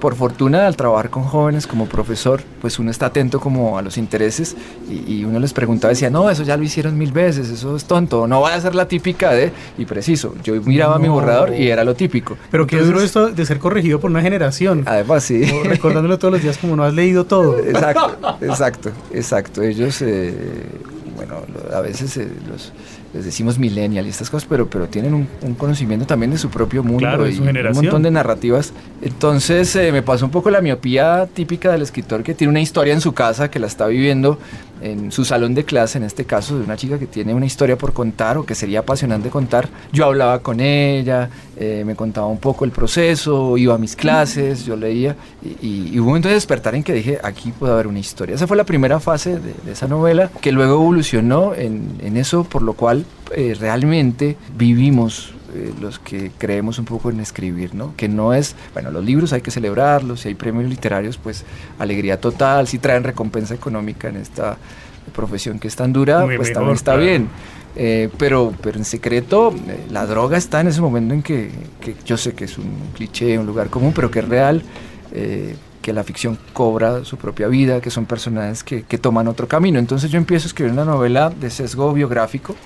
por 0.05 0.17
fortuna 0.17 0.67
al 0.67 0.77
trabajar 0.77 1.09
con 1.09 1.23
jóvenes 1.23 1.67
como 1.67 1.87
profesor, 1.87 2.43
pues 2.61 2.79
uno 2.79 2.91
está 2.91 3.07
atento 3.07 3.41
como 3.41 3.79
a 3.79 3.81
los 3.81 3.97
intereses 3.97 4.55
y, 4.87 5.25
uno 5.25 5.39
les 5.39 5.55
preguntaba, 5.55 5.93
decía, 5.93 6.11
no, 6.11 6.29
eso 6.29 6.43
ya 6.43 6.59
lo 6.59 6.63
hicieron 6.63 6.99
mil 6.99 7.11
veces, 7.11 7.49
eso 7.49 7.75
es 7.75 7.87
tonto, 7.87 8.27
no 8.27 8.43
vaya 8.43 8.57
a 8.57 8.61
ser 8.61 8.75
la 8.75 8.87
típica 8.87 9.31
de, 9.31 9.51
y 9.79 9.87
preciso, 9.87 10.35
yo 10.45 10.61
miraba 10.61 10.99
mi 10.99 11.09
borrador 11.09 11.55
y 11.55 11.71
era 11.71 11.85
lo 11.85 11.95
típico. 11.95 12.37
Pero 12.51 12.67
qué 12.67 12.81
duro 12.81 13.01
esto 13.01 13.31
de 13.31 13.47
ser 13.47 13.59
corregido 13.59 13.99
por 13.99 14.11
una 14.11 14.21
generación. 14.21 14.83
Además, 14.85 15.25
sí. 15.25 15.43
recordándolo 15.65 16.19
todos 16.19 16.33
los 16.33 16.43
días 16.43 16.59
como 16.59 16.77
no 16.77 16.85
has 16.85 16.93
leído 16.93 17.25
todo. 17.25 17.59
Exacto, 17.65 18.37
exacto, 18.43 18.91
exacto. 19.11 19.63
Ellos, 19.63 20.03
eh, 20.03 20.67
bueno, 21.17 21.37
a 21.73 21.81
veces 21.81 22.15
eh, 22.19 22.29
los 22.47 22.75
les 23.15 23.25
decimos 23.25 23.59
millennial 23.59 24.07
y 24.07 24.09
estas 24.09 24.29
cosas, 24.29 24.47
pero, 24.49 24.69
pero 24.69 24.89
tienen 24.89 25.15
un, 25.15 25.55
conocimiento 25.55 26.05
también 26.05 26.33
de 26.33 26.39
su 26.39 26.51
propio 26.51 26.83
mundo 26.83 27.29
y 27.29 27.39
un 27.39 27.73
montón 27.73 28.03
de 28.03 28.11
narrativas. 28.11 28.73
Entonces 29.03 29.75
eh, 29.77 29.93
me 29.93 30.03
pasó 30.03 30.25
un 30.25 30.33
poco 30.33 30.51
la 30.51 30.61
miopía 30.61 31.29
típica 31.33 31.71
del 31.71 31.83
escritor 31.83 32.25
que 32.25 32.35
tiene 32.35 32.51
una 32.51 32.61
historia 32.61 32.93
en 32.93 33.01
su 33.01 33.12
casa, 33.12 33.51
que 33.51 33.61
la 33.61 33.69
está 33.69 33.87
viviendo 33.87 34.39
en 34.81 35.12
su 35.12 35.25
salón 35.25 35.55
de 35.55 35.65
clase, 35.65 35.97
en 35.99 36.05
este 36.05 36.25
caso 36.25 36.59
de 36.59 36.65
una 36.65 36.77
chica 36.77 36.99
que 36.99 37.07
tiene 37.07 37.33
una 37.33 37.47
historia 37.47 37.79
por 37.79 37.93
contar 37.93 38.37
o 38.37 38.45
que 38.45 38.55
sería 38.55 38.81
apasionante 38.81 39.31
contar. 39.31 39.69
Yo 39.93 40.05
hablaba 40.05 40.41
con 40.41 40.61
ella, 40.61 41.31
eh, 41.57 41.85
me 41.87 41.95
contaba 41.95 42.27
un 42.27 42.39
poco 42.39 42.65
el 42.65 42.71
proceso, 42.71 43.57
iba 43.57 43.75
a 43.75 43.79
mis 43.79 43.97
clases, 43.97 44.65
yo 44.67 44.77
leía 44.77 45.17
y, 45.62 45.99
hubo 45.99 46.03
un 46.03 46.09
momento 46.09 46.29
de 46.29 46.35
despertar 46.35 46.75
en 46.75 46.83
que 46.83 46.93
dije, 46.93 47.19
aquí 47.23 47.53
puede 47.53 47.73
haber 47.73 47.87
una 47.87 47.99
historia. 47.99 48.35
Esa 48.35 48.47
fue 48.47 48.57
la 48.57 48.65
primera 48.65 49.01
fase 49.01 49.39
de, 49.39 49.55
esa 49.73 49.87
novela 49.87 50.31
que 50.41 50.53
luego 50.53 50.75
evolucionó 50.75 51.55
en, 51.55 51.97
en 52.01 52.17
eso, 52.17 52.45
por 52.45 52.62
lo 52.62 52.75
cual 52.75 53.04
eh, 53.33 53.57
realmente 53.59 54.37
vivimos 54.57 55.33
eh, 55.55 55.73
los 55.81 55.99
que 55.99 56.31
creemos 56.37 56.79
un 56.79 56.85
poco 56.85 57.11
en 57.11 57.21
escribir, 57.21 57.75
¿no? 57.75 57.95
Que 57.97 58.09
no 58.09 58.35
es, 58.35 58.55
bueno, 58.73 58.91
los 58.91 59.05
libros 59.05 59.33
hay 59.33 59.41
que 59.41 59.51
celebrarlos, 59.51 60.21
si 60.21 60.29
hay 60.29 60.35
premios 60.35 60.69
literarios, 60.69 61.17
pues 61.17 61.45
alegría 61.79 62.21
total, 62.21 62.69
si 62.69 62.79
traen 62.79 63.05
recompensa 63.05 63.55
económica 63.55 64.09
en 64.09 64.17
esta 64.17 64.57
profesión 65.15 65.59
que 65.59 65.69
es 65.69 65.77
tan 65.77 65.93
dura, 65.93 66.27
pues 66.37 66.53
también 66.53 66.75
está 66.75 66.97
bien. 66.97 67.29
Eh, 67.77 68.09
pero, 68.19 68.55
pero 68.63 68.79
en 68.79 68.85
secreto, 68.85 69.53
la 69.91 70.07
droga 70.07 70.37
está 70.37 70.61
en 70.61 70.69
ese 70.69 70.81
momento 70.81 71.15
en 71.15 71.23
que, 71.23 71.51
que, 71.81 71.97
yo 72.05 72.17
sé 72.17 72.35
que 72.35 72.45
es 72.45 72.57
un 72.59 72.73
cliché, 72.95 73.39
un 73.39 73.47
lugar 73.47 73.69
común, 73.69 73.93
pero 73.95 74.11
que 74.11 74.21
es 74.21 74.29
real, 74.29 74.63
que 75.83 75.93
la 75.93 76.03
ficción 76.03 76.39
cobra 76.53 77.05
su 77.05 77.17
propia 77.17 77.47
vida, 77.47 77.81
que 77.81 77.91
son 77.91 78.07
personajes 78.07 78.65
que, 78.65 78.83
que, 78.83 78.99
toman 78.99 79.29
otro 79.29 79.47
camino. 79.47 79.79
Entonces 79.79 80.11
yo 80.11 80.19
empiezo 80.19 80.47
a 80.47 80.49
escribir 80.49 80.73
una 80.73 80.85
novela 80.85 81.31
de 81.31 81.51
sesgo 81.51 81.93
biográfico 81.93 82.57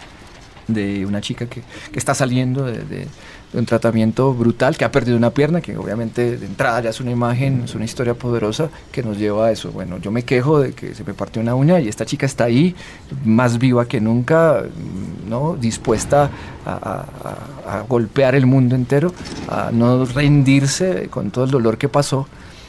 de 0.69 1.05
una 1.05 1.21
chica 1.21 1.47
que, 1.47 1.63
que 1.93 1.99
está 1.99 2.15
saliendo 2.15 2.65
de, 2.65 3.09
un 3.55 3.65
tratamiento 3.65 4.35
brutal, 4.35 4.77
que 4.77 4.85
ha 4.85 4.93
perdido 4.93 5.17
una 5.17 5.31
pierna, 5.31 5.63
que 5.63 5.77
obviamente 5.77 6.37
de 6.37 6.45
entrada 6.45 6.83
ya 6.83 6.91
es 6.91 7.01
una 7.01 7.11
imagen, 7.11 7.63
es 7.65 7.75
una 7.75 7.87
historia 7.87 8.13
poderosa 8.13 8.69
que 8.93 9.03
nos 9.03 9.17
lleva 9.17 9.47
a 9.47 9.51
eso. 9.51 9.73
Bueno, 9.73 9.97
yo 9.99 10.11
me 10.11 10.23
quejo 10.23 10.61
de 10.61 10.73
que 10.75 10.95
se 10.95 11.03
me 11.03 11.15
partió 11.15 11.41
una 11.41 11.55
uña 11.55 11.81
y 11.81 11.89
esta 11.89 12.05
chica 12.05 12.27
está 12.27 12.45
ahí, 12.45 12.77
más 13.25 13.59
viva 13.59 13.87
que 13.87 14.03
nunca, 14.03 14.65
¿no? 15.27 15.57
dispuesta 15.57 16.31
a 16.67 17.85
golpear 17.89 18.35
el 18.35 18.45
mundo 18.45 18.75
entero, 18.75 19.15
a 19.49 19.71
no 19.73 20.05
rendirse 20.05 21.09
con 21.09 21.31
todo 21.31 21.45
el 21.45 21.51
dolor 21.51 21.79
que 21.79 21.89
pasó. 21.89 22.29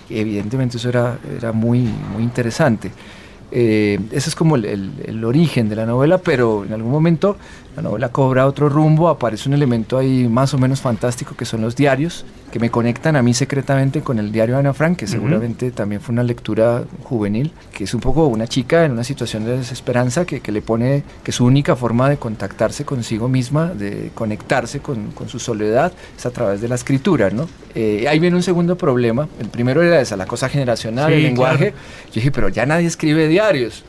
Evidentemente 0.09 0.77
eso 0.77 0.89
era, 0.89 1.19
era 1.37 1.51
muy, 1.51 1.81
muy 1.81 2.23
interesante. 2.23 2.91
Eh, 3.51 3.99
ese 4.11 4.29
es 4.29 4.35
como 4.35 4.55
el, 4.55 4.65
el, 5.05 5.23
origen 5.23 5.69
de 5.69 5.75
la 5.75 5.85
novela, 5.85 6.19
pero 6.19 6.65
en 6.65 6.73
algún 6.73 6.91
momento 6.91 7.35
la 7.79 7.89
novela 7.89 8.09
cobra 8.09 8.45
otro 8.45 8.67
rumbo, 8.67 9.07
aparece 9.07 9.47
un 9.47 9.55
elemento 9.55 9.97
ahí 9.97 10.27
más 10.27 10.53
o 10.53 10.57
menos 10.57 10.81
fantástico 10.81 11.35
que 11.37 11.45
son 11.45 11.61
los 11.61 11.77
diarios, 11.77 12.25
que 12.51 12.59
me 12.59 12.69
conectan 12.69 13.15
a 13.15 13.21
mí 13.21 13.33
secretamente 13.33 14.01
con 14.01 14.19
el 14.19 14.33
diario 14.33 14.55
de 14.55 14.59
Ana 14.59 14.73
Frank, 14.73 14.97
que 14.97 15.07
seguramente 15.07 15.71
también 15.71 16.01
fue 16.01 16.11
una 16.11 16.23
lectura 16.23 16.83
juvenil, 17.03 17.53
que 17.73 17.85
es 17.85 17.93
un 17.93 18.01
poco 18.01 18.27
una 18.27 18.47
chica 18.47 18.83
en 18.83 18.91
una 18.91 19.05
situación 19.05 19.45
de 19.45 19.57
desesperanza 19.57 20.25
que, 20.25 20.41
que 20.41 20.51
le 20.51 20.61
pone 20.61 21.03
que 21.23 21.31
su 21.31 21.45
única 21.45 21.77
forma 21.77 22.09
de 22.09 22.17
contactarse 22.17 22.83
consigo 22.83 23.29
misma, 23.29 23.67
de 23.67 24.11
conectarse 24.13 24.81
con, 24.81 25.11
con 25.11 25.29
su 25.29 25.39
soledad, 25.39 25.93
es 26.17 26.25
a 26.25 26.31
través 26.31 26.59
de 26.59 26.67
la 26.67 26.75
escritura, 26.75 27.29
¿no? 27.29 27.47
Eh, 27.75 28.07
ahí 28.09 28.19
viene 28.19 28.35
un 28.35 28.43
segundo 28.43 28.77
problema, 28.77 29.29
el 29.39 29.47
primero 29.47 29.81
era 29.81 30.01
esa, 30.01 30.17
la 30.17 30.25
cosa 30.25 30.49
generacional, 30.49 31.13
el 31.13 31.23
lenguaje, 31.23 31.73
yo 32.07 32.15
dije, 32.15 32.31
pero 32.31 32.49
ya 32.49 32.65
nadie 32.65 32.87
escribe 32.87 33.29
diarios. 33.29 33.85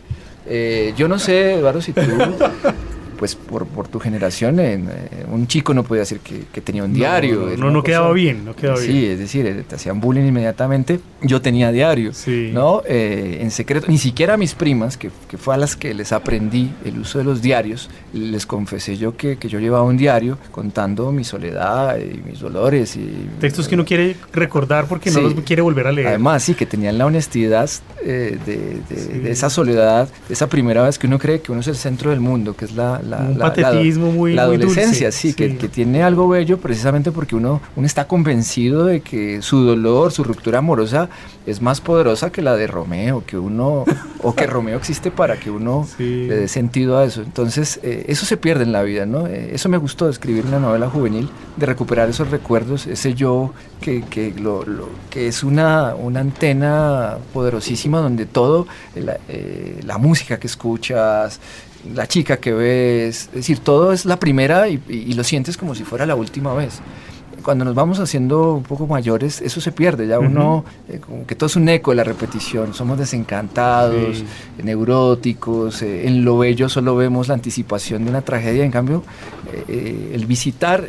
Eh, 0.47 0.95
yo 0.97 1.09
no 1.09 1.19
sé, 1.19 1.55
Eduardo, 1.55 1.81
si 1.81 1.93
tú 1.93 2.03
pues 3.21 3.35
por, 3.35 3.67
por 3.67 3.87
tu 3.87 4.01
generación, 4.01 4.59
en, 4.61 4.89
eh, 4.89 5.27
un 5.31 5.47
chico 5.47 5.75
no 5.75 5.85
podía 5.85 6.01
decir 6.01 6.21
que, 6.21 6.45
que 6.51 6.63
tenía 6.63 6.85
un 6.85 6.95
diario. 6.95 7.51
No, 7.59 7.71
no, 7.71 7.83
quedaba 7.83 8.15
bien, 8.15 8.47
no 8.47 8.57
quedaba 8.57 8.81
bien. 8.81 8.91
Sí, 8.91 9.05
es 9.05 9.19
decir, 9.19 9.45
eh, 9.45 9.63
te 9.69 9.75
hacían 9.75 10.01
bullying 10.01 10.25
inmediatamente. 10.25 11.01
Yo 11.21 11.43
tenía 11.43 11.71
diario, 11.71 12.13
¿no? 12.55 12.81
Eh, 12.87 13.41
en 13.43 13.51
secreto, 13.51 13.89
ni 13.89 13.99
siquiera 13.99 14.35
a 14.35 14.37
mis 14.39 14.55
primas, 14.55 14.97
que, 14.97 15.11
que, 15.29 15.37
fue 15.37 15.53
a 15.53 15.59
las 15.59 15.77
que 15.77 15.93
les 15.93 16.13
aprendí 16.13 16.71
el 16.83 16.99
uso 16.99 17.19
de 17.19 17.25
los 17.25 17.43
diarios, 17.43 17.91
les 18.15 18.47
confesé 18.47 18.97
yo 18.97 19.15
que, 19.15 19.37
que 19.37 19.51
yo 19.51 19.61
llevaba 19.61 19.85
un 19.85 19.99
diario 19.99 20.39
contando 20.51 21.13
mi 21.13 21.25
soledad 21.25 21.99
y 21.99 22.27
mis 22.27 22.41
dolores. 22.41 22.97
y 22.97 23.29
Textos 23.39 23.69
que 23.69 23.75
uno 23.75 23.85
quiere 23.85 24.17
recordar 24.33 24.87
porque 24.87 25.11
no 25.11 25.21
los 25.21 25.35
quiere 25.45 25.61
volver 25.61 25.89
a 25.89 25.93
leer. 25.93 26.09
Además, 26.09 26.43
sí, 26.43 26.55
que 26.55 26.65
tenían 26.65 26.97
la 26.97 27.05
honestidad 27.05 27.69
de, 28.03 28.39
de, 28.47 28.81
de, 28.89 29.31
esa 29.31 29.51
soledad, 29.51 30.09
esa 30.31 30.49
primera 30.49 30.85
vez 30.85 30.99
que 30.99 31.07
uno 31.07 31.19
cree 31.19 31.43
que 31.43 31.53
uno 31.53 31.61
es 31.61 31.69
el 31.69 31.77
centro 31.77 32.09
del 32.09 32.21
mundo, 32.21 32.57
que 32.57 32.65
es 32.65 32.73
la 32.73 33.03
un 33.19 33.39
patetismo 33.39 34.13
muy 34.13 34.35
La 34.35 34.43
adolescencia, 34.43 35.13
sí, 35.13 35.35
Que, 35.35 35.57
que, 35.57 35.69
tiene 35.69 36.03
algo 36.03 36.29
bello 36.29 36.59
precisamente 36.59 37.13
porque 37.13 37.37
uno, 37.37 37.61
uno 37.77 37.87
está 37.87 38.07
convencido 38.07 38.85
de 38.85 39.01
que 39.01 39.43
su 39.43 39.65
dolor, 39.65 40.13
su 40.13 40.25
ruptura 40.25 40.59
amorosa 40.59 41.09
es 41.47 41.61
más 41.61 41.81
poderosa 41.81 42.31
que 42.31 42.43
la 42.43 42.57
de 42.57 42.67
Romeo, 42.67 43.25
que 43.27 43.39
uno, 43.39 43.85
o 44.23 44.35
que 44.35 44.47
Romeo 44.47 44.77
existe 44.77 45.11
para 45.11 45.39
que 45.39 45.51
uno 45.51 45.87
le 45.99 46.37
dé 46.37 46.49
sentido 46.49 46.99
a 46.99 47.05
eso. 47.05 47.23
Entonces, 47.23 47.81
eh, 47.83 48.05
eso 48.09 48.27
se 48.27 48.37
pierde 48.37 48.65
en 48.65 48.73
la 48.73 48.83
vida, 48.83 49.07
¿no? 49.07 49.27
Eh, 49.27 49.51
eso 49.55 49.69
me 49.69 49.79
gustó 49.79 50.07
de 50.07 50.13
escribir 50.13 50.47
una 50.47 50.59
novela 50.59 50.89
juvenil, 50.89 51.29
de 51.57 51.67
recuperar 51.67 52.09
esos 52.09 52.31
recuerdos, 52.31 52.87
ese 52.87 53.15
yo 53.15 53.53
que, 53.81 54.03
que, 54.03 54.33
lo, 54.33 54.65
que 55.09 55.29
es 55.29 55.43
una, 55.43 55.95
una 55.95 56.21
antena 56.21 57.17
poderosísima 57.33 58.01
donde 58.01 58.27
todo, 58.27 58.67
la, 58.95 59.19
eh, 59.29 59.81
la 59.85 59.99
música 59.99 60.39
que 60.39 60.47
escuchas, 60.47 61.41
la 61.95 62.07
chica 62.07 62.39
que 62.39 62.53
ves, 62.53 63.29
es 63.29 63.33
decir, 63.33 63.59
todo 63.59 63.93
es 63.93 64.05
la 64.05 64.19
primera 64.19 64.69
y, 64.69 65.13
lo 65.15 65.25
sientes 65.25 65.57
como 65.57 65.75
si 65.75 65.85
fuera 65.85 66.07
la 66.07 66.15
última 66.15 66.55
vez. 66.55 66.81
Cuando 67.43 67.65
nos 67.65 67.75
vamos 67.75 67.99
haciendo 68.01 68.55
un 68.55 68.63
poco 68.63 68.87
mayores, 68.87 69.41
eso 69.41 69.61
se 69.61 69.73
pierde, 69.73 70.07
ya 70.07 70.19
uno, 70.19 70.65
eh, 70.89 70.99
como 70.99 71.27
que 71.27 71.35
todo 71.35 71.47
es 71.47 71.57
un 71.57 71.69
eco 71.69 71.91
de 71.91 71.97
la 71.97 72.05
repetición, 72.05 72.75
somos 72.75 72.99
desencantados, 72.99 74.23
neuróticos, 74.63 75.83
eh, 75.83 76.07
en 76.07 76.25
lo 76.25 76.39
bello 76.39 76.69
solo 76.69 76.97
vemos 76.97 77.29
la 77.29 77.35
anticipación 77.35 78.05
de 78.05 78.11
una 78.11 78.23
tragedia, 78.23 78.65
en 78.65 78.71
cambio, 78.71 79.03
eh, 79.69 80.13
el 80.15 80.27
visitar 80.27 80.89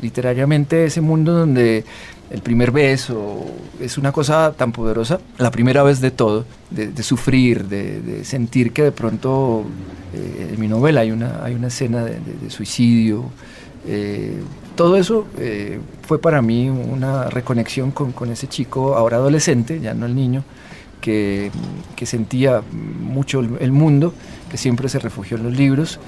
literariamente 0.00 0.86
ese 0.86 1.00
mundo 1.00 1.32
donde 1.32 1.84
el 2.30 2.40
primer 2.40 2.70
beso, 2.70 3.44
es 3.80 3.98
una 3.98 4.10
cosa 4.10 4.52
tan 4.56 4.72
poderosa, 4.72 5.20
la 5.38 5.50
primera 5.50 5.82
vez 5.82 6.00
de 6.00 6.10
todo, 6.10 6.44
de, 6.70 7.02
sufrir, 7.02 7.66
de, 7.66 8.24
sentir 8.24 8.72
que 8.72 8.82
de 8.82 8.92
pronto 8.92 9.64
eh, 10.12 10.50
en 10.52 10.60
mi 10.60 10.66
novela 10.66 11.02
hay 11.02 11.10
una, 11.10 11.44
hay 11.44 11.54
una 11.54 11.68
escena 11.68 12.04
de, 12.04 12.50
suicidio. 12.50 13.24
Eh, 13.86 14.40
todo 14.74 14.96
eso 14.96 15.26
eh, 15.38 15.80
fue 16.02 16.20
para 16.20 16.42
mí 16.42 16.68
una 16.68 17.30
reconexión 17.30 17.90
con, 17.90 18.30
ese 18.30 18.46
chico, 18.46 18.96
ahora 18.96 19.16
adolescente, 19.18 19.80
ya 19.80 19.94
no 19.94 20.06
el 20.06 20.14
niño, 20.14 20.44
que, 21.00 21.50
que 21.96 22.06
sentía 22.06 22.62
mucho 22.72 23.40
el, 23.40 23.72
mundo, 23.72 24.14
que 24.50 24.56
siempre 24.56 24.88
se 24.88 24.98
refugió 24.98 25.36
en 25.36 25.44
los 25.44 25.56
libros 25.56 25.98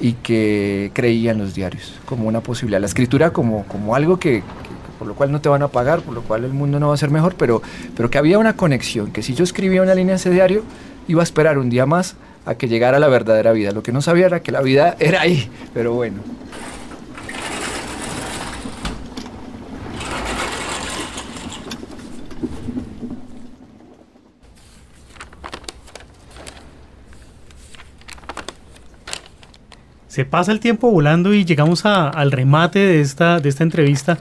y 0.00 0.14
que 0.14 0.90
creía 0.94 1.32
en 1.32 1.38
los 1.38 1.54
diarios 1.54 1.94
como 2.04 2.26
una 2.26 2.40
posibilidad. 2.40 2.80
La 2.80 2.86
escritura 2.86 3.32
como, 3.32 3.64
como 3.66 3.94
algo 3.94 4.18
que, 4.18 4.42
por 4.98 5.06
lo 5.06 5.14
cual 5.14 5.30
no 5.30 5.40
te 5.40 5.48
van 5.48 5.62
a 5.62 5.68
pagar, 5.68 6.00
por 6.00 6.14
lo 6.14 6.22
cual 6.22 6.44
el 6.44 6.52
mundo 6.52 6.80
no 6.80 6.88
va 6.88 6.94
a 6.94 6.98
ser 6.98 7.10
mejor, 7.10 7.34
pero, 7.36 7.62
pero 7.96 8.10
que 8.10 8.18
había 8.18 8.38
una 8.38 8.56
conexión, 8.56 9.12
que 9.12 9.22
si 9.22 9.34
yo 9.34 9.44
escribía 9.44 9.82
una 9.82 9.94
línea 9.94 10.14
en 10.14 10.16
ese 10.16 10.30
diario, 10.30 10.62
iba 11.08 11.22
a 11.22 11.24
esperar 11.24 11.58
un 11.58 11.70
día 11.70 11.86
más 11.86 12.16
a 12.46 12.54
que 12.54 12.68
llegara 12.68 12.98
la 12.98 13.08
verdadera 13.08 13.52
vida. 13.52 13.72
Lo 13.72 13.82
que 13.82 13.92
no 13.92 14.02
sabía 14.02 14.26
era 14.26 14.40
que 14.40 14.52
la 14.52 14.62
vida 14.62 14.96
era 14.98 15.20
ahí, 15.20 15.48
pero 15.74 15.92
bueno. 15.92 16.18
Se 30.10 30.24
pasa 30.24 30.50
el 30.50 30.58
tiempo 30.58 30.90
volando 30.90 31.32
y 31.32 31.44
llegamos 31.44 31.86
al 31.86 32.32
remate 32.32 32.80
de 32.80 33.00
esta, 33.00 33.38
de 33.38 33.48
esta 33.48 33.62
entrevista. 33.62 34.18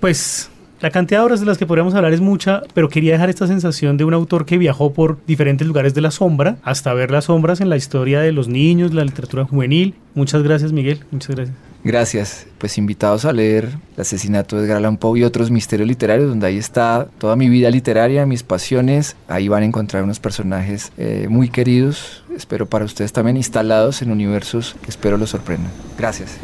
Pues 0.00 0.50
la 0.80 0.90
cantidad 0.90 1.20
de 1.20 1.26
horas 1.26 1.40
de 1.40 1.46
las 1.46 1.58
que 1.58 1.66
podríamos 1.66 1.94
hablar 1.94 2.14
es 2.14 2.22
mucha, 2.22 2.62
pero 2.72 2.88
quería 2.88 3.12
dejar 3.12 3.28
esta 3.28 3.46
sensación 3.46 3.98
de 3.98 4.04
un 4.04 4.14
autor 4.14 4.46
que 4.46 4.56
viajó 4.56 4.94
por 4.94 5.18
diferentes 5.26 5.66
lugares 5.66 5.92
de 5.92 6.00
la 6.00 6.10
sombra 6.10 6.56
hasta 6.62 6.94
ver 6.94 7.10
las 7.10 7.26
sombras 7.26 7.60
en 7.60 7.68
la 7.68 7.76
historia 7.76 8.20
de 8.20 8.32
los 8.32 8.48
niños, 8.48 8.94
la 8.94 9.04
literatura 9.04 9.44
juvenil. 9.44 9.94
Muchas 10.14 10.42
gracias, 10.42 10.72
Miguel. 10.72 11.00
Muchas 11.10 11.36
gracias. 11.36 11.56
Gracias. 11.86 12.48
Pues 12.58 12.78
invitados 12.78 13.24
a 13.26 13.32
leer 13.32 13.78
El 13.94 14.00
asesinato 14.00 14.56
de 14.56 14.64
Edgar 14.64 14.78
Allan 14.78 14.98
y 15.14 15.22
otros 15.22 15.52
misterios 15.52 15.86
literarios, 15.86 16.28
donde 16.28 16.48
ahí 16.48 16.58
está 16.58 17.06
toda 17.18 17.36
mi 17.36 17.48
vida 17.48 17.70
literaria, 17.70 18.26
mis 18.26 18.42
pasiones. 18.42 19.14
Ahí 19.28 19.46
van 19.46 19.62
a 19.62 19.66
encontrar 19.66 20.02
unos 20.02 20.18
personajes 20.18 20.90
eh, 20.98 21.28
muy 21.30 21.48
queridos, 21.48 22.24
espero 22.34 22.66
para 22.66 22.84
ustedes 22.84 23.12
también, 23.12 23.36
instalados 23.36 24.02
en 24.02 24.10
universos 24.10 24.74
que 24.82 24.90
espero 24.90 25.16
los 25.16 25.30
sorprendan. 25.30 25.70
Gracias. 25.96 26.38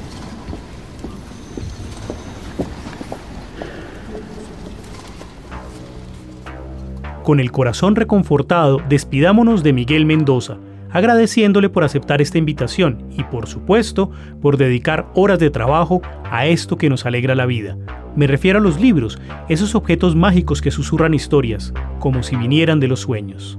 Con 7.25 7.41
el 7.41 7.51
corazón 7.51 7.97
reconfortado, 7.97 8.81
despidámonos 8.89 9.65
de 9.65 9.73
Miguel 9.73 10.07
Mendoza 10.07 10.59
agradeciéndole 10.93 11.69
por 11.69 11.85
aceptar 11.85 12.21
esta 12.21 12.39
invitación 12.39 13.07
y 13.11 13.25
por 13.25 13.47
supuesto 13.47 14.11
por 14.41 14.57
dedicar 14.57 15.09
horas 15.15 15.39
de 15.39 15.51
trabajo 15.51 16.03
a 16.31 16.47
esto 16.47 16.77
que 16.77 16.89
nos 16.89 17.07
alegra 17.07 17.35
la 17.35 17.47
vida. 17.47 17.77
Me 18.15 18.27
refiero 18.27 18.59
a 18.59 18.63
los 18.63 18.81
libros, 18.81 19.19
esos 19.49 19.75
objetos 19.75 20.15
mágicos 20.15 20.61
que 20.61 20.71
susurran 20.71 21.15
historias, 21.15 21.73
como 21.99 22.23
si 22.23 22.37
vinieran 22.37 22.79
de 22.79 22.89
los 22.89 23.01
sueños. 23.01 23.59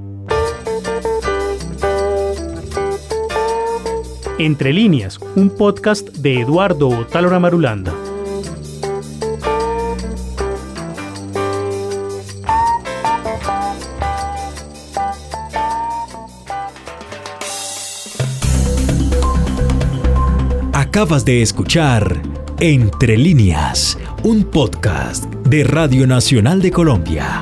Entre 4.40 4.74
líneas, 4.74 5.20
un 5.36 5.50
podcast 5.50 6.10
de 6.10 6.42
Eduardo 6.42 6.90
Otálora 6.90 7.40
Marulanda. 7.40 7.94
Acabas 20.94 21.26
de 21.26 21.42
escuchar 21.42 22.22
Entre 22.60 23.18
líneas, 23.18 23.98
un 24.24 24.44
podcast 24.44 25.26
de 25.26 25.64
Radio 25.64 26.06
Nacional 26.06 26.62
de 26.62 26.70
Colombia. 26.70 27.42